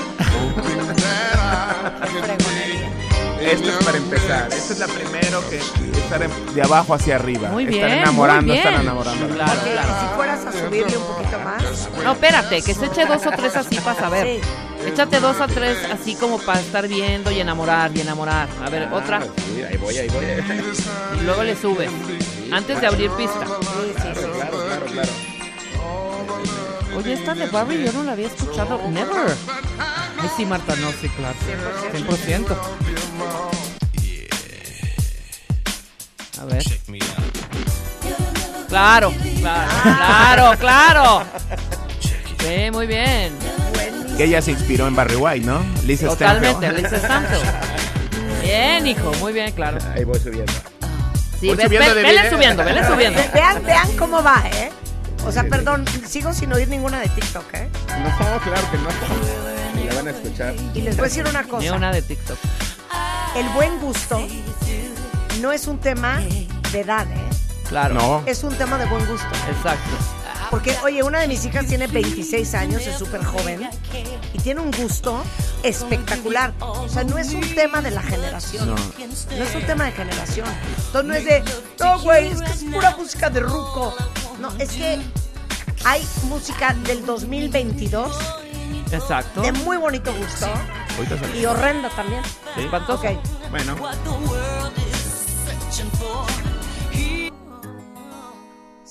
[3.41, 4.47] Esto es para empezar.
[4.53, 7.49] Esta es la primero que estar en- de abajo hacia arriba.
[7.49, 7.83] muy bien.
[7.83, 8.67] Están enamorando, muy bien.
[8.67, 9.27] están enamorando.
[9.27, 9.87] Claro, Porque claro.
[9.99, 11.89] si fueras a subirle un poquito más.
[12.03, 14.39] No, espérate, que se eche dos o tres así para saber.
[14.41, 14.87] Sí.
[14.89, 18.47] Échate dos a tres así como para estar viendo y enamorar y enamorar.
[18.65, 19.21] A ver, Ah, otra.
[19.21, 20.25] sí, ahí voy, ahí voy.
[21.19, 21.89] Y luego le subes.
[22.51, 23.45] Antes de abrir pista.
[23.45, 24.21] Sí, sí, sí.
[24.35, 25.09] Claro, claro, claro.
[26.95, 28.79] Oye, esta de Barbie yo no la había escuchado.
[28.89, 29.35] Never.
[30.19, 31.35] Ay, sí, Marta, no, sí, claro.
[31.93, 32.57] 100%.
[36.41, 36.63] A ver.
[38.67, 41.23] Claro, claro, claro, claro.
[42.39, 43.33] Sí, muy bien.
[44.17, 45.63] Que ella se inspiró en Barry White, ¿no?
[45.85, 46.71] Lisa Totalmente.
[46.71, 47.43] Lisa Stanfield.
[48.43, 49.77] Bien, hijo, muy bien, claro.
[49.95, 50.51] Ahí voy subiendo.
[51.39, 52.31] Sí, Voy ve- subiendo ve- de vele video.
[52.31, 53.19] subiendo, vele subiendo.
[53.21, 54.71] Ve- Vean, vean cómo va, ¿eh?
[55.25, 57.69] O sea, perdón, sigo sin oír ninguna de TikTok, ¿eh?
[57.87, 58.41] No, claro
[58.71, 58.89] que no.
[59.75, 60.53] Ni la van a escuchar.
[60.73, 61.73] Y les voy a decir una Ni cosa.
[61.73, 62.37] una de TikTok.
[63.35, 64.27] El buen gusto
[65.41, 66.19] no es un tema
[66.71, 67.29] de edad, ¿eh?
[67.69, 67.95] Claro.
[67.95, 68.23] No.
[68.25, 69.27] Es un tema de buen gusto.
[69.49, 69.89] Exacto.
[70.53, 73.67] Porque, oye, una de mis hijas tiene 26 años, es súper joven
[74.33, 75.23] y tiene un gusto
[75.63, 76.53] espectacular.
[76.59, 78.67] O sea, no es un tema de la generación.
[78.67, 78.75] No.
[78.75, 80.47] No es un tema de generación.
[80.85, 81.43] Entonces no es de,
[81.79, 83.95] no, güey, es que es pura música de ruco.
[84.39, 84.99] No, es que
[85.85, 88.15] hay música del 2022
[88.91, 89.41] Exacto.
[89.41, 90.47] de muy bonito gusto
[91.35, 92.21] y horrenda también.
[92.53, 92.61] Sí.
[92.61, 93.01] Espantoso.
[93.01, 93.49] Ok.
[93.49, 93.75] Bueno,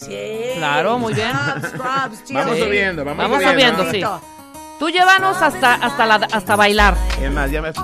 [0.05, 0.53] Sí.
[0.57, 1.33] Claro, muy bien.
[1.79, 3.85] Vamos subiendo, vamos, Vamos subiendo.
[3.87, 4.23] subiendo, sí.
[4.79, 6.97] Tú llévanos hasta, hasta, la, hasta bailar.
[7.21, 7.79] Es más, ya me- Sí.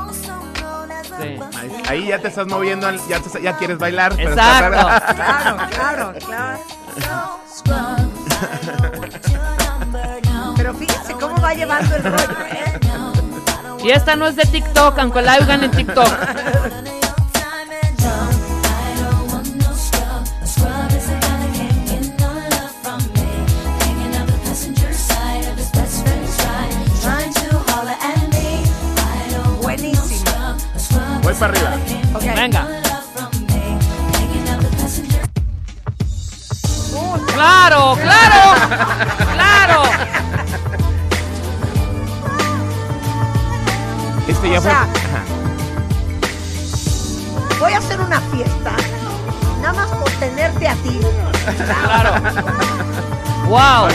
[1.58, 4.14] ahí- ahí ya te estás moviendo, ya, te- ya quieres bailar.
[4.16, 4.88] pero está Exacto.
[4.88, 5.68] raro.
[5.74, 6.58] Claro, claro,
[7.64, 8.10] claro.
[10.56, 12.80] Pero fíjense cómo va llevando el rollo, ¿eh?
[13.84, 16.08] Y esta no es de TikTok, aunque la oigan en TikTok.
[31.38, 31.70] Para arriba.
[32.34, 32.66] Venga.
[37.34, 38.54] Claro, claro,
[39.34, 39.82] claro.
[44.26, 44.70] Este ya O fue.
[44.70, 44.86] sea.
[47.60, 48.72] Voy a hacer una fiesta.
[49.62, 51.00] Nada más por tenerte a ti.
[51.64, 52.10] Claro.
[53.48, 53.88] Wow.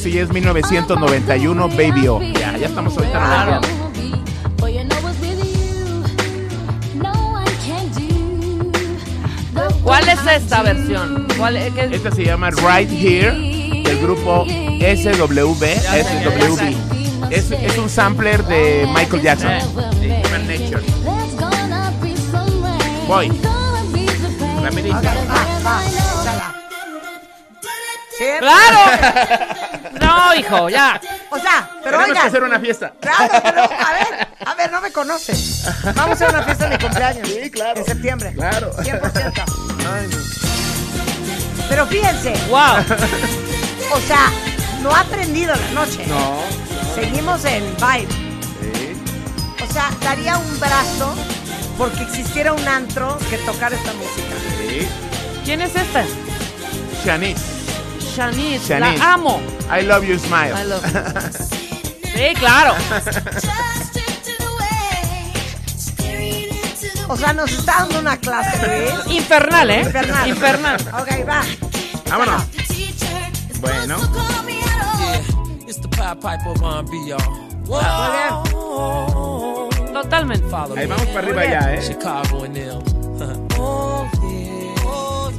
[0.00, 2.22] Ese ya es 1991, Baby O.
[2.22, 3.60] Ya, ya estamos ahorita Claro.
[9.82, 11.26] ¿Cuál es esta versión?
[11.36, 11.72] ¿Cuál es?
[11.74, 13.32] ¿Qué- Esta se llama Right Here
[13.84, 15.64] del grupo SWB.
[15.80, 16.74] SWB.
[17.30, 19.50] Es, es un sampler de Michael Jackson.
[20.00, 20.82] de Human Nature.
[23.06, 23.32] Voy.
[24.62, 24.96] Rapidito.
[28.40, 29.46] ¡Claro!
[30.00, 31.00] No, hijo, ya.
[31.30, 32.26] O sea, pero Tenemos que oigan.
[32.26, 32.92] hacer una fiesta.
[33.00, 35.64] Claro, pero a ver, a ver, no me conoces.
[35.94, 37.28] Vamos a hacer una fiesta de mi cumpleaños.
[37.28, 37.80] Sí, claro.
[37.80, 38.32] En septiembre.
[38.34, 38.72] Claro.
[38.76, 39.44] 100%.
[39.92, 40.16] Ay, no.
[41.68, 42.78] Pero fíjense, Wow.
[43.92, 44.30] o sea,
[44.82, 46.04] no ha aprendido la noche.
[46.06, 46.36] No.
[46.94, 48.08] Seguimos en vibe.
[48.60, 48.96] Sí.
[49.68, 51.14] O sea, daría un brazo
[51.76, 54.34] porque existiera un antro que tocara esta música.
[54.58, 54.88] Sí.
[55.44, 56.04] ¿Quién es esta?
[57.04, 57.40] Shanice,
[58.14, 58.66] Shanice.
[58.66, 58.98] Shanice.
[58.98, 59.40] La amo.
[59.70, 60.52] I love you smile.
[60.54, 60.84] I love-
[62.14, 62.74] Sí, claro.
[67.08, 69.16] O sea, nos está dando una clase, Luis.
[69.16, 69.80] Infernal, ¿eh?
[69.82, 70.28] Infernal.
[70.28, 70.80] Infernal.
[71.00, 71.42] Ok, va.
[72.08, 72.42] Vámonos.
[73.60, 73.96] Bueno.
[75.66, 77.20] It's the Pied Piper of R&B, y'all.
[77.66, 77.80] Muy
[79.78, 79.92] bien.
[79.92, 80.46] Totalmente.
[80.48, 81.80] Follow Ahí vamos para arriba ya, ¿eh?
[81.86, 82.54] Chicago and
[83.18, 83.48] them.
[83.58, 85.30] oh, yeah.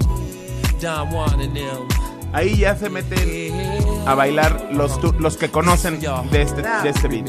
[0.81, 1.87] Don Juan and them.
[2.33, 7.07] Ahí ya se meten a bailar los, tu- los que conocen de este, de este
[7.07, 7.27] beat.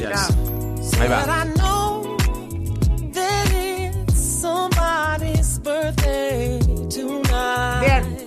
[1.01, 1.45] Ahí va.
[7.81, 8.19] Bien.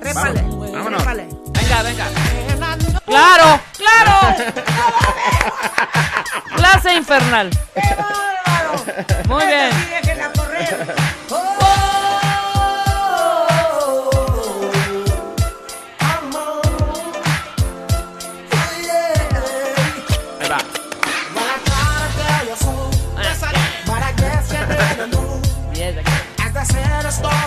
[0.00, 0.42] Trépale.
[0.42, 1.02] Vámonos.
[1.02, 1.28] Trépale.
[1.52, 2.06] Venga, venga.
[3.06, 3.60] ¡Claro!
[3.76, 4.36] ¡Claro!
[6.56, 7.50] Clase infernal.
[7.74, 8.84] ¡Qué bárbaro!
[9.28, 9.70] Muy bien.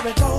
[0.08, 0.37] never go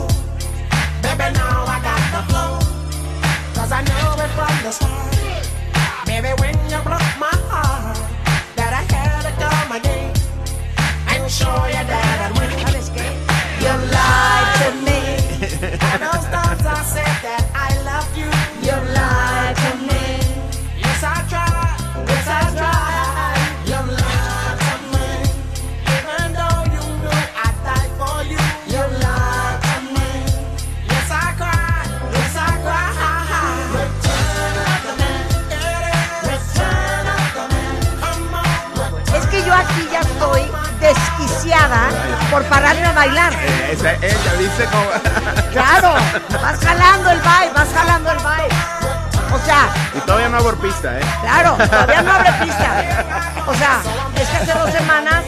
[42.31, 43.33] por pararme a bailar.
[43.33, 44.85] Eh, Esa, ella dice como.
[45.53, 45.95] Claro,
[46.43, 49.35] vas jalando el vibe, vas jalando el vibe.
[49.35, 51.03] O sea, y todavía no hago pista, ¿eh?
[51.23, 53.45] claro, todavía no abre pista.
[53.47, 53.81] O sea,
[54.15, 55.25] es que hace dos semanas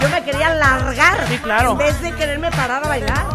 [0.00, 1.26] yo me quería largar.
[1.28, 1.72] Sí, claro.
[1.72, 3.26] En vez de quererme parar a bailar.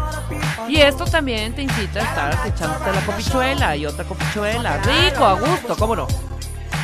[0.68, 4.78] Y esto también te incita a estar echándote la copichuela y otra copichuela.
[4.78, 6.08] Rico, a gusto, ¿cómo no?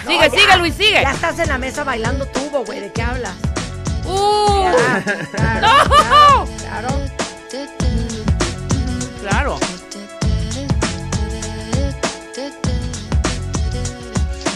[0.08, 1.02] Sigue, No, ya- sigue, Luis, sigue.
[1.02, 2.80] Ya estás en la mesa bailando tubo, güey.
[2.80, 3.34] ¿De qué hablas?
[4.06, 4.72] ¡Uh!
[5.32, 5.68] Claro,
[6.10, 6.48] ¡No!
[6.60, 6.90] Claro.
[9.22, 9.60] Claro.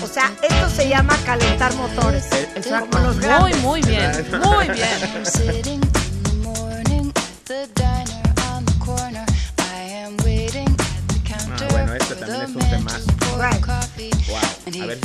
[0.04, 2.32] O sea, esto se llama calentar motores.
[2.32, 3.00] Eh, exacto.
[3.00, 3.18] Los.
[3.18, 4.12] Muy, muy bien.
[4.44, 4.88] Muy bien.
[11.52, 12.92] Ah, bueno, este también es un tema.
[14.28, 14.42] Wow.
[14.82, 15.00] A ver.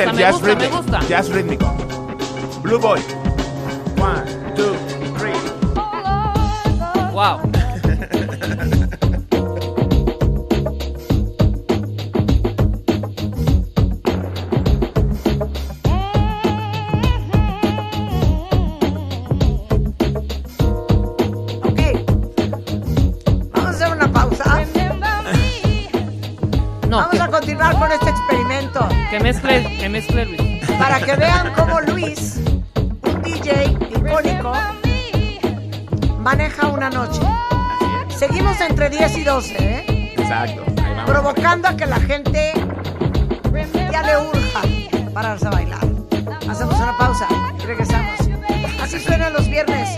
[0.00, 0.72] Gusta, es el me jazz gusta, me rhythmic.
[0.76, 1.00] gusta.
[1.08, 1.74] Jazz rítmico.
[2.62, 3.00] Blue Boy.
[3.98, 4.74] One, two,
[5.18, 5.34] three.
[7.12, 7.49] Wow.
[29.10, 30.70] Que mezcle, que mezcle Luis.
[30.78, 32.40] para que vean cómo Luis,
[33.02, 34.52] un DJ icónico,
[36.20, 37.20] maneja una noche.
[38.08, 40.14] Seguimos entre 10 y 12, ¿eh?
[40.16, 40.62] Exacto.
[41.06, 42.52] Provocando a que la gente
[43.90, 44.62] ya le urja
[45.12, 45.86] pararse a bailar.
[46.48, 47.26] Hacemos una pausa
[47.60, 48.20] y regresamos.
[48.80, 49.88] Así suenan los viernes.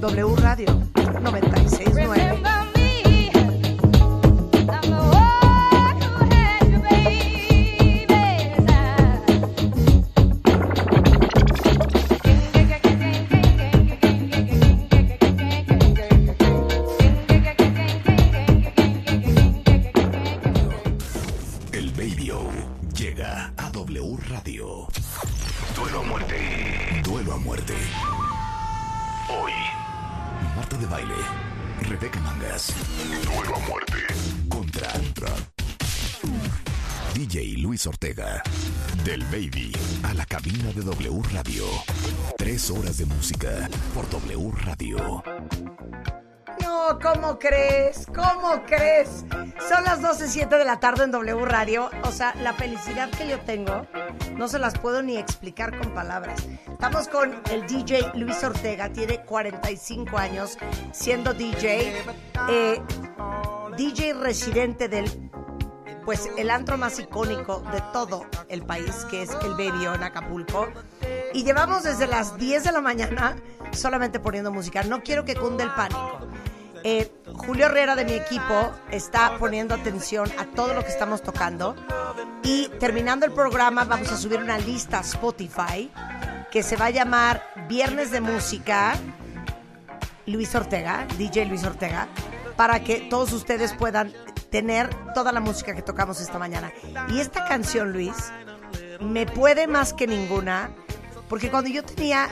[0.00, 0.81] W Radio
[39.12, 39.70] Del Baby
[40.04, 41.66] a la cabina de W Radio.
[42.38, 45.22] Tres horas de música por W Radio.
[46.62, 48.06] No, ¿cómo crees?
[48.06, 49.26] ¿Cómo crees?
[49.68, 51.90] Son las 12.07 de la tarde en W Radio.
[52.04, 53.86] O sea, la felicidad que yo tengo
[54.38, 56.46] no se las puedo ni explicar con palabras.
[56.70, 60.56] Estamos con el DJ Luis Ortega, tiene 45 años
[60.92, 62.02] siendo DJ,
[62.48, 62.80] eh,
[63.76, 65.30] DJ residente del,
[66.04, 70.68] pues, el antro más icónico de todo el país, que es el Baby en Acapulco.
[71.34, 73.36] Y llevamos desde las 10 de la mañana
[73.72, 74.82] solamente poniendo música.
[74.82, 76.18] No quiero que cunde el pánico.
[76.84, 81.76] Eh, Julio Herrera de mi equipo está poniendo atención a todo lo que estamos tocando.
[82.42, 85.90] Y terminando el programa vamos a subir una lista a Spotify
[86.50, 88.94] que se va a llamar Viernes de Música
[90.26, 92.08] Luis Ortega, DJ Luis Ortega,
[92.56, 94.12] para que todos ustedes puedan
[94.52, 96.72] tener toda la música que tocamos esta mañana.
[97.08, 98.30] Y esta canción, Luis,
[99.00, 100.70] me puede más que ninguna,
[101.28, 102.28] porque cuando yo tenía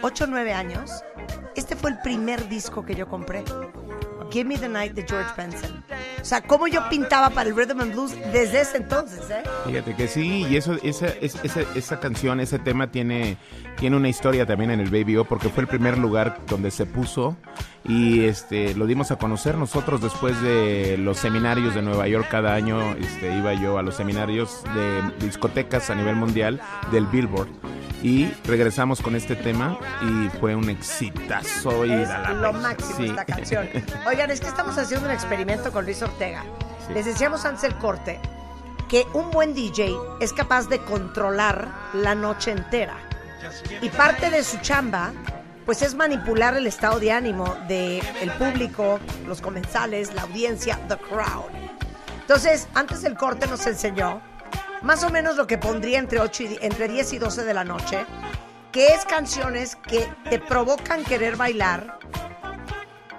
[0.00, 0.90] 8 o 9 años,
[1.56, 3.44] este fue el primer disco que yo compré.
[4.30, 5.84] Give Me the Night de George Benson.
[6.20, 9.42] O sea, cómo yo pintaba para el Rhythm and Blues desde ese entonces, ¿eh?
[9.66, 13.36] Fíjate que sí, y eso, esa, es- esa, esa canción, ese tema tiene,
[13.78, 16.84] tiene una historia también en el Baby O, porque fue el primer lugar donde se
[16.86, 17.36] puso
[17.84, 22.54] y este lo dimos a conocer nosotros después de los seminarios de Nueva York cada
[22.54, 26.60] año, este iba yo a los seminarios de discotecas a nivel mundial
[26.90, 27.48] del Billboard
[28.02, 33.06] y regresamos con este tema y fue un exitazo y Es la lo máximo Sí.
[33.06, 33.68] esta canción.
[34.06, 36.42] Oigan, es que estamos haciendo un experimento con Luis Ortega.
[36.86, 36.94] Sí.
[36.94, 38.18] Les decíamos antes del corte
[38.88, 42.96] que un buen DJ es capaz de controlar la noche entera.
[43.82, 45.12] Y parte de su chamba,
[45.66, 50.96] pues es manipular el estado de ánimo del el público, los comensales, la audiencia, the
[50.96, 51.50] crowd.
[52.22, 54.22] Entonces, antes del corte nos enseñó
[54.80, 57.64] más o menos lo que pondría entre, 8 y, entre 10 y 12 de la
[57.64, 58.06] noche,
[58.72, 61.98] que es canciones que te provocan querer bailar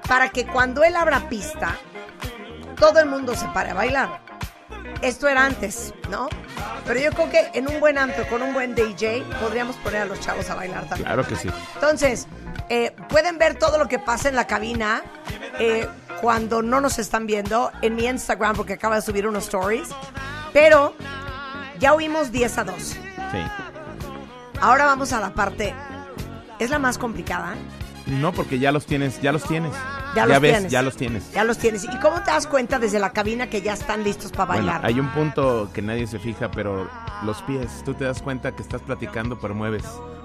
[0.08, 1.78] para que cuando él abra pista,
[2.80, 4.20] todo el mundo se pare a bailar.
[5.02, 6.30] Esto era antes, ¿no?
[6.86, 10.06] Pero yo creo que en un buen antro, con un buen DJ, podríamos poner a
[10.06, 11.06] los chavos a bailar también.
[11.06, 11.50] Claro que sí.
[11.76, 12.28] Entonces,
[12.70, 15.04] eh, pueden ver todo lo que pasa en la cabina
[15.60, 15.88] eh,
[16.22, 19.90] cuando no nos están viendo en mi Instagram, porque acaba de subir unos stories.
[20.54, 20.96] Pero
[21.80, 22.76] ya oímos 10 a 2.
[22.78, 22.98] Sí.
[24.62, 25.76] Ahora vamos a la parte.
[26.60, 27.54] Es la más complicada.
[28.08, 29.74] No, porque ya los tienes, ya los tienes.
[30.16, 30.72] Ya los ves, tienes.
[30.72, 31.32] ya los tienes.
[31.34, 31.84] Ya los tienes.
[31.84, 34.86] ¿Y cómo te das cuenta desde la cabina que ya están listos para Bueno, bailar?
[34.86, 36.90] hay un punto que nadie se fija, pero
[37.24, 39.84] los pies, tú te das cuenta que estás platicando, pero mueves,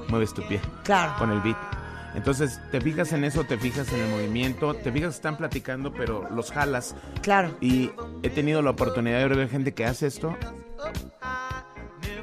[0.09, 1.13] mueves tu pie Claro.
[1.19, 1.57] con el beat.
[2.15, 5.93] Entonces, te fijas en eso, te fijas en el movimiento, te fijas que están platicando,
[5.93, 6.95] pero los jalas.
[7.23, 7.57] Claro.
[7.61, 7.91] Y
[8.23, 10.37] he tenido la oportunidad de ver gente que hace esto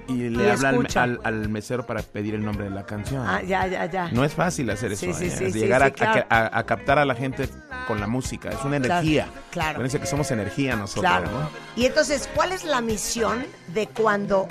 [0.09, 3.25] y le Y habla al, al- al mesero para pedir el nombre de la canción.
[3.27, 4.09] Ah, ya, ya, ya.
[4.11, 5.05] No es fácil hacer eso.
[5.05, 5.29] Sí, sí, ¿eh?
[5.29, 6.25] sí, sí, llegar a, claro.
[6.65, 7.47] captar a la gente
[7.87, 9.27] con la música, es una energía.
[9.51, 9.71] claro.
[9.71, 11.31] Acuérdense que somos energía nosotros, Claro.
[11.31, 11.49] ¿no?
[11.75, 14.47] Y entonces, ¿cuál es la misión de cuando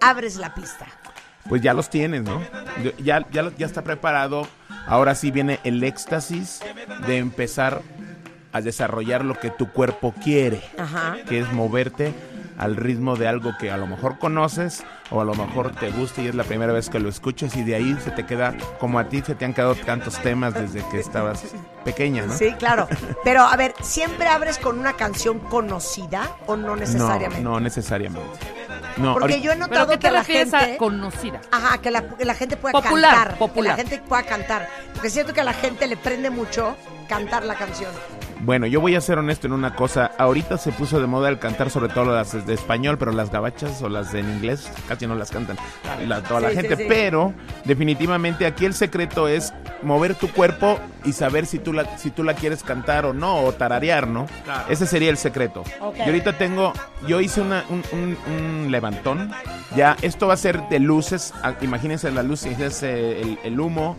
[0.00, 0.86] abres la pista?
[1.48, 2.40] Pues ya los tienes, ¿no?
[3.02, 4.46] Ya, ya, ya está preparado.
[4.86, 6.60] Ahora sí viene el éxtasis
[7.06, 7.82] de empezar
[8.52, 11.16] a desarrollar lo que tu cuerpo quiere, Ajá.
[11.28, 12.12] que es moverte
[12.58, 16.22] al ritmo de algo que a lo mejor conoces o a lo mejor te gusta
[16.22, 18.98] y es la primera vez que lo escuchas y de ahí se te queda, como
[18.98, 21.44] a ti se te han quedado tantos temas desde que estabas
[21.84, 22.36] pequeña, ¿no?
[22.36, 22.88] Sí, claro.
[23.24, 27.42] Pero a ver, ¿siempre abres con una canción conocida o no necesariamente?
[27.42, 28.28] No, no necesariamente.
[28.98, 30.74] No, Porque yo he ¿Pero notado que la refieres gente...
[30.74, 31.40] a conocida?
[31.50, 33.38] Ajá, que la, que la gente pueda Popular, cantar.
[33.38, 33.76] popular.
[33.76, 34.68] Que la gente pueda cantar.
[34.92, 36.76] Porque siento que a la gente le prende mucho
[37.08, 37.90] cantar la canción.
[38.40, 40.10] Bueno, yo voy a ser honesto en una cosa.
[40.18, 43.80] Ahorita se puso de moda el cantar sobre todo las de español, pero las gabachas
[43.82, 45.56] o las de en inglés casi no las cantan
[46.06, 46.76] la- toda la Sí, sí, gente.
[46.76, 46.84] sí.
[46.88, 47.32] Pero
[47.64, 49.52] definitivamente aquí el secreto es
[49.82, 53.40] mover tu cuerpo y saber si tú la, si tú la quieres cantar o no,
[53.40, 54.26] o tararear, ¿no?
[54.68, 55.64] Ese sería el secreto.
[55.80, 55.96] Ok.
[55.98, 56.72] Y ahorita tengo,
[57.08, 59.30] yo hice una- un, un- un levantón.
[59.74, 61.32] Ya, esto va a ser de luces.
[61.42, 63.96] ah, Imagínense las luces, es, el, el humo.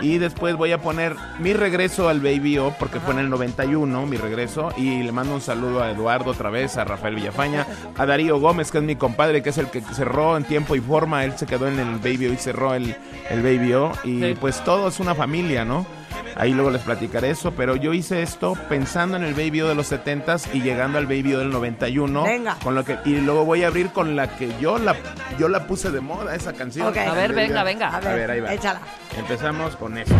[0.00, 4.04] Y después voy a poner mi regreso al Baby O, porque fue en el 91,
[4.06, 4.70] mi regreso.
[4.76, 7.66] Y le mando un saludo a Eduardo otra vez, a Rafael Villafaña,
[7.96, 10.80] a Darío Gómez, que es mi compadre, que es el que cerró en tiempo y
[10.80, 11.24] forma.
[11.24, 12.94] Él se quedó en el Baby O y cerró el,
[13.30, 13.92] el Baby O.
[14.04, 14.36] Y Sí.
[14.40, 15.86] pues todo es una familia, ¿no?
[16.34, 19.74] Ahí luego les platicaré eso, pero yo hice esto pensando en el Baby O de
[19.74, 22.22] los 70s y llegando al Baby O del 91.
[22.24, 22.56] Venga.
[22.62, 24.96] Con lo que, y luego voy a abrir con la que yo la,
[25.38, 26.86] yo la puse de moda, esa canción.
[26.88, 26.96] Ok.
[26.96, 27.88] A ver, venga, venga.
[27.94, 28.54] A ver, A ver, ahí va.
[28.54, 28.80] échala.
[29.18, 30.14] Empezamos con esto.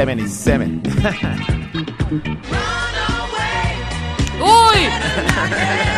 [0.00, 0.80] 77.
[2.50, 3.76] Run away.
[4.40, 5.89] Oi!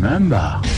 [0.00, 0.77] Remember.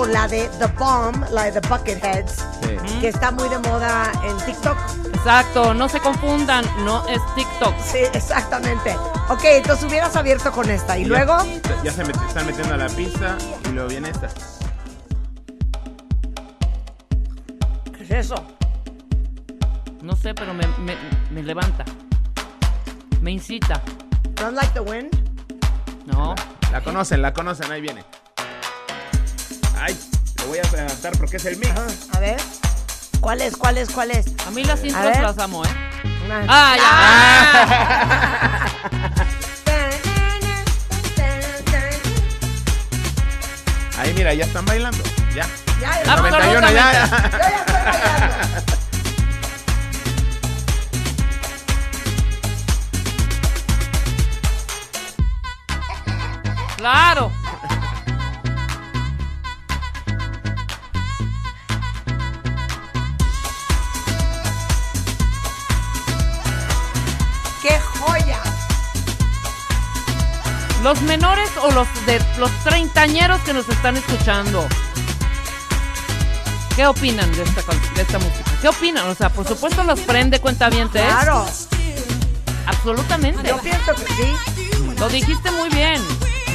[0.00, 2.32] Con la de The Bomb, la de The Bucketheads,
[2.62, 3.00] Sí.
[3.02, 4.78] que está muy de moda en TikTok.
[5.14, 7.74] Exacto, no se confundan, no es TikTok.
[7.84, 8.96] Sí, exactamente.
[9.28, 10.96] Ok, entonces hubieras abierto con esta.
[10.96, 11.36] Y luego,
[11.84, 13.36] Ya se met- están metiendo a la pista
[13.66, 14.28] y luego viene esta.
[17.96, 18.34] ¿qué es eso?
[20.00, 20.96] No sé, pero me, me,
[21.30, 21.84] me levanta.
[23.20, 23.82] Me incita.
[24.42, 25.10] Run Like the Wind.
[26.06, 26.34] No.
[26.72, 28.02] La conocen, la conocen, ahí viene.
[31.00, 31.70] Levantar porque es el mix.
[32.14, 32.36] A ver.
[33.20, 33.56] ¿Cuál es?
[33.56, 33.88] ¿Cuál es?
[33.90, 34.26] ¿Cuál es?
[34.46, 35.68] A mí las intros las amo, ¿eh?
[36.26, 36.76] Una- ¡Ah,
[43.98, 45.02] Ahí mira, ya están bailando.
[45.34, 45.46] Ya.
[45.80, 46.16] Ya, El ya.
[46.16, 46.70] 91 ya.
[46.70, 48.76] Yo ya estoy bailando.
[56.76, 57.30] ¡Claro!
[70.90, 74.66] Los menores o los de los treintañeros que nos están escuchando.
[76.74, 77.62] ¿Qué opinan de esta,
[77.94, 78.50] de esta música?
[78.60, 79.06] ¿Qué opinan?
[79.08, 81.46] O sea, por supuesto los prende cuenta bien, Claro.
[82.66, 83.46] Absolutamente.
[83.48, 84.34] Yo pienso que sí.
[84.98, 86.02] Lo dijiste muy bien.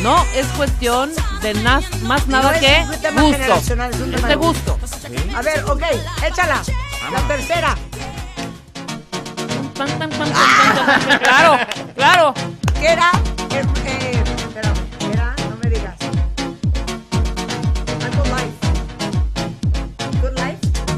[0.03, 3.37] No es cuestión de nas- más nada no que es un tema gusto.
[3.55, 3.69] es
[4.01, 4.77] un tema de gusto.
[5.33, 5.81] A ver, ok,
[6.27, 6.61] échala.
[7.09, 7.77] La tercera.
[11.23, 11.57] Claro,
[11.95, 12.33] claro.
[12.81, 13.11] ¿Qué era?
[13.51, 14.04] Eh, eh,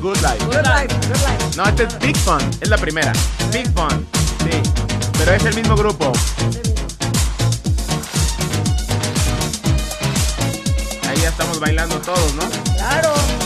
[0.08, 0.46] Good life.
[0.46, 0.88] Good Life.
[1.10, 1.58] Good Life.
[1.58, 3.12] No, este es Big Fun, es la primera.
[3.52, 4.08] Big Fun,
[4.40, 4.62] sí.
[5.18, 6.14] Pero es el mismo grupo.
[11.10, 12.44] Ahí ya estamos bailando todos, ¿no?
[12.78, 13.36] Claro.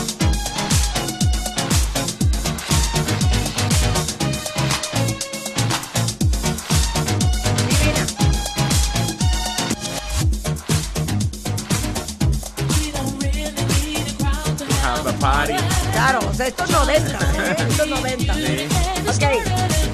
[16.42, 17.56] Sea, esto es 90, ¿eh?
[17.68, 18.32] Esto es 90.
[18.32, 19.22] Ok,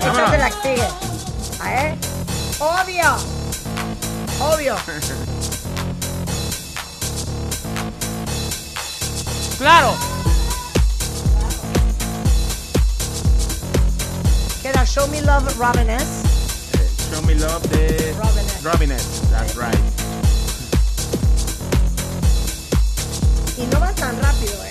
[0.00, 0.88] échate la que sigue.
[1.66, 1.94] ¿Eh?
[2.60, 3.16] Obvio.
[4.40, 4.76] Obvio.
[9.58, 9.96] Claro.
[14.62, 16.06] Que era Show Me Love Robin S.
[17.10, 18.62] Show me love de Robinette.
[18.62, 19.02] Robinette.
[19.30, 19.78] That's right.
[23.56, 24.68] Y no va tan rápido, ¿eh?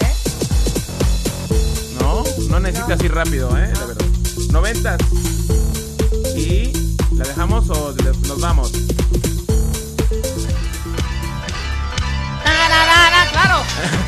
[2.58, 3.72] No, necesitas ir rápido, ¿eh?
[3.72, 4.06] La verdad.
[4.52, 4.98] Noventas.
[6.36, 6.74] Y
[7.16, 7.94] la dejamos o
[8.28, 8.72] nos vamos.
[13.32, 13.62] Claro.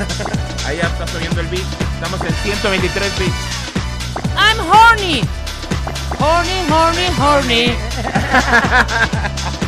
[0.66, 1.62] Ahí ya está subiendo el beat.
[1.94, 3.36] Estamos en 123 beats.
[4.36, 5.22] I'm horny.
[6.18, 7.76] Horny, horny, horny.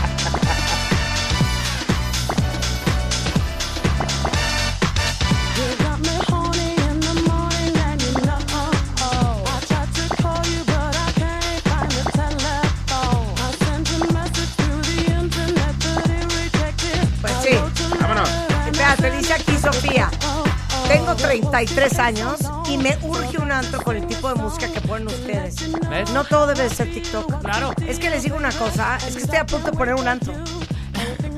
[21.51, 25.55] 33 años y me urge un antro con el tipo de música que ponen ustedes.
[25.89, 26.09] ¿Ves?
[26.11, 27.41] No todo debe de ser TikTok.
[27.41, 27.73] Claro.
[27.87, 30.33] Es que les digo una cosa, es que estoy a punto de poner un antro.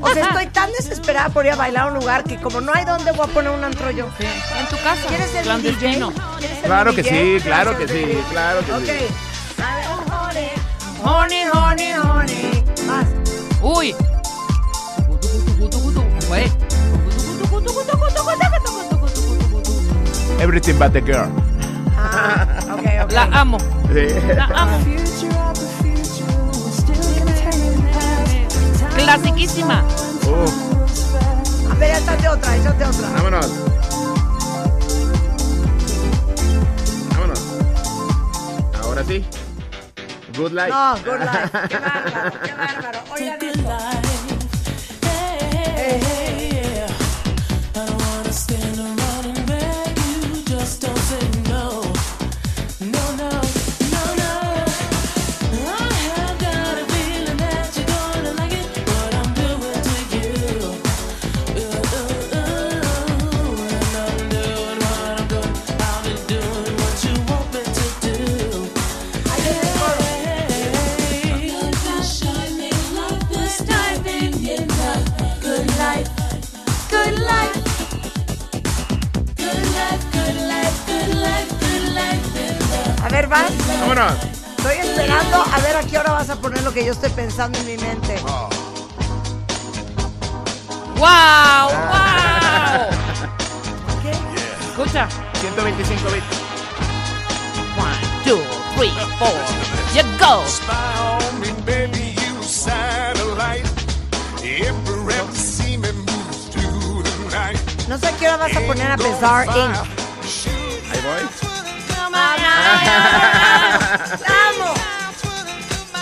[0.02, 2.72] O sea, estoy tan desesperada por ir a bailar a un lugar que como no
[2.74, 4.08] hay dónde voy a poner un antro yo.
[4.20, 4.26] Sí,
[4.60, 5.08] En tu casa.
[5.08, 5.62] ¿Quieres ser mi.
[5.62, 6.00] DJ?
[6.38, 7.38] ¿Quieres ser Claro mi que DJ?
[7.40, 9.00] sí, claro que ¿Quieres ser sí, claro que DJ?
[9.00, 9.06] sí.
[9.06, 9.14] Ok.
[11.06, 12.64] Honey, honey, honey.
[12.86, 13.06] Más.
[13.62, 13.96] Uy.
[20.44, 21.32] Everything but the girl.
[21.96, 22.46] Ah,
[22.76, 23.12] ok, ok.
[23.14, 23.58] La amo.
[23.94, 24.08] Sí.
[24.36, 24.78] La amo.
[28.96, 29.84] Clasiquísima.
[30.28, 33.10] Uf, A ver, échate otra, échate otra.
[33.10, 33.50] vámonos.
[37.12, 37.42] Vámonos.
[38.84, 39.26] Ahora sí.
[40.38, 40.70] Good life.
[40.70, 41.68] No, good life.
[41.70, 43.00] Qué bárbaro, qué bárbaro.
[43.14, 44.03] Oigan esto.
[83.34, 83.52] Vas.
[83.80, 84.14] Vámonos.
[84.58, 87.58] Estoy esperando a ver a qué hora vas a poner lo que yo estoy pensando
[87.58, 88.20] en mi mente.
[90.98, 91.00] ¡Wow!
[91.00, 91.02] ¡Wow!
[94.04, 94.12] ¿Qué?
[94.70, 95.08] Escucha.
[95.42, 96.26] 125 bits.
[97.76, 98.40] One, two,
[98.76, 99.34] three, four.
[99.96, 100.44] You go.
[107.90, 109.76] No sé a qué hora vas a poner a Bizarre Inc.
[110.92, 111.53] Ahí voy.
[114.28, 114.80] ¡Vamos!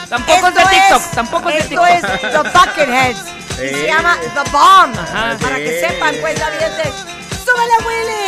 [0.09, 1.01] Tampoco es de Esto TikTok.
[1.01, 1.87] es- Tampoco es de Esto TikTok.
[1.89, 3.19] es The Bucketheads.
[3.57, 3.69] Sí.
[3.69, 4.97] se llama The Bomb.
[4.97, 5.37] Ajá.
[5.41, 5.87] Para que Sí.
[5.87, 6.71] sepan, cuenta bien.
[7.45, 8.20] ¡Súbele, Willy!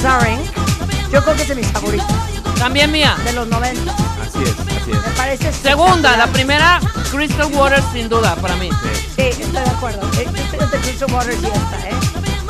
[0.00, 2.06] Inc., yo creo que es de mis favoritos.
[2.58, 3.14] También mía.
[3.24, 3.92] De los 90.
[3.92, 4.96] Así es, así es.
[5.06, 8.70] Me parece Segunda, la primera, Crystal Waters, sin duda, para mí.
[9.16, 10.00] Sí, estoy de acuerdo.
[10.12, 11.92] Esta es de Crystal Waters y esta, ¿eh?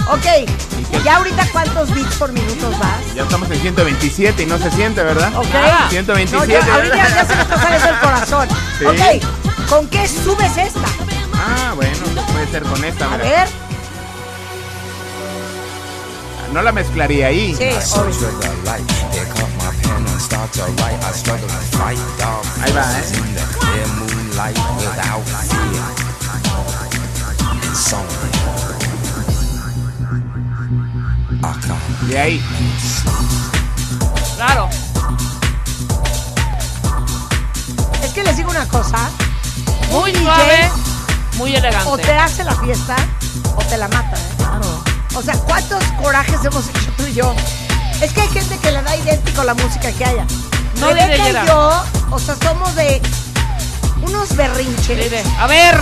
[0.09, 3.14] Ok, ¿ya ahorita cuántos beats por minuto vas?
[3.14, 5.32] Ya estamos en 127 y no se siente, ¿verdad?
[5.36, 5.47] Ok.
[5.55, 5.86] Ah.
[5.90, 6.47] 127.
[6.60, 8.48] No, ya, ahorita ya, ya se me está saliendo el corazón.
[8.78, 8.85] Sí.
[8.85, 10.81] Ok, ¿con qué subes esta?
[11.35, 11.97] Ah, bueno,
[12.32, 13.23] puede ser con esta, A mira.
[13.24, 13.48] ver.
[16.52, 17.54] No la mezclaría ahí.
[17.56, 17.64] Sí.
[21.84, 23.04] Ahí va, ¿eh?
[32.08, 32.42] De ahí.
[34.36, 34.68] Claro.
[38.02, 39.08] Es que les digo una cosa.
[39.90, 40.70] Muy DJ suave,
[41.36, 42.12] muy O te elegante.
[42.12, 42.96] hace la fiesta
[43.56, 44.31] o te la mata, ¿eh?
[45.14, 47.34] O sea, ¿cuántos corajes hemos hecho tú y yo?
[48.01, 50.26] Es que hay gente que le da idéntico la música que haya.
[50.80, 53.01] No Rebeca y yo, o sea, somos de
[54.02, 55.26] unos berrinches.
[55.39, 55.78] A ver,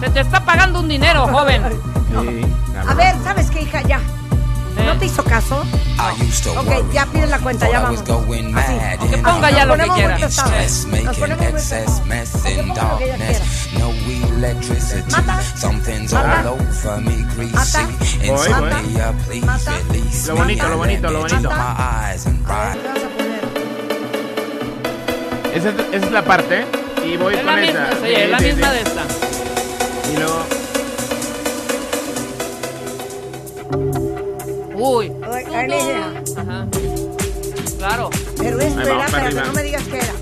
[0.00, 1.62] se te está pagando un dinero, joven.
[2.10, 2.42] Sí.
[2.88, 3.82] A ver, ¿sabes qué, hija?
[3.82, 4.00] Ya.
[4.76, 4.84] Eh.
[4.86, 5.64] ¿No te hizo caso?
[6.60, 8.00] Ok, ya pide la cuenta, ya vamos.
[8.58, 8.72] Así.
[9.10, 10.18] Que ponga ya lo que Nos ponemos quiera.
[11.04, 12.02] Nos ponemos muy pesados.
[12.36, 13.44] Ok, ponga lo que ella quiera.
[15.10, 15.40] Mata.
[16.12, 16.42] Mata.
[17.52, 17.88] Mata.
[18.26, 18.60] Voy, Mata.
[18.60, 19.40] voy.
[19.40, 19.72] Mata.
[20.28, 21.48] Lo bonito, lo bonito, lo bonito.
[25.54, 26.64] Esa es, esa es la parte.
[27.04, 27.92] Y voy Es con la misma, esa.
[28.00, 28.74] sí, Sí, es la sí, misma sí.
[28.74, 29.02] de esta.
[30.12, 30.61] Y luego.
[34.84, 35.12] Uy.
[36.36, 36.66] Ajá.
[37.78, 38.10] Claro.
[38.36, 39.44] Pero esto Ahí era, vamos para espérate, arriba.
[39.46, 40.14] no me digas qué era.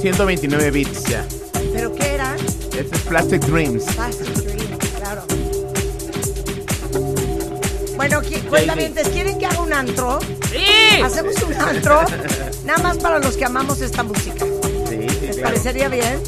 [0.00, 1.24] 129 bits ya.
[1.72, 2.36] ¿Pero qué era?
[2.36, 3.84] Este es Plastic Dreams.
[3.84, 5.22] Plastic Dream, claro.
[7.96, 10.18] Bueno, qui- cuentavientes, ¿quieren que haga un antro?
[10.50, 11.00] ¡Sí!
[11.02, 12.02] Hacemos un antro,
[12.66, 14.44] nada más para los que amamos esta música.
[14.88, 15.42] Sí, sí, ¿Les claro.
[15.42, 16.20] parecería bien?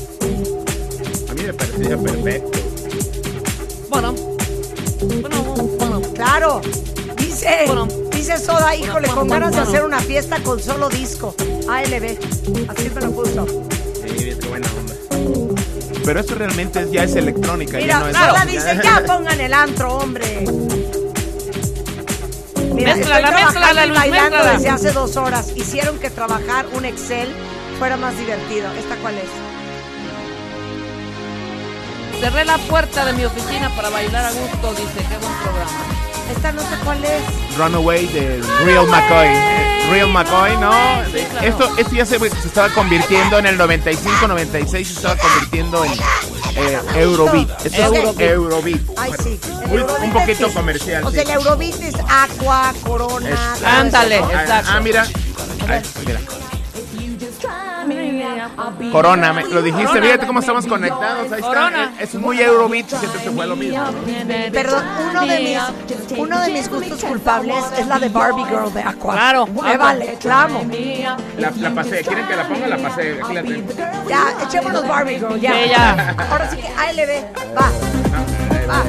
[1.28, 2.58] A mí me parecía perfecto.
[3.90, 4.14] Bueno.
[6.14, 6.60] Claro.
[7.16, 7.66] Dice,
[8.12, 11.34] dice Soda, híjole, con ganas de hacer una fiesta con solo disco.
[11.68, 12.18] ALB.
[12.68, 13.46] Así me lo puso.
[14.06, 14.94] Sí, qué buena onda.
[16.04, 17.78] Pero eso realmente es- ya es electrónica.
[17.78, 20.44] Mira, ya no es Soda dice, ya pongan el antro, hombre.
[22.74, 25.52] Mira, estoy trabajando mézclala, y bailando desde hace dos horas.
[25.56, 27.28] Hicieron que trabajar un Excel
[27.78, 28.66] fuera más divertido.
[28.78, 29.24] ¿Esta cuál es?
[32.24, 35.06] Cerré la puerta de mi oficina para bailar a gusto, dice.
[35.08, 35.70] Qué buen programa.
[36.34, 37.22] Esta no sé cuál es.
[37.58, 39.28] Runaway de Real McCoy.
[39.90, 40.72] Real McCoy, ¿no?
[41.12, 41.46] Sí, claro.
[41.46, 45.92] Esto, esto ya se, se estaba convirtiendo en el 95, 96, se estaba convirtiendo en
[46.56, 47.50] eh, Eurobeat.
[47.66, 48.20] Esto es Eurobeat.
[48.30, 48.80] Eurobeat.
[48.96, 49.38] Ay, sí.
[49.62, 51.16] El Muy- Eurobeat un poquito es- comercial, O sí.
[51.16, 53.54] sea, el Eurobeat es Aqua, Corona.
[53.66, 54.20] Ándale.
[54.24, 54.70] Ah, Exacto.
[54.72, 55.06] Ah, mira.
[55.68, 56.20] Ay, mira.
[58.92, 60.06] Corona, me- lo dijiste, Corona.
[60.06, 61.32] fíjate cómo estamos conectados.
[61.32, 61.46] Ahí está.
[61.46, 61.92] Corona.
[61.98, 63.84] Es muy Eurobeat, siempre se fue lo mismo.
[64.52, 68.82] Perdón, uno de mis, uno de mis gustos culpables es la de Barbie Girl de
[68.82, 69.14] Aqua.
[69.14, 69.46] Claro.
[69.46, 70.64] Me vale, la amo.
[71.38, 72.02] La, la pasé.
[72.02, 72.66] ¿Quieren que la ponga?
[72.68, 73.20] La pasé.
[73.22, 73.72] Aquí la tengo.
[74.08, 75.52] Ya, echémonos Barbie Girl, ya.
[75.52, 76.14] Sí, ya.
[76.30, 77.24] Ahora sí que ALB,
[77.56, 77.70] va.
[78.70, 78.82] Ah,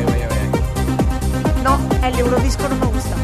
[1.64, 3.16] No, el Eurodisco no me gusta.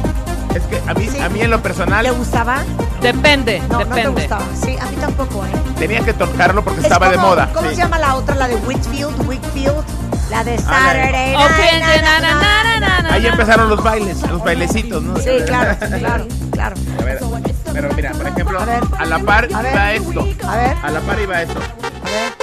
[0.55, 1.19] Es que a mí, Sí.
[1.19, 2.59] a mí en lo personal ¿Le gustaba?
[3.01, 4.09] Depende, No, no te depende.
[4.21, 4.43] gustaba.
[4.63, 5.49] Sí, a mí tampoco, ¿eh?
[5.79, 7.49] tenía que tocarlo porque Es estaba de moda.
[7.53, 7.75] ¿Cómo sí.
[7.75, 8.35] se llama la otra?
[8.35, 9.83] La de Whitfield, Whitfield.
[10.29, 11.41] La de Saturday Ok,
[11.81, 13.13] Night, na, na, na, na, na, na.
[13.13, 15.17] Ahí empezaron los bailes, los bailecitos, ¿no?
[15.17, 16.75] Sí, claro, claro, claro.
[16.99, 17.19] A ver,
[17.73, 18.81] pero mira, por ejemplo, A ver.
[18.97, 19.73] a la par A ver.
[19.73, 20.21] iba esto.
[20.47, 21.59] A ver, A la par iba esto.
[21.59, 22.33] a ver.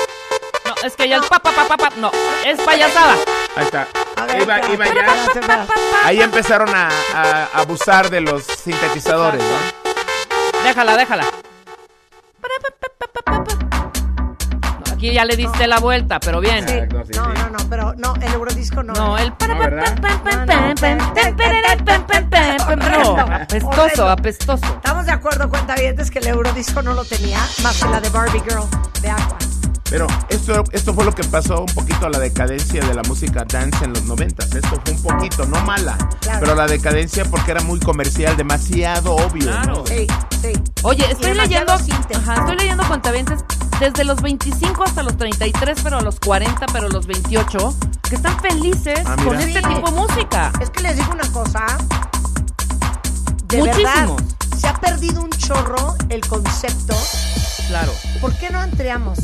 [0.66, 2.10] No, es que ya el pa, pa, pa, pa, pa, no,
[2.44, 3.14] es payasada.
[3.56, 3.86] Ahí está.
[4.26, 5.66] Ver, Iba, iba ya.
[6.04, 10.62] Ahí empezaron a, a abusar de los sintetizadores, ¿no?
[10.64, 11.24] Déjala, déjala.
[14.92, 16.68] Aquí ya le diste la vuelta, pero bien.
[16.68, 16.74] Sí.
[16.92, 17.12] No, sí.
[17.14, 18.92] no, no, pero no, el Eurodisco no.
[18.94, 19.54] No, el para.
[19.54, 19.60] No,
[23.20, 24.66] apestoso, apestoso.
[24.66, 28.40] Estamos de acuerdo, cuentavientes, que el Eurodisco no lo tenía, más que la de Barbie
[28.40, 28.64] Girl
[29.00, 29.38] de Aqua.
[29.90, 33.44] Pero esto, esto fue lo que pasó un poquito a la decadencia de la música
[33.48, 34.46] dance en los noventas.
[34.54, 36.40] Esto fue un poquito, no mala, Claro.
[36.40, 39.44] pero la decadencia porque era muy comercial, demasiado obvio.
[39.44, 39.74] Claro.
[39.78, 39.86] ¿no?
[39.86, 40.06] Sí,
[40.42, 40.52] sí.
[40.82, 43.44] Oye, estoy leyendo, ajá, estoy leyendo cuentavientes
[43.80, 47.74] desde los 25 hasta los 33, pero a los 40, pero a los 28,
[48.08, 49.68] que están felices Ah, con este Sí.
[49.74, 50.52] tipo de música.
[50.60, 51.64] Es que les digo una cosa.
[53.46, 54.16] De Muchísimos.
[54.16, 54.16] verdad,
[54.58, 56.94] se ha perdido un chorro el concepto.
[57.68, 57.92] Claro.
[58.20, 59.18] ¿Por qué no entreamos?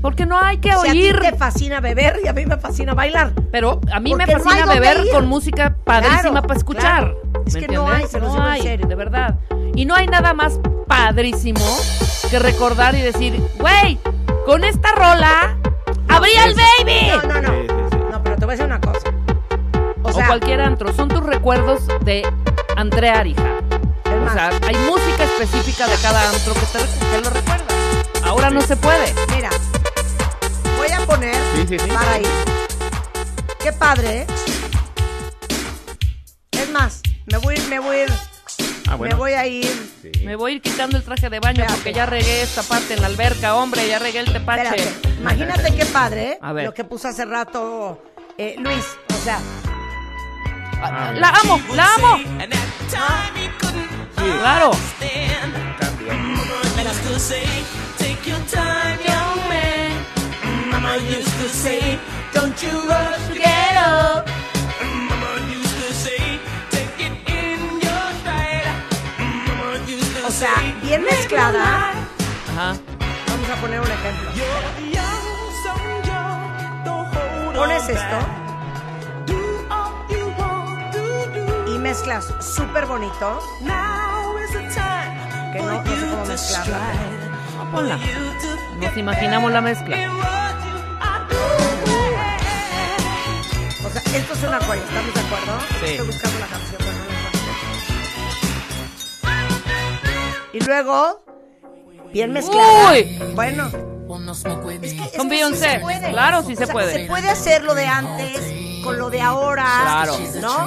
[0.00, 1.18] Porque no hay que Si a ti oír.
[1.20, 3.32] te fascina beber y a mí me fascina bailar.
[3.50, 6.54] Pero a mí me Porque no fascina hay dónde beber con música padrísima Claro, para
[6.58, 6.82] escuchar.
[7.14, 7.42] claro.
[7.46, 8.10] Es ¿Me que no hay, entiendes?
[8.10, 8.86] se los no digo en hay, serio.
[8.86, 9.34] de verdad.
[9.74, 11.64] Y no hay nada más padrísimo
[12.30, 13.98] que recordar y decir, güey,
[14.46, 15.56] con esta rola
[16.08, 17.10] abría el baby.
[17.26, 18.10] No, no, no.
[18.10, 19.08] No, pero te voy a decir una cosa.
[20.02, 20.92] O O, sea, cualquier antro.
[20.94, 22.22] Son tus recuerdos de
[22.76, 23.54] Andrea Arija.
[24.26, 27.64] O sea, hay música específica de cada antro que te, que lo recuerda.
[28.24, 29.12] Ahora no se puede.
[29.34, 29.50] mira,
[31.08, 31.88] poner Sí, sí, sí.
[31.90, 32.22] para ahí.
[33.62, 34.26] Qué padre, ¿eh?
[36.52, 38.12] Es más, me voy, a ir- me voy, a ir-
[38.88, 39.14] Ah, bueno.
[39.16, 39.92] me voy a ir.
[40.02, 40.24] Sí.
[40.24, 41.74] Me voy a ir quitando el traje de baño Espérate.
[41.74, 44.62] porque ya regué esta parte en la alberca, hombre, ya regué el tepache.
[44.76, 46.38] Espérate, imagínate qué padre, ¿eh?
[46.42, 46.66] A ver.
[46.66, 48.02] Lo que puso hace rato
[48.36, 48.84] eh, Luis.
[49.10, 49.40] O sea,
[50.80, 52.18] Ah, La amo, la amo.
[54.16, 54.70] Claro.
[70.26, 71.92] O sea, bien mezclada.
[72.52, 72.76] Ajá.
[73.28, 74.30] Vamos a poner un ejemplo.
[77.54, 78.18] Pones esto
[81.66, 83.40] y mezclas súper bonito.
[85.52, 86.78] Que no, no sé cómo mezclarla.
[87.72, 87.98] Ponla.
[88.80, 89.96] Nos imaginamos la mezcla.
[93.88, 95.60] O sea, esto es una joya, ¿estamos de acuerdo?
[95.80, 95.86] Sí.
[95.86, 97.52] Estoy buscando la canción, pero no la encuentro.
[100.52, 101.24] Y luego
[102.12, 102.92] Bien mezclada.
[102.92, 103.18] Uy.
[103.34, 103.70] Bueno.
[104.80, 105.64] Es que, es Con que Beyoncé.
[105.66, 106.10] sí se puede.
[106.10, 106.92] Claro, sí O se sea, puede.
[106.92, 108.40] Se puede hacer lo de antes
[108.82, 109.64] con lo de ahora.
[109.64, 110.18] Claro.
[110.40, 110.66] ¿No?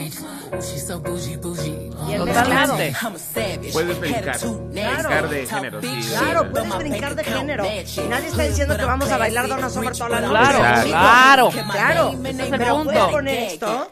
[0.52, 2.78] Bien mezclado.
[2.78, 3.70] Totalmente.
[3.72, 4.38] Puedes brincar.
[4.40, 5.10] Claro.
[5.10, 6.08] Brincar de género, sí.
[6.10, 7.66] Claro, puedes brincar de género.
[7.66, 10.32] Y nadie está diciendo que vamos a bailar Donna Summer toda la noche.
[10.58, 11.50] Claro, claro.
[11.72, 12.10] Claro.
[12.26, 13.12] Ese es el Pero punto.
[13.12, 13.92] poner esto.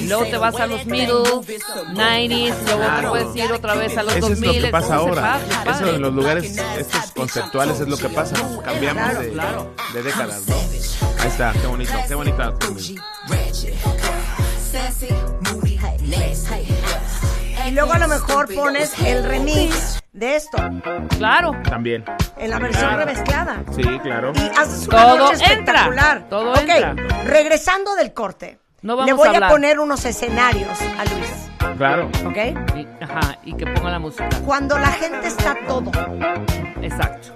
[0.00, 4.02] Y luego te vas a los middle, 90s, luego te puedes ir otra vez a
[4.02, 4.56] los Eso es 2000.
[4.62, 5.40] lo que pasa ahora.
[5.70, 8.34] Eso en los lugares estos conceptuales es lo que pasa.
[8.42, 9.74] Nos cambiamos Claro, de, claro.
[9.92, 10.54] de décadas, ¿no?
[10.56, 12.54] Ahí está, qué bonito, qué bonita.
[17.66, 20.58] Y luego a lo mejor pones el remix de esto
[21.18, 21.52] Claro.
[21.68, 22.04] También.
[22.38, 23.04] en la versión Claro.
[23.04, 23.62] remezclada.
[23.74, 24.32] Sí, claro.
[24.34, 26.28] Y haces una Todo noche entra, espectacular.
[26.28, 26.94] todo ok, entra.
[27.24, 28.58] regresando del corte.
[28.82, 32.10] No vamos le voy a poner unos escenarios a Luis, Claro.
[32.26, 32.36] ¿ok?
[32.76, 34.28] Y, ajá, y que ponga la música.
[34.44, 35.92] Cuando la gente está todo
[36.82, 37.32] Exacto.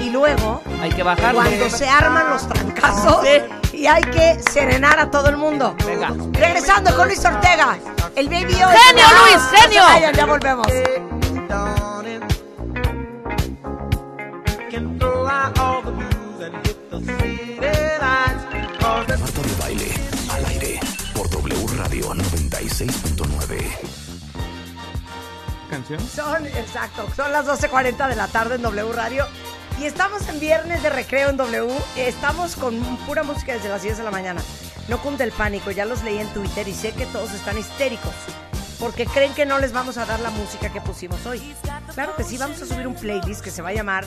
[0.00, 1.34] Y luego Hay que bajarle.
[1.40, 3.26] cuando se arman los trancazos
[3.72, 5.74] y hay que serenar a todo el mundo.
[5.86, 6.12] Venga.
[6.32, 7.76] Regresando con Luis Ortega,
[8.16, 8.76] el baby hoy.
[8.76, 9.80] ¡Genio, Luis, genio!
[9.82, 10.66] No se vayan, ya volvemos.
[18.74, 19.92] Marta de baile
[20.30, 20.80] al aire
[21.14, 23.70] por W Radio 96.9.
[25.70, 26.00] ¿Canción?
[26.00, 29.26] Son, exacto, son las 12.40 de la tarde en W Radio.
[29.80, 31.74] Y estamos en viernes de recreo en W.
[31.96, 34.40] Estamos con pura música desde las 10 de la mañana.
[34.88, 38.12] No cunde el pánico, ya los leí en Twitter y sé que todos están histéricos.
[38.78, 41.54] Porque creen que no les vamos a dar la música que pusimos hoy.
[41.94, 44.04] Claro que sí, vamos a subir un playlist que se va a llamar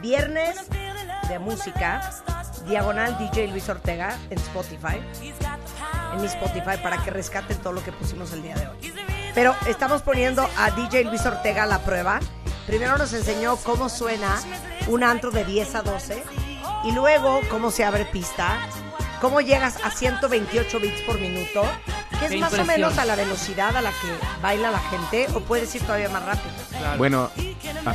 [0.00, 0.68] Viernes
[1.28, 2.22] de Música,
[2.66, 5.00] Diagonal DJ Luis Ortega en Spotify.
[6.14, 8.94] En mi Spotify para que rescaten todo lo que pusimos el día de hoy.
[9.34, 12.20] Pero estamos poniendo a DJ Luis Ortega a la prueba.
[12.66, 14.38] Primero nos enseñó cómo suena
[14.88, 16.22] un antro de 10 a 12
[16.84, 18.58] y luego cómo se abre pista,
[19.20, 21.62] cómo llegas a 128 bits por minuto,
[22.18, 24.08] que es Qué más o menos a la velocidad a la que
[24.42, 26.54] baila la gente o puedes ir todavía más rápido.
[26.98, 27.30] Bueno,
[27.86, 27.94] ah,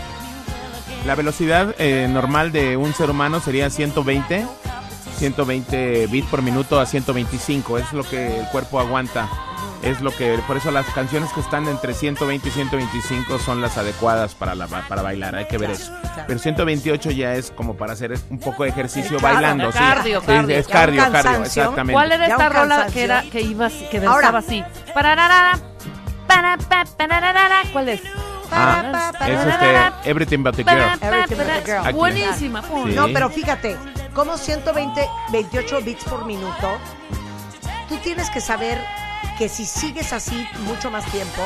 [1.06, 4.45] la velocidad eh, normal de un ser humano sería 120,
[5.18, 9.30] 120 bits por minuto a 125, es lo que el cuerpo aguanta.
[9.86, 13.78] Es lo que, por eso las canciones que están entre 120 y 125 son las
[13.78, 15.94] adecuadas para, la, para bailar, hay que ver eso.
[16.28, 19.72] Pero 128 ya es como para hacer un poco de ejercicio Claro, bailando.
[19.72, 19.78] sí.
[19.78, 20.57] cardio, Sí, cardio.
[20.57, 21.94] Es cardio, cardio, exactamente.
[21.94, 24.64] ¿Cuál era esta rola que era que iba así, que danzaba así?
[24.94, 25.60] Pararara,
[26.28, 26.57] para.
[27.72, 28.02] ¿Cuál es?
[28.52, 30.82] Ah, es este Everything But the Girl.
[31.02, 31.94] Everything but the girl.
[31.94, 32.62] Buenísima.
[32.62, 32.94] Sí.
[32.95, 33.76] No, pero fíjate,
[34.14, 36.78] como 120, 28 bits por minuto,
[37.90, 38.80] tú tienes que saber
[39.38, 41.41] que si sigues así mucho más tiempo,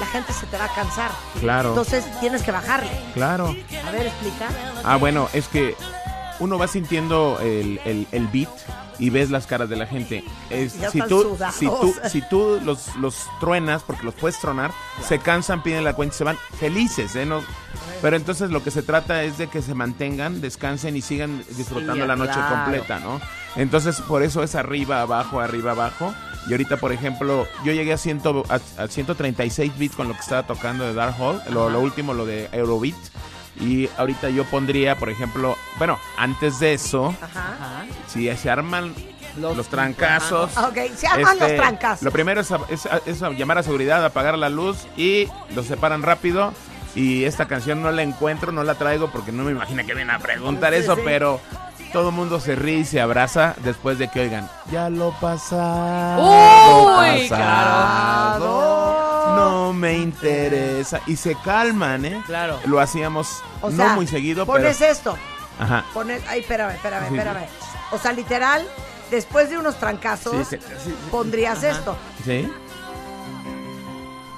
[0.00, 1.10] la gente se te va a cansar.
[1.40, 2.90] Claro, Entonces tienes que bajarle.
[3.14, 3.54] claro.
[3.86, 4.48] A ver, explica.
[4.84, 5.74] Ah, bueno, es que
[6.38, 8.48] uno va sintiendo el, el- el beat
[8.98, 10.22] y ves las caras de la gente.
[10.50, 14.38] Es- Ya si, están tú, si tú, si tú los, los truenas, porque los puedes
[14.38, 14.70] tronar,
[15.06, 17.24] se cansan, piden la cuenta y se van felices, ¿eh?
[17.26, 17.42] No-
[18.02, 22.02] pero entonces lo que se trata es de que se mantengan, descansen y sigan disfrutando
[22.02, 22.54] Sí, la noche claro.
[22.56, 23.20] completa, ¿no?
[23.56, 26.14] Entonces por eso es arriba, abajo, arriba, abajo.
[26.48, 30.20] Y ahorita, por ejemplo, yo llegué a, ciento, a, a 136 bits con lo que
[30.20, 32.94] estaba tocando de Dark Hall, lo, lo último, lo de Eurobeat.
[33.60, 37.86] Y ahorita yo pondría, por ejemplo, bueno, antes de eso, Ajá.
[38.06, 38.94] Si se arman
[39.38, 40.50] los, trancazos.
[40.56, 42.02] Ah, Ok, se arman este, los trancazos.
[42.02, 46.52] Lo primero es, es- es llamar a seguridad, apagar la luz y los separan rápido.
[46.94, 50.10] Y esta canción no la encuentro, no la traigo porque no me imagino que vienen
[50.10, 51.02] a preguntar Sí, eso, sí.
[51.04, 51.40] pero
[51.96, 56.98] todo el mundo se ríe y se abraza después de que oigan, ya lo pasado,
[57.00, 58.44] Uy, pasado,
[59.34, 61.00] no me interesa.
[61.06, 62.22] Y se calman, ¿eh?
[62.26, 62.60] Claro.
[62.66, 64.58] Lo hacíamos O no sea, muy seguido, pero...
[64.58, 65.16] pones esto.
[65.58, 65.86] Ajá.
[65.94, 67.46] Pones, ay, espérame, espérame, Sí, espérame.
[67.92, 68.68] O sea, literal,
[69.10, 70.94] después de unos trancazos, Sí, sí, sí, sí.
[71.10, 71.96] pondrías esto.
[72.26, 72.46] ¿Sí?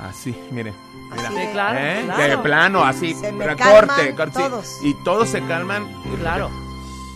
[0.09, 0.73] Así, mire.
[1.11, 1.25] Mira.
[1.29, 2.03] Así Sí, de- claro, ¿Eh?
[2.05, 2.23] claro.
[2.23, 3.15] De plano, así.
[3.15, 4.41] Se me pero calman corte.
[4.85, 5.93] Y todos se calman.
[6.21, 6.68] Claro.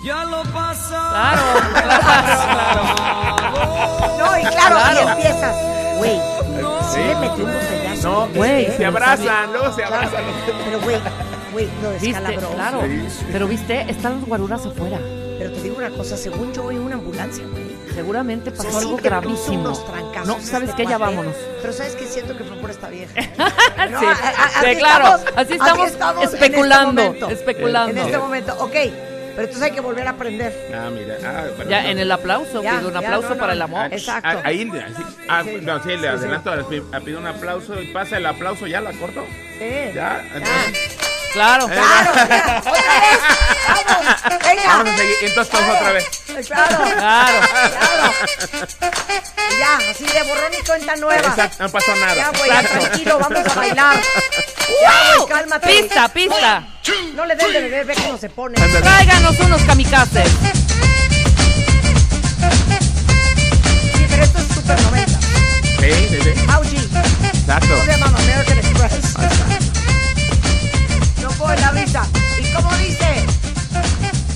[0.03, 0.89] Ya lo pasó.
[0.89, 1.43] Claro,
[1.73, 2.83] claro,
[4.19, 5.01] No, y claro, Claro.
[5.01, 5.57] y empiezas.
[5.99, 6.99] Güey, sí Sí.
[6.99, 8.03] le metí un botellazo.
[8.11, 8.77] No, Güey.
[8.77, 10.24] se abrazan, luego se Claro, abrazan.
[10.65, 10.97] Pero güey,
[11.53, 11.69] güey,
[12.01, 12.07] ¿Viste?
[12.07, 12.49] descalabró.
[12.51, 12.81] Claro.
[13.31, 14.99] Pero viste, están los guaruras afuera.
[15.39, 17.73] Pero te digo una cosa, según yo, en una ambulancia, güey.
[17.95, 19.61] Seguramente O sea, pasó sí algo puso gravísimo.
[19.61, 20.89] unos trancazos No, ¿sabes este qué?
[20.89, 21.35] Ya vámonos.
[21.61, 22.07] Pero ¿sabes qué?
[22.07, 23.12] Siento que fue por esta vieja.
[23.23, 23.31] Sí,
[23.91, 25.05] No, a- a- sí, así claro.
[25.16, 27.03] estamos- así estamos, estamos en especulando.
[27.03, 27.29] este momento.
[27.31, 27.91] especulando.
[28.01, 28.77] En este momento, ok.
[29.35, 30.53] Pero entonces hay que volver a aprender.
[30.75, 31.17] Ah, mira.
[31.25, 31.89] Ah, pero Ya no.
[31.89, 33.87] en el aplauso, Ya, pido un ya, aplauso no, no, para el amor.
[33.93, 34.29] Exacto.
[34.31, 35.03] Ah, ahí, sí.
[35.29, 35.59] Ah, Sí.
[35.63, 36.07] no, sí, le Sí, sí.
[36.07, 36.65] adelanto, le
[37.01, 39.25] pido un aplauso y pasa el aplauso, ¿ya la corto?
[39.59, 39.65] Sí.
[39.69, 40.25] Ya, Ya.
[40.35, 40.99] entonces-
[41.33, 41.67] Claro.
[41.67, 43.21] Claro, ya, otra vez.
[43.89, 44.63] Vamos, venga.
[44.67, 45.17] Vamos a seguir.
[45.23, 46.05] Entonces todos otra vez.
[46.47, 46.97] Claro, Claro.
[46.97, 48.13] claro.
[49.59, 51.29] Ya, así de borrón y cuenta nueva.
[51.29, 52.15] Exacto, no pasó nada.
[52.15, 53.97] Ya, güey, ya tranquilo, vamos a bailar.
[54.83, 55.67] Ya, güey, cálmate.
[55.69, 56.63] Pista, pista.
[57.15, 58.55] No le den de beber, ve cómo se pone.
[58.57, 60.29] Tráiganos unos kamikazes.
[63.97, 65.21] Sí, pero esto es súper 90.
[65.21, 66.45] Sí, sí, sí.
[66.51, 66.79] Augie.
[66.79, 67.69] Exacto.
[67.69, 68.07] ¿Cómo se llama?
[68.19, 69.62] American Express.
[71.51, 72.06] En la vista.
[72.39, 73.27] ¿Y cómo dice?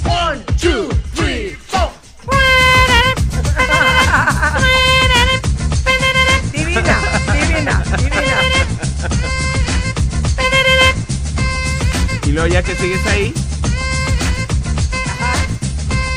[0.04, 1.88] One, two, three, four.
[6.52, 6.98] Divina,
[7.32, 8.36] divina, divina.
[12.26, 13.32] Y luego ya que sigues ahí,
[15.06, 15.32] Ajá.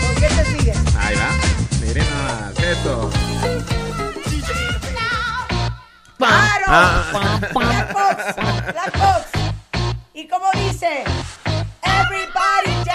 [0.05, 0.77] ¿Con qué te sigues?
[0.99, 1.29] ahí va.
[1.85, 3.09] Miren más, eso.
[6.17, 6.65] ¡Claro!
[6.67, 7.39] Ah.
[7.53, 8.35] Black Box,
[8.73, 9.38] Black Box.
[10.19, 11.05] ¿Y cómo dice?
[11.81, 12.88] Everybody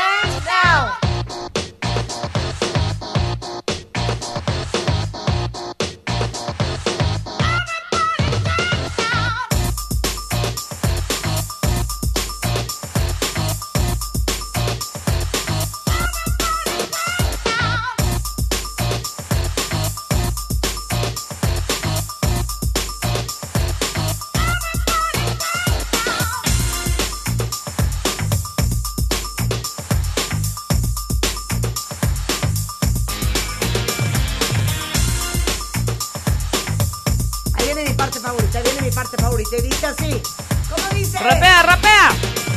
[39.04, 39.56] parte favorita.
[39.56, 40.22] Y dice así.
[40.70, 41.18] ¿Cómo dice?
[41.18, 42.10] Rapea, rapea.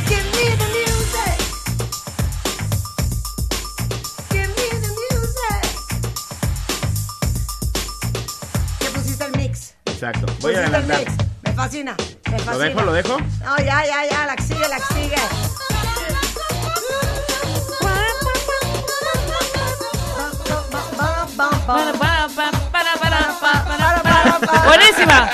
[0.06, 1.38] Give me the music.
[4.30, 5.62] Give me the music.
[8.78, 9.74] ¿Qué pusiste el mix?
[9.86, 10.26] Exacto.
[10.40, 11.00] Voy a Pusiste el adelantar.
[11.00, 11.12] mix.
[11.42, 11.96] Me fascina,
[12.30, 12.52] me fascina.
[12.52, 12.80] ¿Lo dejo?
[12.82, 13.18] ¿Lo dejo?
[13.44, 15.16] No, ya, ya, ya, la que sigue, la que sigue.
[24.64, 25.28] Buenísima.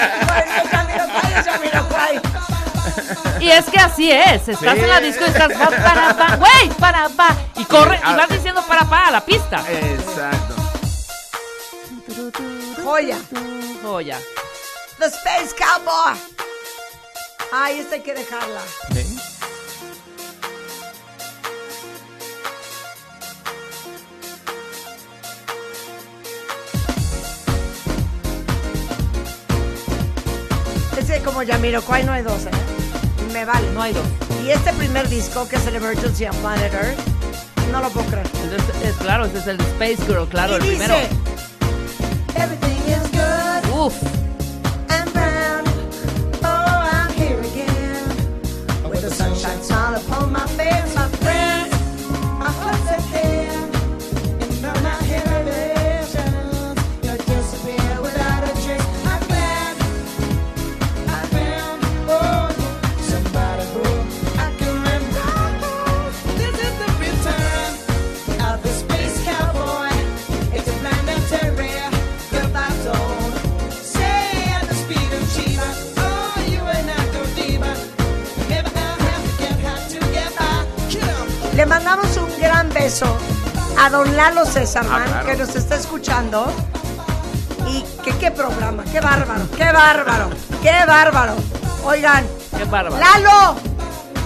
[3.41, 4.49] Y es que así es.
[4.49, 4.81] Estás Sí.
[4.81, 7.37] en la disco y estás pa, para, pa, güey, para, pa.
[7.57, 8.17] Y corre, y Ah.
[8.17, 9.63] vas diciendo para, pa a la pista.
[9.69, 10.55] Exacto.
[12.83, 13.19] Joya.
[13.83, 14.19] Joya.
[14.99, 16.15] The Space Cowboy.
[17.53, 18.61] Ay, esta hay que dejarla.
[18.93, 19.14] ¿Sí?
[31.45, 32.51] Yamiroquai no hay dos, ¿eh?
[33.33, 33.71] Me vale.
[33.73, 34.05] No hay dos.
[34.45, 36.99] Y este primer disco, que es el Emergency on Planet Earth,
[37.73, 38.27] no lo puedo creer.
[38.85, 40.95] Es- claro, ese es el Space Girl, claro, y el dice, primero.
[42.37, 43.95] Everything is good Uf.
[83.85, 85.27] A don Lalo Césarman, Ah, claro.
[85.27, 86.47] que nos está escuchando.
[87.69, 90.31] Y que qué programa, qué bárbaro, qué bárbaro,
[90.63, 91.35] qué bárbaro.
[91.85, 92.25] Oigan,
[92.57, 92.97] Qué bárbaro.
[92.99, 93.57] Lalo,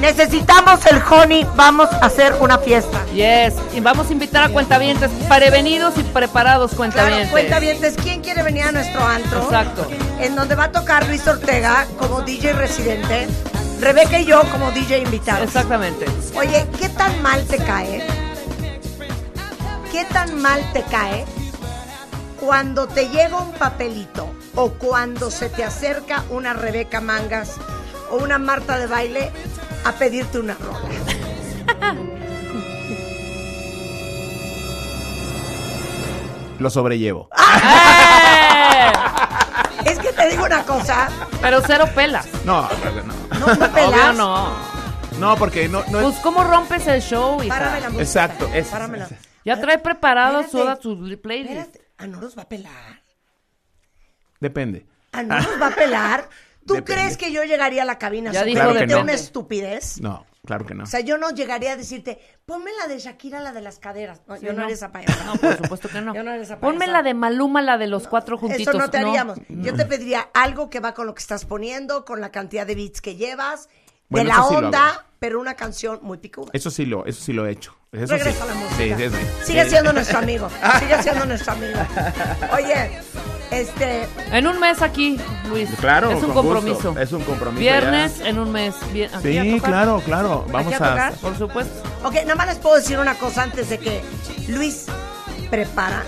[0.00, 2.98] necesitamos el honey, vamos a hacer una fiesta.
[3.14, 3.54] Yes.
[3.74, 7.30] Y vamos a invitar a cuentavientes prevenidos y preparados Claro, cuentavientes.
[7.30, 9.42] cuentavientes, ¿quién quiere venir a nuestro antro?
[9.42, 9.88] Exacto.
[10.20, 13.26] En donde va a tocar Luis Ortega como DJ residente,
[13.80, 15.44] Rebeca y yo como DJ invitados.
[15.46, 16.04] Exactamente.
[16.36, 18.04] Oye, ¿qué tan mal te cae?
[19.98, 21.24] ¿Qué tan mal te cae
[22.38, 27.56] cuando te llega un papelito o cuando se te acerca una Rebeca Mangas
[28.08, 29.32] o una Marta de baile
[29.84, 30.78] a pedirte una rola?
[36.60, 37.28] Lo sobrellevo.
[37.36, 38.92] ¡Eh!
[39.84, 41.08] Es que te digo una cosa,
[41.40, 42.26] Pero cero pelas.
[42.44, 42.68] No, no,
[43.40, 43.46] no.
[43.54, 43.88] no pelas.
[43.88, 44.48] Obvio no.
[45.18, 46.20] No, porque no, no Pues, es.
[46.22, 47.54] ¿cómo rompes el show, hija?
[47.58, 48.02] Párame la música.
[48.04, 49.04] Exacto, es- Páramela.
[49.06, 50.80] es- Ya trae preparado Espérate.
[50.82, 51.50] toda su playlist.
[51.50, 53.02] Espérate, ¿a no nos va a pelar?
[54.40, 54.86] Depende.
[55.12, 56.28] ¿A no nos va a pelar?
[56.66, 57.00] ¿Tú Depende.
[57.00, 59.00] crees que yo llegaría a la cabina Ya a dijo Claro que de no.
[59.00, 60.00] una estupidez?
[60.02, 60.84] No, claro que no.
[60.84, 64.20] O sea, yo no llegaría a decirte, ponme la de Shakira, la de las caderas.
[64.26, 64.62] No, yo no, no.
[64.64, 65.24] haría esa payasada.
[65.24, 66.14] No, por supuesto que no.
[66.14, 68.68] Yo no haría esa Ponme la de Maluma, la de los cuatro juntitos.
[68.74, 69.38] Eso no te haríamos.
[69.48, 72.74] Yo te pediría algo que va con lo que estás poniendo, con la cantidad de
[72.74, 73.70] beats que llevas
[74.10, 76.50] Bueno, de la sí onda, pero una canción muy picuda.
[76.52, 77.74] Eso sí lo, eso sí lo he hecho.
[77.90, 78.42] Eso Regresa sí.
[78.42, 78.76] a la música.
[78.76, 79.44] Sí, sí, sí.
[79.46, 79.70] Sigue Sí.
[79.70, 80.48] siendo nuestro amigo.
[80.80, 81.78] Sigue siendo nuestro amigo.
[82.52, 83.00] Oye,
[83.50, 85.70] este, En un mes aquí, Luis.
[85.80, 86.74] Claro, Es un con compromiso.
[86.90, 87.00] gusto.
[87.00, 87.60] Es un compromiso.
[87.60, 88.74] Viernes en un mes.
[89.14, 89.70] A Sí, tocar.
[89.70, 90.44] claro, claro.
[90.50, 90.90] Vamos ¿Aquí a a.
[90.90, 91.12] tocar?
[91.14, 91.82] Por supuesto.
[92.04, 94.02] ok, nada más les puedo decir una cosa antes de que
[94.48, 94.84] Luis
[95.50, 96.02] prepara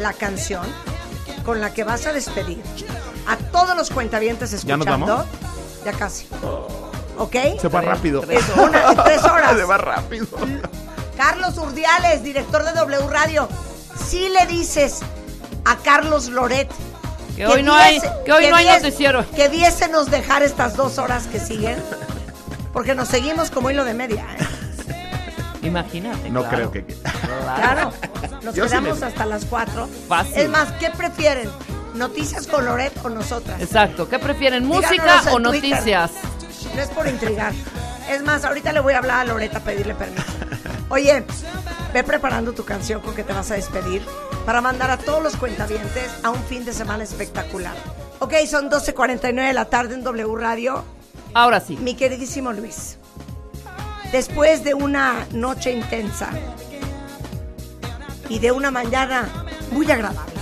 [0.00, 0.66] la canción
[1.46, 2.60] con la que vas a despedir
[3.26, 5.06] a todos los cuentavientes ¿Ya nos escuchando.
[5.16, 5.26] vamos?
[5.84, 6.26] Ya casi.
[7.18, 7.36] ¿Ok?
[7.60, 8.22] Se va rápido.
[8.22, 9.56] Una, tres horas.
[9.56, 10.26] Se va rápido.
[11.16, 13.48] Carlos Urdiales, director de W Radio.
[14.08, 15.00] Si le dices
[15.64, 16.68] a Carlos Loret
[17.36, 19.24] Que hoy no hay- que hoy no hay noticiero.
[19.30, 21.76] Que viésemos dejar estas dos horas que siguen.
[22.72, 24.26] Porque nos seguimos como hilo de media.
[24.38, 24.46] ¿eh?
[25.62, 26.28] Imagínate.
[26.30, 26.70] No claro.
[26.70, 26.94] creo que.
[26.94, 27.92] Claro.
[28.42, 29.88] Nos Yo sí quedamos me- hasta las cuatro.
[30.08, 30.36] Fácil.
[30.38, 31.48] Es más, ¿qué prefieren?
[31.94, 33.58] ¿Noticias con Loret o nosotras?
[33.62, 34.06] Exacto.
[34.08, 35.40] ¿Qué prefieren, música o Twitter.
[35.40, 36.10] noticias?
[36.74, 37.52] No es por intrigar.
[38.08, 40.24] Es más, ahorita le voy a hablar a Loreta a pedirle permiso.
[40.88, 41.24] Oye,
[41.92, 44.02] ve preparando tu canción con que te vas a despedir
[44.44, 47.74] para mandar a todos los cuentavientes a un fin de semana espectacular.
[48.18, 50.84] Ok, son 12.49 de la tarde en W Radio.
[51.32, 51.76] Ahora sí.
[51.76, 52.96] Mi queridísimo Luis,
[54.12, 56.30] después de una noche intensa
[58.28, 59.28] y de una mañana
[59.70, 60.32] muy agradable,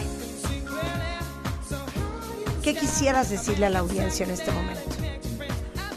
[2.62, 4.91] ¿qué quisieras decirle a la audiencia en este momento?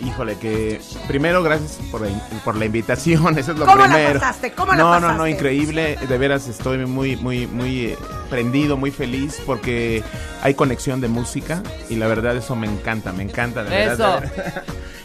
[0.04, 3.94] Híjole, que primero gracias por la, in- por la invitación, eso es lo ¿Cómo la
[3.94, 4.20] primero.
[4.20, 4.52] pasaste?
[4.54, 5.18] ¿Cómo la no, no, pasaste?
[5.18, 7.98] no, increíble, de veras estoy muy, muy, muy eh,
[8.30, 10.04] prendido, muy feliz porque
[10.42, 13.94] hay conexión de música y la verdad eso me encanta, me encanta, de verdad.
[14.26, 14.36] Eso.
[14.36, 14.64] de verdad.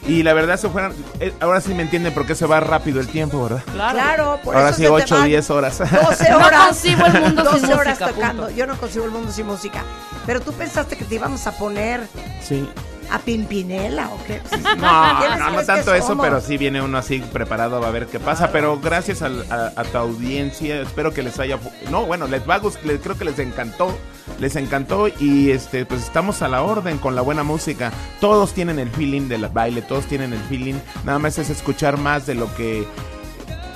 [0.09, 3.01] Y la verdad se fueron, eh, ahora sí me entienden por qué se va rápido
[3.01, 3.63] el tiempo, ¿verdad?
[3.73, 3.99] Claro.
[3.99, 5.79] Claro, por ahora eso sí, se te 8 o van 10 horas.
[5.79, 5.91] 12
[6.31, 6.67] No horas.
[6.67, 8.43] concibo el mundo sin 12 horas música, tocando.
[8.45, 8.57] punto.
[8.57, 9.85] Yo no concibo el mundo sin música.
[10.27, 12.01] Pero tú pensaste que te íbamos a poner
[12.43, 12.69] sí.
[13.11, 14.41] A Pimpinela o qué?
[14.77, 18.51] No, ¿Quiénes no, tanto eso, pero sí viene uno así preparado a ver qué pasa.
[18.53, 19.29] Pero gracias a,
[19.77, 21.59] a tu audiencia, espero que les haya...
[21.91, 23.97] No, bueno, les va a gust- les- creo que les encantó,
[24.39, 27.93] les encantó y este pues estamos a la orden con la buena música.
[28.21, 30.75] Todos tienen el feeling del baile, todos tienen el feeling.
[31.05, 32.87] Nada más es escuchar más de lo que...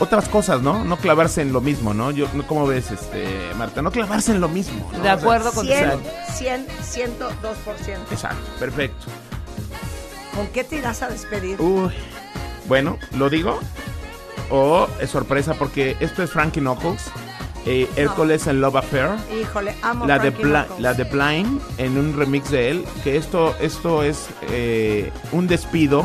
[0.01, 0.85] Otras cosas, ¿no?
[0.85, 2.11] No clavarse en lo mismo, ¿no?
[2.11, 3.27] Yo, no- ¿Cómo ves, este,
[3.57, 3.81] Marta?
[3.83, 4.91] No clavarse en lo mismo.
[4.93, 4.99] ¿no?
[5.03, 6.01] De acuerdo con 100,
[6.35, 7.99] 100, 102%.
[8.11, 9.07] Exacto, perfecto.
[10.35, 11.61] ¿Con qué te irás a despedir?
[11.61, 11.93] Uy,
[12.66, 13.61] bueno, ¿lo digo?
[14.51, 17.03] O es sorpresa porque esto es Frankie Knuckles,
[17.66, 19.11] eh, Hércules en Love Affair,
[19.41, 20.81] Híjole, amo la de, Knuckles.
[20.81, 26.05] la de Blind en un remix de él, que esto, esto es eh, un despido,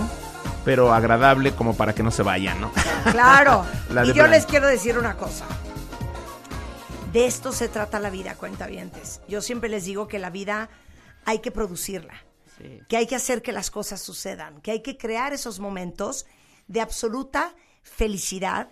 [0.69, 2.71] pero agradable como para que no se vayan, ¿no?
[3.11, 3.65] Claro.
[3.89, 5.47] La y yo les quiero decir una cosa.
[7.11, 9.19] De esto se trata la vida, cuentavientes.
[9.27, 10.69] Yo siempre les digo que la vida
[11.25, 12.23] hay que producirla.
[12.59, 12.83] Sí.
[12.87, 16.27] que hay que hacer que las cosas sucedan, que hay que crear esos momentos
[16.67, 18.71] de absoluta felicidad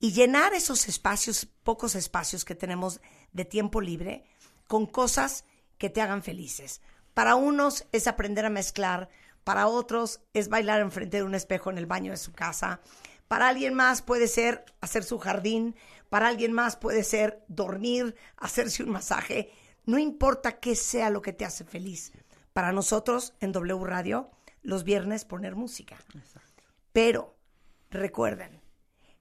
[0.00, 3.00] y llenar esos espacios, pocos espacios que tenemos
[3.32, 4.24] de tiempo libre,
[4.66, 5.44] con cosas
[5.78, 6.82] que te hagan felices.
[7.14, 9.08] Para unos es aprender a mezclar,
[9.48, 12.82] para otros es bailar enfrente de un espejo en el baño de su casa,
[13.28, 15.74] para alguien más puede ser hacer su jardín,
[16.10, 19.50] para alguien más puede ser dormir, hacerse un masaje.
[19.86, 22.12] No importa qué sea lo que te hace feliz.
[22.52, 24.30] Para nosotros en W Radio,
[24.60, 25.96] los viernes poner música.
[26.92, 27.34] Pero
[27.88, 28.60] recuerden,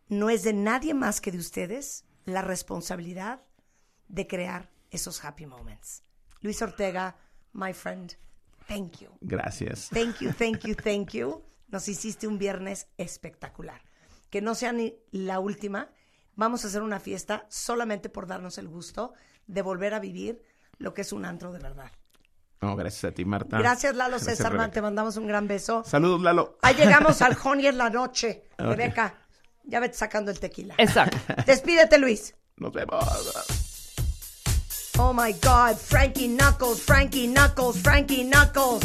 [0.09, 3.45] no es de nadie más que de ustedes la responsabilidad
[4.09, 6.03] de crear esos happy moments.
[6.41, 7.15] Luis Ortega,
[7.53, 8.17] my friend,
[8.67, 9.09] thank you.
[9.21, 9.89] Gracias.
[9.89, 11.43] Thank you, thank you, thank you.
[11.67, 13.81] Nos hiciste un viernes espectacular.
[14.29, 15.89] Que no sea ni la última.
[16.35, 19.13] Vamos a hacer una fiesta solamente por darnos el gusto
[19.47, 20.43] de volver a vivir
[20.77, 21.91] lo que es un antro de verdad.
[22.61, 23.57] No, gracias a ti, Marta.
[23.59, 24.71] Gracias, Lalo Gracias, César Man.
[24.71, 25.83] Te mandamos un gran beso.
[25.83, 26.57] Saludos, Lalo.
[26.61, 28.45] Ahí llegamos al Honey en la noche.
[28.53, 28.65] Ok.
[28.65, 29.15] Rebeca,
[29.63, 30.75] ya vete sacando el tequila.
[30.77, 31.17] Exacto.
[31.45, 32.35] Despídete, Luis.
[32.57, 33.56] Nos vemos.
[34.99, 38.83] Oh my God, Frankie Knuckles, Frankie Knuckles, Frankie Knuckles.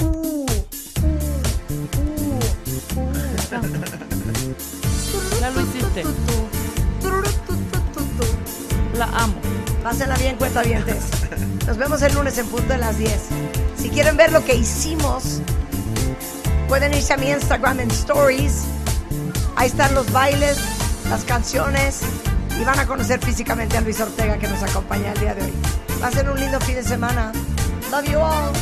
[0.00, 0.46] Uh,
[5.40, 6.04] Ya lo hiciste.
[8.94, 9.34] La amo.
[9.82, 11.04] Pásenla bien, cuentavientes.
[11.66, 13.12] Nos vemos el lunes en punto de las 10.
[13.76, 15.40] Si quieren ver lo que hicimos,
[16.68, 18.64] pueden irse a mi Instagram en Stories.
[19.56, 20.58] Ahí están los bailes,
[21.10, 22.02] las canciones
[22.60, 25.52] y van a conocer físicamente a Luis Ortega que nos acompaña el día de hoy.
[26.00, 27.32] Pasen un lindo fin de semana.
[27.90, 28.52] Love you all.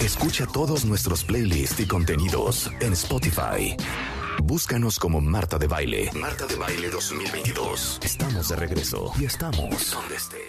[0.00, 3.76] Escucha todos nuestros playlists y contenidos en Spotify.
[4.42, 6.10] búscanos como Marta de Baile.
[6.14, 8.00] Marta de Baile 2022.
[8.02, 10.48] Estamos de regreso y estamos donde estés.